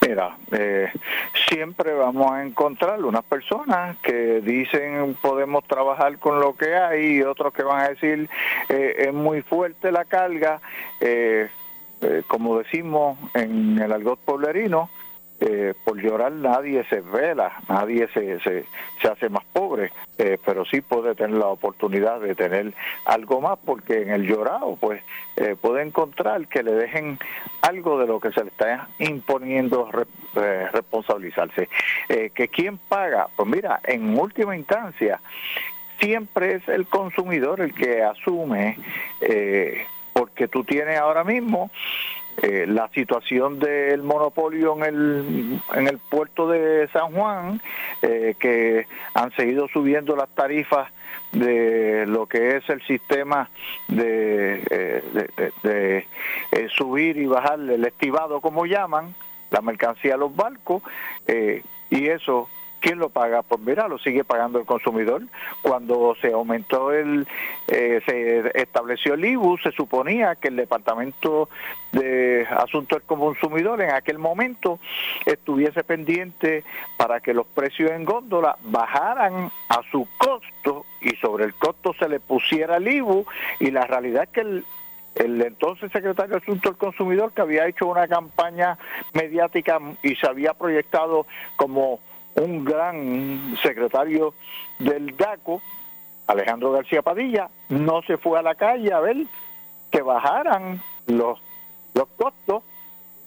Mira, 0.00 0.36
eh, 0.50 0.90
siempre 1.48 1.94
vamos 1.94 2.30
a 2.32 2.42
encontrar 2.42 3.04
unas 3.04 3.22
personas 3.24 3.96
que 3.98 4.40
dicen 4.40 5.16
podemos 5.22 5.64
trabajar 5.64 6.18
con 6.18 6.40
lo 6.40 6.56
que 6.56 6.74
hay 6.74 7.18
y 7.18 7.22
otros 7.22 7.52
que 7.52 7.62
van 7.62 7.84
a 7.84 7.88
decir 7.90 8.28
eh, 8.68 8.94
es 8.98 9.14
muy 9.14 9.42
fuerte 9.42 9.92
la 9.92 10.04
carga, 10.04 10.60
como 12.26 12.58
decimos 12.58 13.16
en 13.34 13.78
el 13.78 13.92
algot 13.92 14.18
poblerino, 14.18 14.90
eh, 15.44 15.74
por 15.82 16.00
llorar 16.00 16.30
nadie 16.30 16.84
se 16.84 17.00
vela, 17.00 17.60
nadie 17.68 18.06
se, 18.14 18.38
se, 18.42 18.64
se 19.00 19.08
hace 19.08 19.28
más 19.28 19.44
pobre, 19.52 19.90
eh, 20.16 20.38
pero 20.44 20.64
sí 20.64 20.80
puede 20.82 21.16
tener 21.16 21.36
la 21.36 21.48
oportunidad 21.48 22.20
de 22.20 22.36
tener 22.36 22.72
algo 23.06 23.40
más 23.40 23.58
porque 23.64 24.02
en 24.02 24.10
el 24.10 24.22
llorado 24.24 24.78
pues 24.80 25.02
eh, 25.34 25.56
puede 25.60 25.82
encontrar 25.82 26.46
que 26.46 26.62
le 26.62 26.70
dejen 26.70 27.18
algo 27.60 27.98
de 27.98 28.06
lo 28.06 28.20
que 28.20 28.30
se 28.30 28.44
le 28.44 28.50
está 28.50 28.86
imponiendo 29.00 29.90
responsabilizarse. 30.72 31.68
que 32.06 32.48
quién 32.48 32.78
paga, 32.78 33.26
pues 33.34 33.48
mira, 33.48 33.80
en 33.82 34.16
última 34.16 34.56
instancia 34.56 35.20
siempre 35.98 36.54
es 36.54 36.68
el 36.68 36.86
consumidor 36.86 37.60
el 37.60 37.74
que 37.74 38.04
asume, 38.04 38.78
porque 40.12 40.46
tú 40.46 40.62
tienes 40.62 41.00
ahora 41.00 41.24
mismo 41.24 41.70
eh, 42.38 42.64
la 42.66 42.88
situación 42.88 43.58
del 43.58 44.02
monopolio 44.02 44.74
en 44.76 44.84
el, 44.84 45.60
en 45.74 45.86
el 45.86 45.98
puerto 45.98 46.48
de 46.48 46.88
San 46.88 47.12
Juan, 47.12 47.60
eh, 48.00 48.34
que 48.38 48.86
han 49.12 49.32
seguido 49.32 49.68
subiendo 49.68 50.16
las 50.16 50.28
tarifas 50.30 50.90
de 51.32 52.06
lo 52.06 52.26
que 52.26 52.56
es 52.56 52.68
el 52.70 52.82
sistema 52.82 53.50
de, 53.88 54.62
eh, 54.70 55.52
de, 55.62 56.68
subir 56.70 57.18
y 57.18 57.26
bajar 57.26 57.60
el 57.60 57.84
estivado, 57.84 58.40
como 58.40 58.64
llaman, 58.64 59.14
la 59.50 59.60
mercancía 59.60 60.14
a 60.14 60.18
los 60.18 60.34
barcos, 60.34 60.82
y 61.90 62.06
eso 62.06 62.48
¿Quién 62.82 62.98
lo 62.98 63.10
paga? 63.10 63.42
Pues 63.42 63.60
mira, 63.60 63.86
lo 63.86 63.96
sigue 63.98 64.24
pagando 64.24 64.58
el 64.58 64.66
consumidor. 64.66 65.22
Cuando 65.62 66.16
se 66.20 66.32
aumentó 66.32 66.92
el, 66.92 67.28
eh, 67.68 68.02
se 68.04 68.60
estableció 68.60 69.14
el 69.14 69.24
IBU, 69.24 69.56
se 69.58 69.70
suponía 69.70 70.34
que 70.34 70.48
el 70.48 70.56
Departamento 70.56 71.48
de 71.92 72.44
Asuntos 72.50 72.98
del 72.98 73.06
Consumidor 73.06 73.80
en 73.82 73.92
aquel 73.92 74.18
momento 74.18 74.80
estuviese 75.24 75.84
pendiente 75.84 76.64
para 76.96 77.20
que 77.20 77.32
los 77.32 77.46
precios 77.46 77.92
en 77.92 78.04
góndola 78.04 78.56
bajaran 78.64 79.52
a 79.68 79.80
su 79.92 80.08
costo 80.18 80.84
y 81.00 81.10
sobre 81.16 81.44
el 81.44 81.54
costo 81.54 81.94
se 81.96 82.08
le 82.08 82.18
pusiera 82.18 82.78
el 82.78 82.88
IBU 82.88 83.24
y 83.60 83.70
la 83.70 83.86
realidad 83.86 84.24
es 84.24 84.28
que 84.30 84.40
el, 84.40 84.64
el 85.14 85.40
entonces 85.40 85.92
secretario 85.92 86.32
de 86.32 86.42
Asuntos 86.42 86.72
del 86.72 86.78
Consumidor 86.78 87.30
que 87.32 87.42
había 87.42 87.68
hecho 87.68 87.86
una 87.86 88.08
campaña 88.08 88.76
mediática 89.12 89.78
y 90.02 90.16
se 90.16 90.26
había 90.26 90.54
proyectado 90.54 91.28
como 91.54 92.00
un 92.36 92.64
gran 92.64 93.56
secretario 93.62 94.34
del 94.78 95.16
DACO, 95.16 95.60
Alejandro 96.26 96.72
García 96.72 97.02
Padilla, 97.02 97.48
no 97.68 98.02
se 98.02 98.16
fue 98.16 98.38
a 98.38 98.42
la 98.42 98.54
calle 98.54 98.92
a 98.92 99.00
ver 99.00 99.16
que 99.90 100.02
bajaran 100.02 100.80
los, 101.06 101.40
los 101.94 102.08
costos 102.16 102.62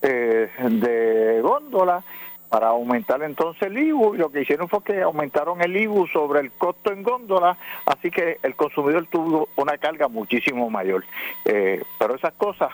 eh, 0.01 0.49
de 0.59 1.41
góndola 1.41 2.03
para 2.49 2.67
aumentar 2.67 3.21
entonces 3.23 3.63
el 3.63 3.77
IBU 3.77 4.15
y 4.15 4.17
lo 4.17 4.31
que 4.31 4.41
hicieron 4.41 4.69
fue 4.69 4.83
que 4.83 5.01
aumentaron 5.01 5.61
el 5.61 5.75
IBU 5.75 6.07
sobre 6.07 6.39
el 6.39 6.51
costo 6.51 6.91
en 6.91 7.03
góndola, 7.03 7.57
así 7.85 8.11
que 8.11 8.37
el 8.43 8.55
consumidor 8.55 9.07
tuvo 9.07 9.49
una 9.55 9.77
carga 9.77 10.07
muchísimo 10.07 10.69
mayor. 10.69 11.05
Eh, 11.43 11.83
pero 11.99 12.15
esas 12.15 12.33
cosas 12.33 12.71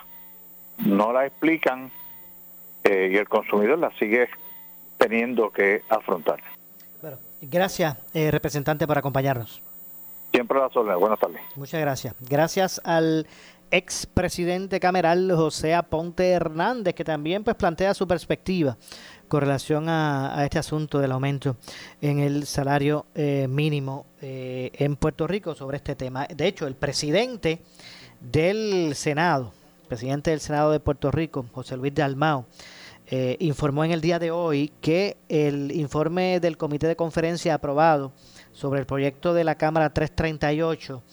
no 0.85 1.13
las 1.13 1.27
explican 1.27 1.91
eh, 2.83 3.09
y 3.11 3.17
el 3.17 3.27
consumidor 3.27 3.79
las 3.79 3.95
sigue 3.95 4.29
teniendo 5.01 5.49
que 5.49 5.81
afrontar. 5.89 6.39
gracias, 7.41 7.97
eh, 8.13 8.29
representante, 8.29 8.85
por 8.85 8.99
acompañarnos. 8.99 9.61
Siempre 10.31 10.59
a 10.59 10.61
la 10.61 10.69
soledad. 10.69 10.97
Buenas 10.97 11.19
tardes. 11.19 11.41
Muchas 11.55 11.81
gracias. 11.81 12.15
Gracias 12.19 12.79
al 12.83 13.25
expresidente 13.71 14.79
cameral 14.79 15.31
José 15.35 15.73
Aponte 15.73 16.29
Hernández, 16.29 16.93
que 16.93 17.03
también 17.03 17.43
pues 17.43 17.55
plantea 17.55 17.93
su 17.93 18.07
perspectiva 18.07 18.77
con 19.27 19.41
relación 19.41 19.89
a, 19.89 20.43
este 20.43 20.59
asunto 20.59 20.99
del 20.99 21.13
aumento 21.13 21.55
en 22.01 22.19
el 22.19 22.45
salario 22.45 23.05
eh, 23.15 23.47
mínimo 23.49 24.05
eh, 24.21 24.71
en 24.73 24.97
Puerto 24.97 25.25
Rico 25.25 25.55
sobre 25.55 25.77
este 25.77 25.95
tema. 25.95 26.27
De 26.27 26.47
hecho, 26.47 26.67
el 26.67 26.75
presidente 26.75 27.61
del 28.19 28.93
Senado, 28.93 29.51
presidente 29.87 30.29
del 30.31 30.41
Senado 30.41 30.71
de 30.71 30.79
Puerto 30.79 31.09
Rico, 31.11 31.45
José 31.53 31.75
Luis 31.75 31.95
de 31.95 32.03
Almao, 32.03 32.45
eh, 33.13 33.35
informó 33.41 33.83
en 33.83 33.91
el 33.91 33.99
día 33.99 34.19
de 34.19 34.31
hoy 34.31 34.71
que 34.79 35.17
el 35.27 35.73
informe 35.73 36.39
del 36.39 36.55
comité 36.55 36.87
de 36.87 36.95
conferencia 36.95 37.53
aprobado 37.53 38.13
sobre 38.53 38.79
el 38.79 38.85
proyecto 38.85 39.33
de 39.33 39.43
la 39.43 39.55
Cámara 39.55 39.93
338 39.93 41.03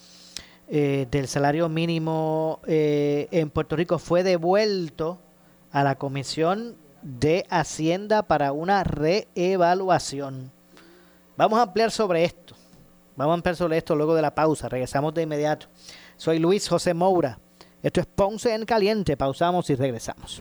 eh, 0.68 1.08
del 1.10 1.26
salario 1.26 1.68
mínimo 1.68 2.60
eh, 2.68 3.26
en 3.32 3.50
Puerto 3.50 3.74
Rico 3.74 3.98
fue 3.98 4.22
devuelto 4.22 5.18
a 5.72 5.82
la 5.82 5.96
Comisión 5.96 6.76
de 7.02 7.44
Hacienda 7.50 8.22
para 8.22 8.52
una 8.52 8.84
reevaluación. 8.84 10.52
Vamos 11.36 11.58
a 11.58 11.62
ampliar 11.62 11.90
sobre 11.90 12.22
esto. 12.22 12.54
Vamos 13.16 13.32
a 13.32 13.34
ampliar 13.34 13.56
sobre 13.56 13.76
esto 13.76 13.96
luego 13.96 14.14
de 14.14 14.22
la 14.22 14.36
pausa. 14.36 14.68
Regresamos 14.68 15.14
de 15.14 15.22
inmediato. 15.22 15.66
Soy 16.16 16.38
Luis 16.38 16.68
José 16.68 16.94
Moura. 16.94 17.40
Esto 17.82 18.00
es 18.00 18.06
Ponce 18.06 18.54
en 18.54 18.64
Caliente. 18.64 19.16
Pausamos 19.16 19.68
y 19.70 19.74
regresamos. 19.74 20.40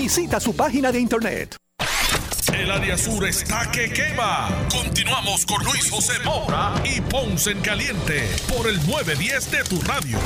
Visita 0.00 0.38
su 0.38 0.54
página 0.54 0.92
de 0.92 1.00
internet. 1.00 1.56
El 2.54 2.70
área 2.70 2.96
sur 2.96 3.26
está 3.26 3.68
que 3.72 3.92
quema. 3.92 4.48
Continuamos 4.70 5.44
con 5.44 5.60
Luis 5.64 5.90
José 5.90 6.12
Moura 6.24 6.72
y 6.84 7.00
Ponce 7.00 7.50
en 7.50 7.60
Caliente 7.60 8.22
por 8.46 8.68
el 8.68 8.76
910 8.86 9.50
de 9.50 9.64
tu 9.64 9.80
radio. 9.82 10.16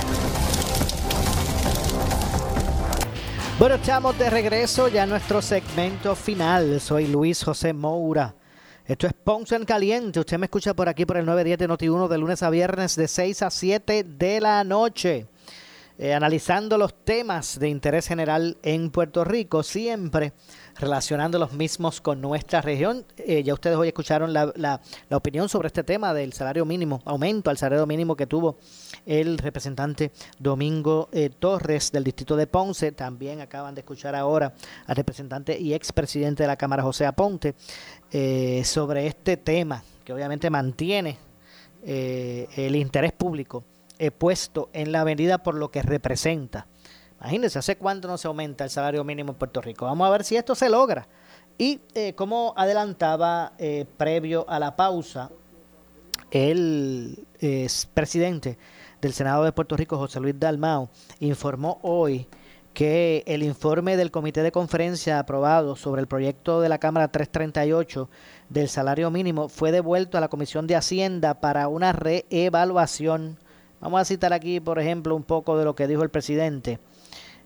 Bueno, 3.58 3.76
estamos 3.76 4.18
de 4.18 4.28
regreso 4.28 4.88
ya 4.88 5.04
en 5.04 5.08
nuestro 5.08 5.40
segmento 5.40 6.14
final. 6.16 6.78
Soy 6.78 7.06
Luis 7.06 7.42
José 7.42 7.72
Moura. 7.72 8.34
Esto 8.84 9.06
es 9.06 9.14
Ponce 9.14 9.56
en 9.56 9.64
Caliente. 9.64 10.20
Usted 10.20 10.36
me 10.36 10.46
escucha 10.46 10.74
por 10.74 10.90
aquí 10.90 11.06
por 11.06 11.16
el 11.16 11.24
910 11.24 11.58
de 11.58 11.68
Noti1 11.70 12.08
de 12.08 12.18
lunes 12.18 12.42
a 12.42 12.50
viernes 12.50 12.94
de 12.94 13.08
6 13.08 13.40
a 13.40 13.50
7 13.50 14.04
de 14.04 14.40
la 14.42 14.64
noche. 14.64 15.28
Eh, 16.02 16.14
analizando 16.14 16.78
los 16.78 16.94
temas 17.04 17.60
de 17.60 17.68
interés 17.68 18.08
general 18.08 18.56
en 18.64 18.90
Puerto 18.90 19.22
Rico, 19.22 19.62
siempre 19.62 20.32
relacionando 20.74 21.38
los 21.38 21.52
mismos 21.52 22.00
con 22.00 22.20
nuestra 22.20 22.60
región. 22.60 23.04
Eh, 23.18 23.44
ya 23.44 23.54
ustedes 23.54 23.76
hoy 23.76 23.86
escucharon 23.86 24.32
la, 24.32 24.52
la, 24.56 24.80
opinión 25.16 25.48
sobre 25.48 25.68
este 25.68 25.84
tema 25.84 26.12
del 26.12 26.32
salario 26.32 26.64
mínimo, 26.64 27.02
aumento 27.04 27.50
al 27.50 27.56
salario 27.56 27.86
mínimo 27.86 28.16
que 28.16 28.26
tuvo 28.26 28.58
el 29.06 29.38
representante 29.38 30.10
Domingo 30.40 31.08
eh, 31.12 31.30
Torres 31.38 31.92
del 31.92 32.02
distrito 32.02 32.34
de 32.34 32.48
Ponce. 32.48 32.90
También 32.90 33.40
acaban 33.40 33.76
de 33.76 33.82
escuchar 33.82 34.16
ahora 34.16 34.54
al 34.88 34.96
representante 34.96 35.56
y 35.56 35.72
expresidente 35.72 36.42
de 36.42 36.48
la 36.48 36.56
Cámara, 36.56 36.82
José 36.82 37.06
Aponte, 37.06 37.54
sobre 38.64 39.06
este 39.06 39.36
tema 39.36 39.84
que 40.04 40.12
obviamente 40.12 40.50
mantiene 40.50 41.16
el 41.84 42.74
interés 42.74 43.12
público 43.12 43.62
he 44.02 44.10
puesto 44.10 44.68
en 44.72 44.90
la 44.90 45.02
avenida 45.02 45.38
por 45.38 45.54
lo 45.54 45.70
que 45.70 45.80
representa. 45.80 46.66
Imagínense, 47.20 47.60
¿hace 47.60 47.76
cuánto 47.76 48.08
no 48.08 48.18
se 48.18 48.26
aumenta 48.26 48.64
el 48.64 48.70
salario 48.70 49.04
mínimo 49.04 49.30
en 49.30 49.38
Puerto 49.38 49.60
Rico? 49.60 49.84
Vamos 49.84 50.08
a 50.08 50.10
ver 50.10 50.24
si 50.24 50.36
esto 50.36 50.56
se 50.56 50.68
logra. 50.68 51.06
Y 51.56 51.80
eh, 51.94 52.12
como 52.14 52.52
adelantaba 52.56 53.52
eh, 53.58 53.86
previo 53.96 54.44
a 54.48 54.58
la 54.58 54.74
pausa, 54.74 55.30
el 56.32 57.24
presidente 57.94 58.58
del 59.00 59.12
Senado 59.12 59.44
de 59.44 59.52
Puerto 59.52 59.76
Rico, 59.76 59.96
José 59.98 60.18
Luis 60.18 60.34
Dalmao, 60.36 60.90
informó 61.20 61.78
hoy 61.82 62.26
que 62.74 63.22
el 63.26 63.44
informe 63.44 63.96
del 63.96 64.10
comité 64.10 64.42
de 64.42 64.50
conferencia 64.50 65.20
aprobado 65.20 65.76
sobre 65.76 66.00
el 66.00 66.08
proyecto 66.08 66.60
de 66.60 66.68
la 66.68 66.78
Cámara 66.78 67.06
338 67.08 68.10
del 68.48 68.68
salario 68.68 69.12
mínimo 69.12 69.48
fue 69.48 69.70
devuelto 69.70 70.18
a 70.18 70.20
la 70.20 70.28
Comisión 70.28 70.66
de 70.66 70.74
Hacienda 70.74 71.40
para 71.40 71.68
una 71.68 71.92
reevaluación 71.92 73.38
Vamos 73.82 74.00
a 74.00 74.04
citar 74.04 74.32
aquí, 74.32 74.60
por 74.60 74.78
ejemplo, 74.78 75.16
un 75.16 75.24
poco 75.24 75.58
de 75.58 75.64
lo 75.64 75.74
que 75.74 75.88
dijo 75.88 76.04
el 76.04 76.08
presidente 76.08 76.78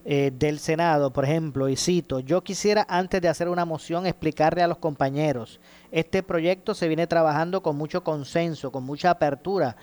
eh, 0.04 0.30
del 0.34 0.58
Senado, 0.58 1.10
por 1.10 1.24
ejemplo, 1.24 1.66
y 1.66 1.76
cito, 1.76 2.20
yo 2.20 2.44
quisiera 2.44 2.84
antes 2.90 3.22
de 3.22 3.28
hacer 3.28 3.48
una 3.48 3.64
moción 3.64 4.06
explicarle 4.06 4.62
a 4.62 4.68
los 4.68 4.76
compañeros, 4.76 5.60
este 5.90 6.22
proyecto 6.22 6.74
se 6.74 6.88
viene 6.88 7.06
trabajando 7.06 7.62
con 7.62 7.76
mucho 7.76 8.04
consenso, 8.04 8.70
con 8.70 8.84
mucha 8.84 9.08
apertura 9.08 9.76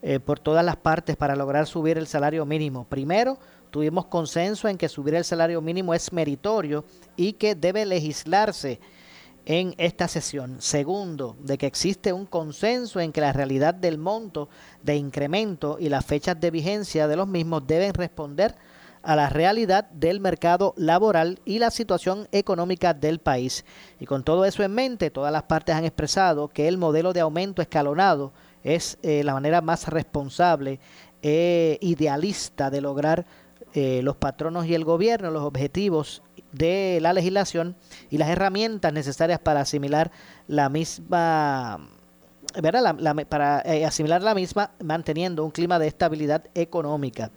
eh, 0.00 0.18
por 0.18 0.40
todas 0.40 0.64
las 0.64 0.76
partes 0.76 1.14
para 1.14 1.36
lograr 1.36 1.66
subir 1.66 1.98
el 1.98 2.06
salario 2.06 2.46
mínimo. 2.46 2.84
Primero, 2.84 3.38
tuvimos 3.70 4.06
consenso 4.06 4.66
en 4.66 4.78
que 4.78 4.88
subir 4.88 5.14
el 5.14 5.24
salario 5.24 5.60
mínimo 5.60 5.92
es 5.92 6.10
meritorio 6.10 6.86
y 7.16 7.34
que 7.34 7.54
debe 7.54 7.84
legislarse 7.84 8.80
en 9.48 9.74
esta 9.78 10.08
sesión. 10.08 10.56
Segundo, 10.60 11.34
de 11.40 11.56
que 11.56 11.66
existe 11.66 12.12
un 12.12 12.26
consenso 12.26 13.00
en 13.00 13.12
que 13.12 13.22
la 13.22 13.32
realidad 13.32 13.72
del 13.72 13.96
monto 13.96 14.50
de 14.82 14.96
incremento 14.96 15.78
y 15.80 15.88
las 15.88 16.04
fechas 16.04 16.38
de 16.38 16.50
vigencia 16.50 17.08
de 17.08 17.16
los 17.16 17.26
mismos 17.26 17.66
deben 17.66 17.94
responder 17.94 18.54
a 19.02 19.16
la 19.16 19.30
realidad 19.30 19.88
del 19.90 20.20
mercado 20.20 20.74
laboral 20.76 21.40
y 21.46 21.60
la 21.60 21.70
situación 21.70 22.28
económica 22.30 22.92
del 22.92 23.20
país. 23.20 23.64
Y 23.98 24.04
con 24.04 24.22
todo 24.22 24.44
eso 24.44 24.62
en 24.62 24.74
mente, 24.74 25.10
todas 25.10 25.32
las 25.32 25.44
partes 25.44 25.74
han 25.74 25.86
expresado 25.86 26.48
que 26.48 26.68
el 26.68 26.76
modelo 26.76 27.14
de 27.14 27.20
aumento 27.20 27.62
escalonado 27.62 28.34
es 28.62 28.98
eh, 29.02 29.24
la 29.24 29.32
manera 29.32 29.62
más 29.62 29.88
responsable 29.88 30.78
e 31.22 31.78
idealista 31.80 32.68
de 32.68 32.82
lograr 32.82 33.24
eh, 33.78 34.02
los 34.02 34.16
patronos 34.16 34.66
y 34.66 34.74
el 34.74 34.84
gobierno 34.84 35.30
los 35.30 35.44
objetivos 35.44 36.24
de 36.50 36.98
la 37.00 37.12
legislación 37.12 37.76
y 38.10 38.18
las 38.18 38.28
herramientas 38.28 38.92
necesarias 38.92 39.38
para 39.38 39.60
asimilar 39.60 40.10
la 40.48 40.68
misma 40.68 41.88
¿verdad? 42.60 42.96
para 43.28 43.62
eh, 43.64 43.84
asimilar 43.84 44.20
la 44.20 44.34
misma 44.34 44.72
manteniendo 44.82 45.44
un 45.44 45.52
clima 45.52 45.78
de 45.78 45.86
estabilidad 45.86 46.46
económica 46.54 47.30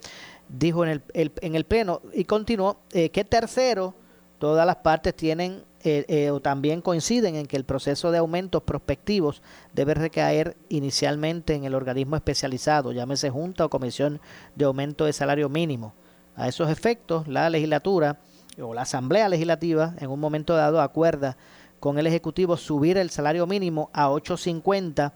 dijo 0.49 0.83
en 0.83 1.01
el, 1.13 1.31
en 1.41 1.55
el 1.55 1.65
pleno 1.65 2.01
y 2.11 2.23
continuó 2.23 2.79
eh, 2.91 3.09
que 3.09 3.23
tercero 3.23 3.93
todas 4.39 4.65
las 4.65 4.77
partes 4.77 5.15
tienen 5.15 5.63
eh, 5.83 6.31
o 6.31 6.39
también 6.39 6.81
coinciden 6.81 7.35
en 7.35 7.45
que 7.45 7.57
el 7.57 7.65
proceso 7.65 8.09
de 8.09 8.17
aumentos 8.17 8.63
prospectivos 8.63 9.43
debe 9.73 9.93
recaer 9.93 10.57
inicialmente 10.69 11.55
en 11.55 11.65
el 11.65 11.73
organismo 11.73 12.15
especializado, 12.15 12.91
llámese 12.91 13.31
Junta 13.31 13.65
o 13.65 13.69
Comisión 13.69 14.21
de 14.55 14.65
Aumento 14.65 15.05
de 15.05 15.13
Salario 15.13 15.49
Mínimo. 15.49 15.93
A 16.35 16.47
esos 16.47 16.69
efectos, 16.69 17.27
la 17.27 17.49
legislatura 17.49 18.19
o 18.61 18.73
la 18.73 18.81
Asamblea 18.83 19.29
Legislativa 19.29 19.95
en 19.99 20.09
un 20.09 20.19
momento 20.19 20.55
dado 20.55 20.81
acuerda 20.81 21.37
con 21.79 21.97
el 21.97 22.07
Ejecutivo 22.07 22.57
subir 22.57 22.97
el 22.97 23.09
salario 23.09 23.47
mínimo 23.47 23.89
a 23.93 24.09
8.50 24.09 25.11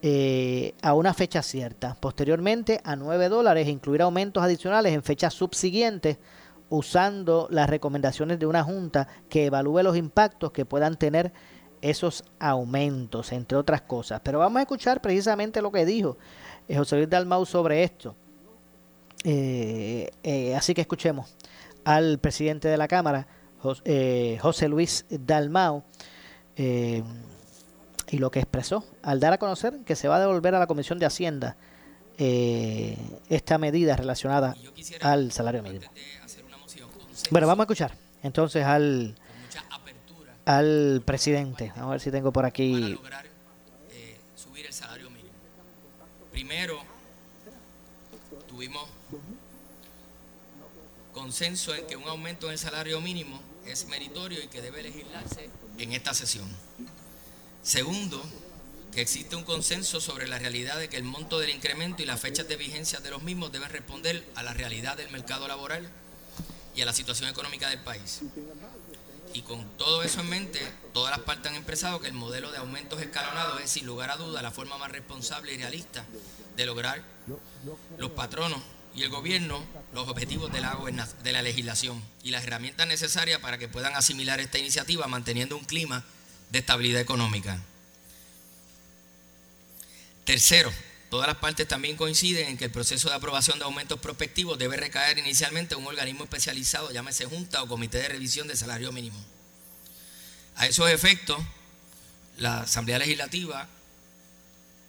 eh, 0.00 0.74
a 0.82 0.94
una 0.94 1.12
fecha 1.14 1.42
cierta. 1.42 1.96
Posteriormente 1.98 2.80
a 2.84 2.94
9 2.94 3.28
dólares 3.28 3.66
incluir 3.68 4.02
aumentos 4.02 4.42
adicionales 4.42 4.92
en 4.92 5.02
fechas 5.02 5.34
subsiguientes 5.34 6.18
usando 6.68 7.48
las 7.50 7.68
recomendaciones 7.68 8.38
de 8.38 8.46
una 8.46 8.62
junta 8.62 9.08
que 9.28 9.46
evalúe 9.46 9.82
los 9.82 9.96
impactos 9.96 10.52
que 10.52 10.64
puedan 10.64 10.96
tener 10.96 11.32
esos 11.80 12.24
aumentos, 12.38 13.32
entre 13.32 13.56
otras 13.56 13.82
cosas. 13.82 14.20
Pero 14.22 14.38
vamos 14.40 14.58
a 14.58 14.62
escuchar 14.62 15.00
precisamente 15.00 15.62
lo 15.62 15.72
que 15.72 15.86
dijo 15.86 16.18
eh, 16.68 16.76
José 16.76 16.96
Luis 16.96 17.10
Dalmau 17.10 17.46
sobre 17.46 17.82
esto. 17.82 18.14
Eh, 19.24 20.54
así 20.56 20.74
que 20.74 20.80
escuchemos 20.80 21.34
al 21.84 22.18
presidente 22.18 22.68
de 22.68 22.76
la 22.76 22.86
Cámara, 22.88 23.26
eh, 23.84 24.38
José, 24.40 24.68
Luis 24.68 25.06
Dalmao, 25.10 25.84
eh, 26.56 27.02
y 28.10 28.18
lo 28.18 28.30
que 28.30 28.40
expresó 28.40 28.84
al 29.02 29.20
dar 29.20 29.32
a 29.32 29.38
conocer 29.38 29.80
que 29.84 29.96
se 29.96 30.08
va 30.08 30.16
a 30.16 30.20
devolver 30.20 30.54
a 30.54 30.58
la 30.58 30.66
Comisión 30.66 30.98
de 30.98 31.06
Hacienda 31.06 31.56
eh, 32.18 32.96
esta 33.28 33.58
medida 33.58 33.96
relacionada 33.96 34.56
al 35.02 35.32
salario 35.32 35.62
mínimo. 35.62 35.90
Bueno, 37.30 37.46
vamos 37.46 37.62
a 37.62 37.64
escuchar 37.64 37.92
entonces 38.22 38.64
al, 38.64 39.14
al 40.44 41.02
presidente. 41.04 41.72
Vamos 41.76 41.88
a 41.88 41.90
ver 41.92 42.00
si 42.00 42.10
tengo 42.10 42.32
por 42.32 42.44
aquí. 42.44 42.98
subir 44.34 44.66
el 44.66 44.72
salario 44.72 45.10
mínimo. 45.10 45.34
Primero, 46.32 46.78
tuvimos 48.48 48.97
consenso 51.18 51.74
en 51.74 51.84
que 51.88 51.96
un 51.96 52.04
aumento 52.04 52.46
en 52.46 52.52
el 52.52 52.58
salario 52.60 53.00
mínimo 53.00 53.42
es 53.66 53.86
meritorio 53.86 54.40
y 54.40 54.46
que 54.46 54.62
debe 54.62 54.84
legislarse 54.84 55.50
en 55.76 55.92
esta 55.92 56.14
sesión. 56.14 56.46
Segundo, 57.60 58.22
que 58.92 59.00
existe 59.00 59.34
un 59.34 59.42
consenso 59.42 60.00
sobre 60.00 60.28
la 60.28 60.38
realidad 60.38 60.78
de 60.78 60.88
que 60.88 60.96
el 60.96 61.02
monto 61.02 61.40
del 61.40 61.50
incremento 61.50 62.04
y 62.04 62.06
las 62.06 62.20
fechas 62.20 62.46
de 62.46 62.56
vigencia 62.56 63.00
de 63.00 63.10
los 63.10 63.22
mismos 63.22 63.50
deben 63.50 63.68
responder 63.68 64.24
a 64.36 64.44
la 64.44 64.54
realidad 64.54 64.96
del 64.96 65.10
mercado 65.10 65.48
laboral 65.48 65.90
y 66.76 66.82
a 66.82 66.86
la 66.86 66.92
situación 66.92 67.28
económica 67.28 67.68
del 67.68 67.80
país. 67.80 68.20
Y 69.34 69.42
con 69.42 69.76
todo 69.76 70.04
eso 70.04 70.20
en 70.20 70.28
mente, 70.28 70.60
todas 70.94 71.10
las 71.10 71.26
partes 71.26 71.50
han 71.50 71.56
expresado 71.56 72.00
que 72.00 72.06
el 72.06 72.14
modelo 72.14 72.52
de 72.52 72.58
aumentos 72.58 73.02
escalonados 73.02 73.60
es 73.60 73.70
sin 73.70 73.86
lugar 73.86 74.12
a 74.12 74.16
duda 74.16 74.40
la 74.40 74.52
forma 74.52 74.78
más 74.78 74.92
responsable 74.92 75.52
y 75.52 75.56
realista 75.56 76.06
de 76.56 76.64
lograr 76.64 77.02
los 77.98 78.10
patronos 78.12 78.62
y 78.98 79.04
el 79.04 79.10
gobierno 79.10 79.64
los 79.92 80.08
objetivos 80.08 80.52
de 80.52 80.60
la, 80.60 80.76
de 81.22 81.32
la 81.32 81.42
legislación 81.42 82.02
y 82.24 82.30
las 82.30 82.44
herramientas 82.44 82.86
necesarias 82.88 83.40
para 83.40 83.56
que 83.56 83.68
puedan 83.68 83.94
asimilar 83.94 84.40
esta 84.40 84.58
iniciativa 84.58 85.06
manteniendo 85.06 85.56
un 85.56 85.64
clima 85.64 86.04
de 86.50 86.58
estabilidad 86.58 87.00
económica. 87.00 87.60
Tercero, 90.24 90.72
todas 91.10 91.28
las 91.28 91.36
partes 91.36 91.68
también 91.68 91.96
coinciden 91.96 92.48
en 92.48 92.58
que 92.58 92.64
el 92.64 92.70
proceso 92.72 93.08
de 93.08 93.14
aprobación 93.14 93.58
de 93.58 93.64
aumentos 93.64 94.00
prospectivos 94.00 94.58
debe 94.58 94.76
recaer 94.76 95.18
inicialmente 95.18 95.74
en 95.74 95.80
un 95.80 95.86
organismo 95.86 96.24
especializado, 96.24 96.90
llámese 96.90 97.24
Junta 97.24 97.62
o 97.62 97.68
Comité 97.68 97.98
de 97.98 98.08
Revisión 98.08 98.48
de 98.48 98.56
Salario 98.56 98.90
Mínimo. 98.90 99.24
A 100.56 100.66
esos 100.66 100.90
efectos, 100.90 101.38
la 102.36 102.62
Asamblea 102.62 102.98
Legislativa, 102.98 103.68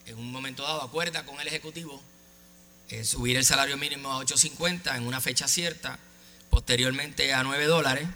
en 0.07 0.18
un 0.18 0.32
momento 0.32 0.64
dado, 0.64 0.82
acuerda 0.82 1.26
con 1.26 1.39
el 1.39 1.47
Ejecutivo 1.47 2.01
subir 3.03 3.37
el 3.37 3.45
salario 3.45 3.77
mínimo 3.77 4.11
a 4.11 4.23
8.50 4.23 4.95
en 4.95 5.05
una 5.05 5.21
fecha 5.21 5.47
cierta, 5.47 5.99
posteriormente 6.49 7.33
a 7.33 7.43
9 7.43 7.65
dólares, 7.65 8.07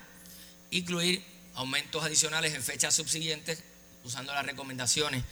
incluir 0.71 1.23
aumentos 1.55 2.03
adicionales 2.03 2.53
en 2.53 2.63
fechas 2.63 2.95
subsiguientes 2.95 3.63
usando 4.03 4.33
las 4.33 4.45
recomendaciones 4.45 5.23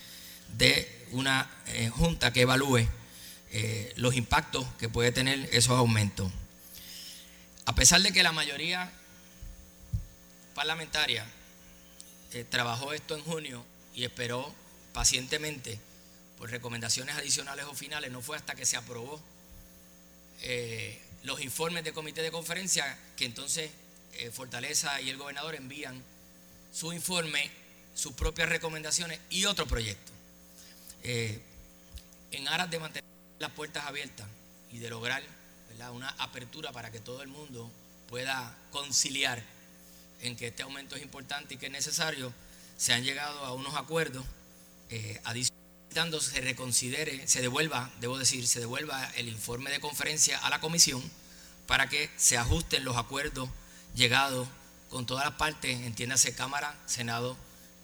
de 0.58 1.08
una 1.12 1.50
eh, 1.68 1.90
junta 1.90 2.32
que 2.32 2.42
evalúe 2.42 2.88
eh, 3.52 3.94
los 3.96 4.16
impactos 4.16 4.66
que 4.80 4.90
puede 4.90 5.12
tener 5.12 5.50
esos 5.52 5.78
aumentos. 5.78 6.32
A 7.66 7.76
pesar 7.76 8.02
de 8.02 8.12
que 8.12 8.24
la 8.24 8.32
mayoría 8.32 8.92
parlamentaria 10.56 11.26
eh, 12.34 12.46
trabajó 12.50 12.94
esto 12.94 13.16
en 13.16 13.24
junio 13.24 13.66
y 13.94 14.04
esperó 14.04 14.54
pacientemente 14.94 15.80
por 16.38 16.50
recomendaciones 16.50 17.16
adicionales 17.16 17.66
o 17.66 17.74
finales, 17.74 18.12
no 18.12 18.22
fue 18.22 18.38
hasta 18.38 18.56
que 18.56 18.66
se 18.66 18.78
aprobó 18.78 19.22
los 21.24 21.42
informes 21.42 21.84
de 21.84 21.94
comité 21.94 22.22
de 22.22 22.32
conferencia 22.32 22.98
que 23.16 23.26
entonces 23.26 23.70
Fortaleza 24.34 25.00
y 25.02 25.10
el 25.10 25.18
gobernador 25.18 25.56
envían 25.56 26.04
su 26.74 26.94
informe, 26.94 27.50
sus 27.94 28.14
propias 28.14 28.50
recomendaciones 28.50 29.20
y 29.30 29.46
otro 29.46 29.66
proyecto. 29.66 30.12
Eh, 31.04 31.42
en 32.32 32.48
aras 32.48 32.70
de 32.70 32.80
mantener 32.80 33.10
las 33.40 33.52
puertas 33.52 33.86
abiertas 33.86 34.28
y 34.72 34.78
de 34.78 34.90
lograr 34.90 35.24
una 35.94 36.10
apertura 36.20 36.72
para 36.72 36.92
que 36.92 37.00
todo 37.00 37.24
el 37.24 37.28
mundo 37.28 37.70
pueda 38.08 38.56
conciliar 38.70 39.42
en 40.22 40.36
que 40.36 40.48
este 40.48 40.62
aumento 40.62 40.96
es 40.96 41.02
importante 41.02 41.56
y 41.56 41.58
que 41.58 41.66
es 41.66 41.72
necesario, 41.72 42.32
se 42.78 42.94
han 42.94 43.04
llegado 43.04 43.40
a 43.40 43.54
unos 43.54 43.76
acuerdos 43.76 44.24
eh, 44.92 45.20
se 46.22 46.42
reconsidere, 46.42 47.28
se 47.28 47.42
devuelva, 47.42 47.92
debo 48.00 48.18
decir, 48.18 48.48
se 48.48 48.60
devuelva 48.60 49.12
el 49.16 49.28
informe 49.28 49.72
de 49.72 49.80
conferencia 49.80 50.38
a 50.40 50.50
la 50.50 50.62
comisión 50.62 51.02
para 51.68 51.90
que 51.90 52.10
se 52.16 52.38
ajusten 52.38 52.86
los 52.86 52.98
acuerdos 52.98 53.50
llegados 53.94 54.48
con 54.90 55.06
todas 55.06 55.26
las 55.26 55.36
partes, 55.36 55.82
entiéndase 55.82 56.34
Cámara, 56.34 56.80
Senado 56.86 57.38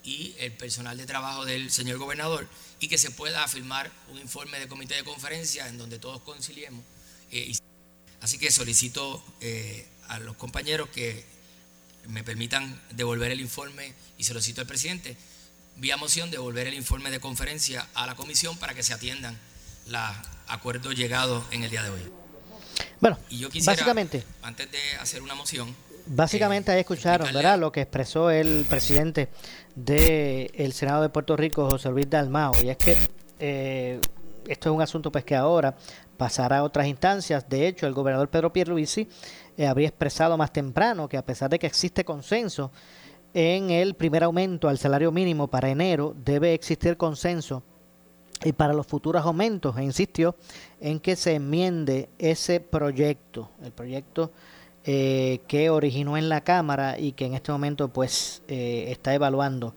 y 0.04 0.36
el 0.40 0.54
personal 0.54 0.98
de 0.98 1.06
trabajo 1.06 1.44
del 1.44 1.70
señor 1.70 1.98
gobernador 1.98 2.48
y 2.80 2.88
que 2.88 2.98
se 2.98 3.12
pueda 3.12 3.46
firmar 3.48 3.92
un 4.10 4.20
informe 4.20 4.60
de 4.60 4.68
comité 4.68 4.96
de 4.96 5.04
conferencia 5.04 5.68
en 5.68 5.78
donde 5.78 6.00
todos 6.00 6.22
conciliemos. 6.22 6.84
Eh, 7.32 7.58
así 8.22 8.38
que 8.38 8.52
solicito 8.52 9.24
eh, 9.42 9.86
a 10.08 10.20
los 10.20 10.38
compañeros 10.38 10.90
que 10.90 11.26
me 12.08 12.24
permitan 12.24 12.82
devolver 12.92 13.32
el 13.32 13.42
informe 13.42 13.94
y 14.18 14.24
solicito 14.24 14.62
al 14.62 14.68
presidente 14.68 15.18
vía 15.78 15.98
moción 15.98 16.32
devolver 16.32 16.68
el 16.68 16.74
informe 16.74 17.12
de 17.12 17.20
conferencia 17.20 17.88
a 17.94 18.06
la 18.06 18.16
comisión 18.16 18.58
para 18.58 18.74
que 18.74 18.84
se 18.84 18.94
atiendan 18.94 19.38
los 19.88 20.02
acuerdos 20.48 20.96
llegados 20.96 21.44
en 21.52 21.64
el 21.64 21.70
día 21.70 21.84
de 21.84 21.90
hoy. 21.90 22.02
Bueno, 23.00 23.18
y 23.30 23.40
yo 23.40 23.50
quisiera, 23.50 23.74
básicamente, 23.74 24.24
antes 24.42 24.72
de 24.72 24.80
hacer 25.00 25.22
una 25.22 25.36
moción, 25.36 25.76
Básicamente 26.10 26.72
ahí 26.72 26.80
escucharon, 26.80 27.32
¿verdad? 27.34 27.60
Lo 27.60 27.72
que 27.72 27.82
expresó 27.82 28.32
el 28.32 28.66
presidente 28.70 29.28
del 29.76 30.72
Senado 30.72 31.02
de 31.02 31.10
Puerto 31.10 31.36
Rico, 31.36 31.70
José 31.70 31.90
Luis 31.90 32.10
Dalmao, 32.10 32.54
y 32.64 32.70
es 32.70 32.78
que 32.78 32.98
eh, 33.40 34.00
esto 34.48 34.70
es 34.70 34.76
un 34.76 34.82
asunto 34.82 35.12
pues 35.12 35.26
que 35.26 35.36
ahora 35.36 35.76
pasará 36.16 36.60
a 36.60 36.64
otras 36.64 36.88
instancias. 36.88 37.48
De 37.50 37.68
hecho, 37.68 37.88
el 37.88 37.94
gobernador 37.94 38.30
Pedro 38.30 38.54
Pierluisi 38.54 39.10
eh, 39.58 39.68
habría 39.68 39.90
expresado 39.90 40.38
más 40.38 40.54
temprano 40.54 41.10
que 41.10 41.18
a 41.18 41.26
pesar 41.26 41.50
de 41.50 41.60
que 41.60 41.68
existe 41.68 42.06
consenso 42.06 42.72
en 43.38 43.70
el 43.70 43.94
primer 43.94 44.24
aumento 44.24 44.68
al 44.68 44.80
salario 44.80 45.12
mínimo 45.12 45.48
para 45.48 45.70
enero, 45.70 46.16
debe 46.26 46.56
existir 46.56 46.98
consenso 46.98 47.62
y 48.44 48.52
para 48.52 48.74
los 48.74 48.88
futuros 48.88 49.24
aumentos 49.24 49.78
e 49.78 49.84
insistió 49.84 50.36
en 50.82 51.00
que 51.00 51.16
se 51.16 51.36
enmiende 51.36 52.10
ese 52.18 52.60
proyecto, 52.60 53.52
el 53.64 53.72
proyecto 53.72 54.32
eh, 54.86 55.42
que 55.48 55.70
originó 55.70 56.18
en 56.18 56.30
la 56.30 56.42
Cámara 56.42 56.98
y 56.98 57.12
que 57.12 57.28
en 57.28 57.36
este 57.36 57.52
momento 57.52 57.90
pues 57.90 58.42
eh, 58.48 58.86
está 58.88 59.14
evaluando 59.14 59.76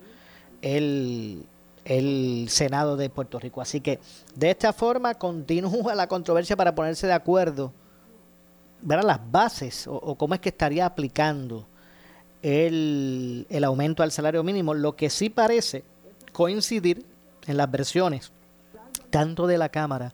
el, 0.62 1.44
el 1.84 2.46
Senado 2.48 2.96
de 2.96 3.10
Puerto 3.10 3.38
Rico. 3.38 3.60
Así 3.60 3.82
que 3.82 3.98
de 4.36 4.52
esta 4.52 4.72
forma 4.72 5.16
continúa 5.16 5.94
la 5.94 6.06
controversia 6.06 6.56
para 6.56 6.74
ponerse 6.74 7.06
de 7.06 7.12
acuerdo, 7.12 7.74
ver 8.80 9.04
las 9.04 9.20
bases 9.30 9.86
o, 9.86 10.14
cómo 10.14 10.32
es 10.32 10.40
que 10.40 10.48
estaría 10.48 10.86
aplicando 10.86 11.66
el, 12.42 13.46
el 13.48 13.64
aumento 13.64 14.02
al 14.02 14.12
salario 14.12 14.42
mínimo. 14.42 14.74
Lo 14.74 14.96
que 14.96 15.10
sí 15.10 15.30
parece 15.30 15.84
coincidir 16.32 17.04
en 17.46 17.56
las 17.56 17.70
versiones 17.70 18.32
tanto 19.10 19.46
de 19.46 19.58
la 19.58 19.68
Cámara 19.68 20.12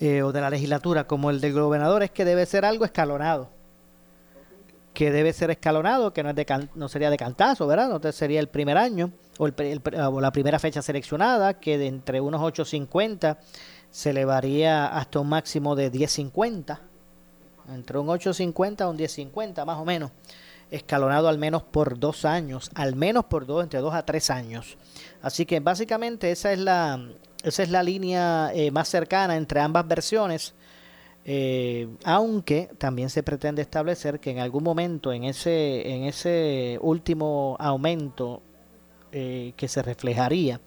eh, 0.00 0.22
o 0.22 0.32
de 0.32 0.40
la 0.40 0.50
legislatura 0.50 1.06
como 1.06 1.30
el 1.30 1.40
del 1.40 1.52
gobernador 1.52 2.02
es 2.02 2.10
que 2.10 2.24
debe 2.24 2.46
ser 2.46 2.64
algo 2.64 2.84
escalonado 2.84 3.48
que 4.92 5.10
debe 5.10 5.32
ser 5.32 5.50
escalonado, 5.50 6.12
que 6.12 6.22
no, 6.22 6.30
es 6.30 6.36
de 6.36 6.68
no 6.74 6.88
sería 6.88 7.10
de 7.10 7.16
cantazo, 7.16 7.66
¿verdad? 7.66 7.88
No 7.88 8.12
sería 8.12 8.40
el 8.40 8.48
primer 8.48 8.76
año 8.76 9.10
o, 9.38 9.48
la 10.20 10.32
primera 10.32 10.58
fecha 10.58 10.82
seleccionada, 10.82 11.54
que 11.54 11.78
de 11.78 11.86
entre 11.86 12.20
unos 12.20 12.40
8.50 12.40 13.38
se 13.90 14.10
elevaría 14.10 14.86
hasta 14.86 15.20
un 15.20 15.28
máximo 15.28 15.74
de 15.74 15.90
10.50, 15.90 16.78
entre 17.74 17.98
un 17.98 18.06
8.50 18.08 18.82
a 18.82 18.88
un 18.88 18.98
10.50 18.98 19.64
más 19.64 19.78
o 19.78 19.84
menos, 19.84 20.10
escalonado 20.70 21.28
al 21.28 21.38
menos 21.38 21.62
por 21.62 21.98
dos 21.98 22.24
años, 22.24 22.70
al 22.74 22.94
menos 22.94 23.26
por 23.26 23.46
dos, 23.46 23.62
entre 23.62 23.80
dos 23.80 23.94
a 23.94 24.04
tres 24.04 24.30
años. 24.30 24.76
Así 25.20 25.46
que 25.46 25.60
básicamente 25.60 26.30
esa 26.30 26.52
es 26.52 26.58
la, 26.58 27.00
esa 27.42 27.62
es 27.62 27.70
la 27.70 27.82
línea 27.82 28.50
eh, 28.54 28.70
más 28.70 28.88
cercana 28.88 29.36
entre 29.36 29.60
ambas 29.60 29.86
versiones 29.86 30.54
eh, 31.24 31.88
aunque 32.04 32.68
también 32.78 33.08
se 33.08 33.22
pretende 33.22 33.62
establecer 33.62 34.18
que 34.18 34.30
en 34.30 34.40
algún 34.40 34.64
momento 34.64 35.12
en 35.12 35.22
ese, 35.22 35.88
en 35.88 36.04
ese 36.04 36.78
último 36.80 37.56
aumento 37.60 38.42
eh, 39.12 39.52
que 39.56 39.68
se 39.68 39.82
reflejaría 39.82 40.60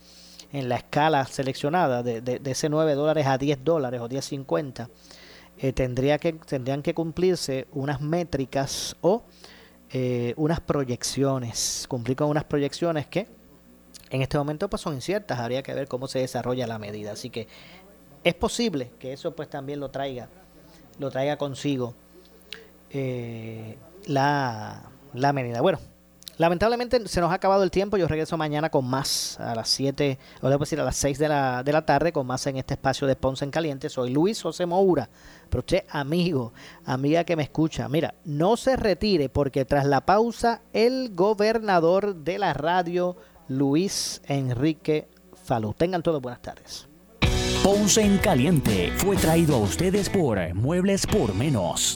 en 0.53 0.69
la 0.69 0.77
escala 0.77 1.25
seleccionada 1.25 2.03
de, 2.03 2.21
de, 2.21 2.39
ese 2.45 2.69
9 2.69 2.93
dólares 2.93 3.27
a 3.27 3.37
10 3.37 3.65
dólares 3.65 3.99
o 3.99 4.07
10.50, 4.07 4.87
eh, 5.57 5.73
tendría 5.73 6.19
que, 6.19 6.31
tendrían 6.31 6.81
que 6.81 6.93
cumplirse 6.93 7.67
unas 7.73 7.99
métricas 7.99 8.95
o 9.01 9.23
eh, 9.91 10.33
unas 10.37 10.59
proyecciones, 10.59 11.85
cumplir 11.87 12.17
con 12.17 12.29
unas 12.29 12.43
proyecciones 12.43 13.07
que 13.07 13.27
en 14.09 14.21
este 14.21 14.37
momento 14.37 14.69
pues 14.69 14.81
son 14.81 14.95
inciertas, 14.95 15.39
habría 15.39 15.63
que 15.63 15.73
ver 15.73 15.87
cómo 15.87 16.07
se 16.07 16.19
desarrolla 16.19 16.67
la 16.67 16.79
medida. 16.79 17.11
Así 17.11 17.29
que 17.29 17.47
es 18.23 18.33
posible 18.33 18.91
que 18.99 19.13
eso 19.13 19.35
pues 19.35 19.49
también 19.49 19.79
lo 19.79 19.89
traiga 19.89 20.29
lo 20.99 21.11
traiga 21.11 21.37
consigo 21.37 21.93
eh, 22.89 23.77
la, 24.05 24.83
la 25.13 25.33
medida. 25.33 25.61
Bueno, 25.61 25.79
lamentablemente 26.37 27.07
se 27.07 27.21
nos 27.21 27.31
ha 27.31 27.35
acabado 27.35 27.63
el 27.63 27.71
tiempo. 27.71 27.97
Yo 27.97 28.07
regreso 28.07 28.37
mañana 28.37 28.69
con 28.69 28.85
más 28.85 29.39
a 29.39 29.55
las 29.55 29.69
7, 29.69 30.17
o 30.41 30.49
debo 30.49 30.61
decir 30.61 30.79
a 30.79 30.83
las 30.83 30.95
6 30.97 31.19
de 31.19 31.29
la, 31.29 31.63
de 31.63 31.73
la 31.73 31.85
tarde, 31.85 32.11
con 32.11 32.27
más 32.27 32.45
en 32.47 32.57
este 32.57 32.75
espacio 32.75 33.07
de 33.07 33.15
Ponce 33.15 33.45
en 33.45 33.51
Caliente. 33.51 33.89
Soy 33.89 34.11
Luis 34.11 34.41
José 34.41 34.65
Moura, 34.65 35.09
pero 35.49 35.59
usted, 35.59 35.83
amigo, 35.89 36.53
amiga 36.85 37.23
que 37.23 37.35
me 37.35 37.43
escucha, 37.43 37.87
mira, 37.87 38.15
no 38.25 38.57
se 38.57 38.75
retire 38.75 39.29
porque 39.29 39.65
tras 39.65 39.85
la 39.85 40.01
pausa, 40.01 40.61
el 40.73 41.13
gobernador 41.13 42.15
de 42.15 42.39
la 42.39 42.53
radio, 42.53 43.15
Luis 43.47 44.21
Enrique 44.27 45.07
Falú. 45.43 45.73
Tengan 45.73 46.01
todos 46.01 46.21
buenas 46.21 46.41
tardes. 46.41 46.87
Ponce 47.63 48.01
en 48.01 48.17
Caliente 48.19 48.91
fue 48.97 49.15
traído 49.15 49.55
a 49.55 49.59
ustedes 49.59 50.09
por 50.09 50.53
Muebles 50.53 51.07
por 51.07 51.33
Menos. 51.33 51.95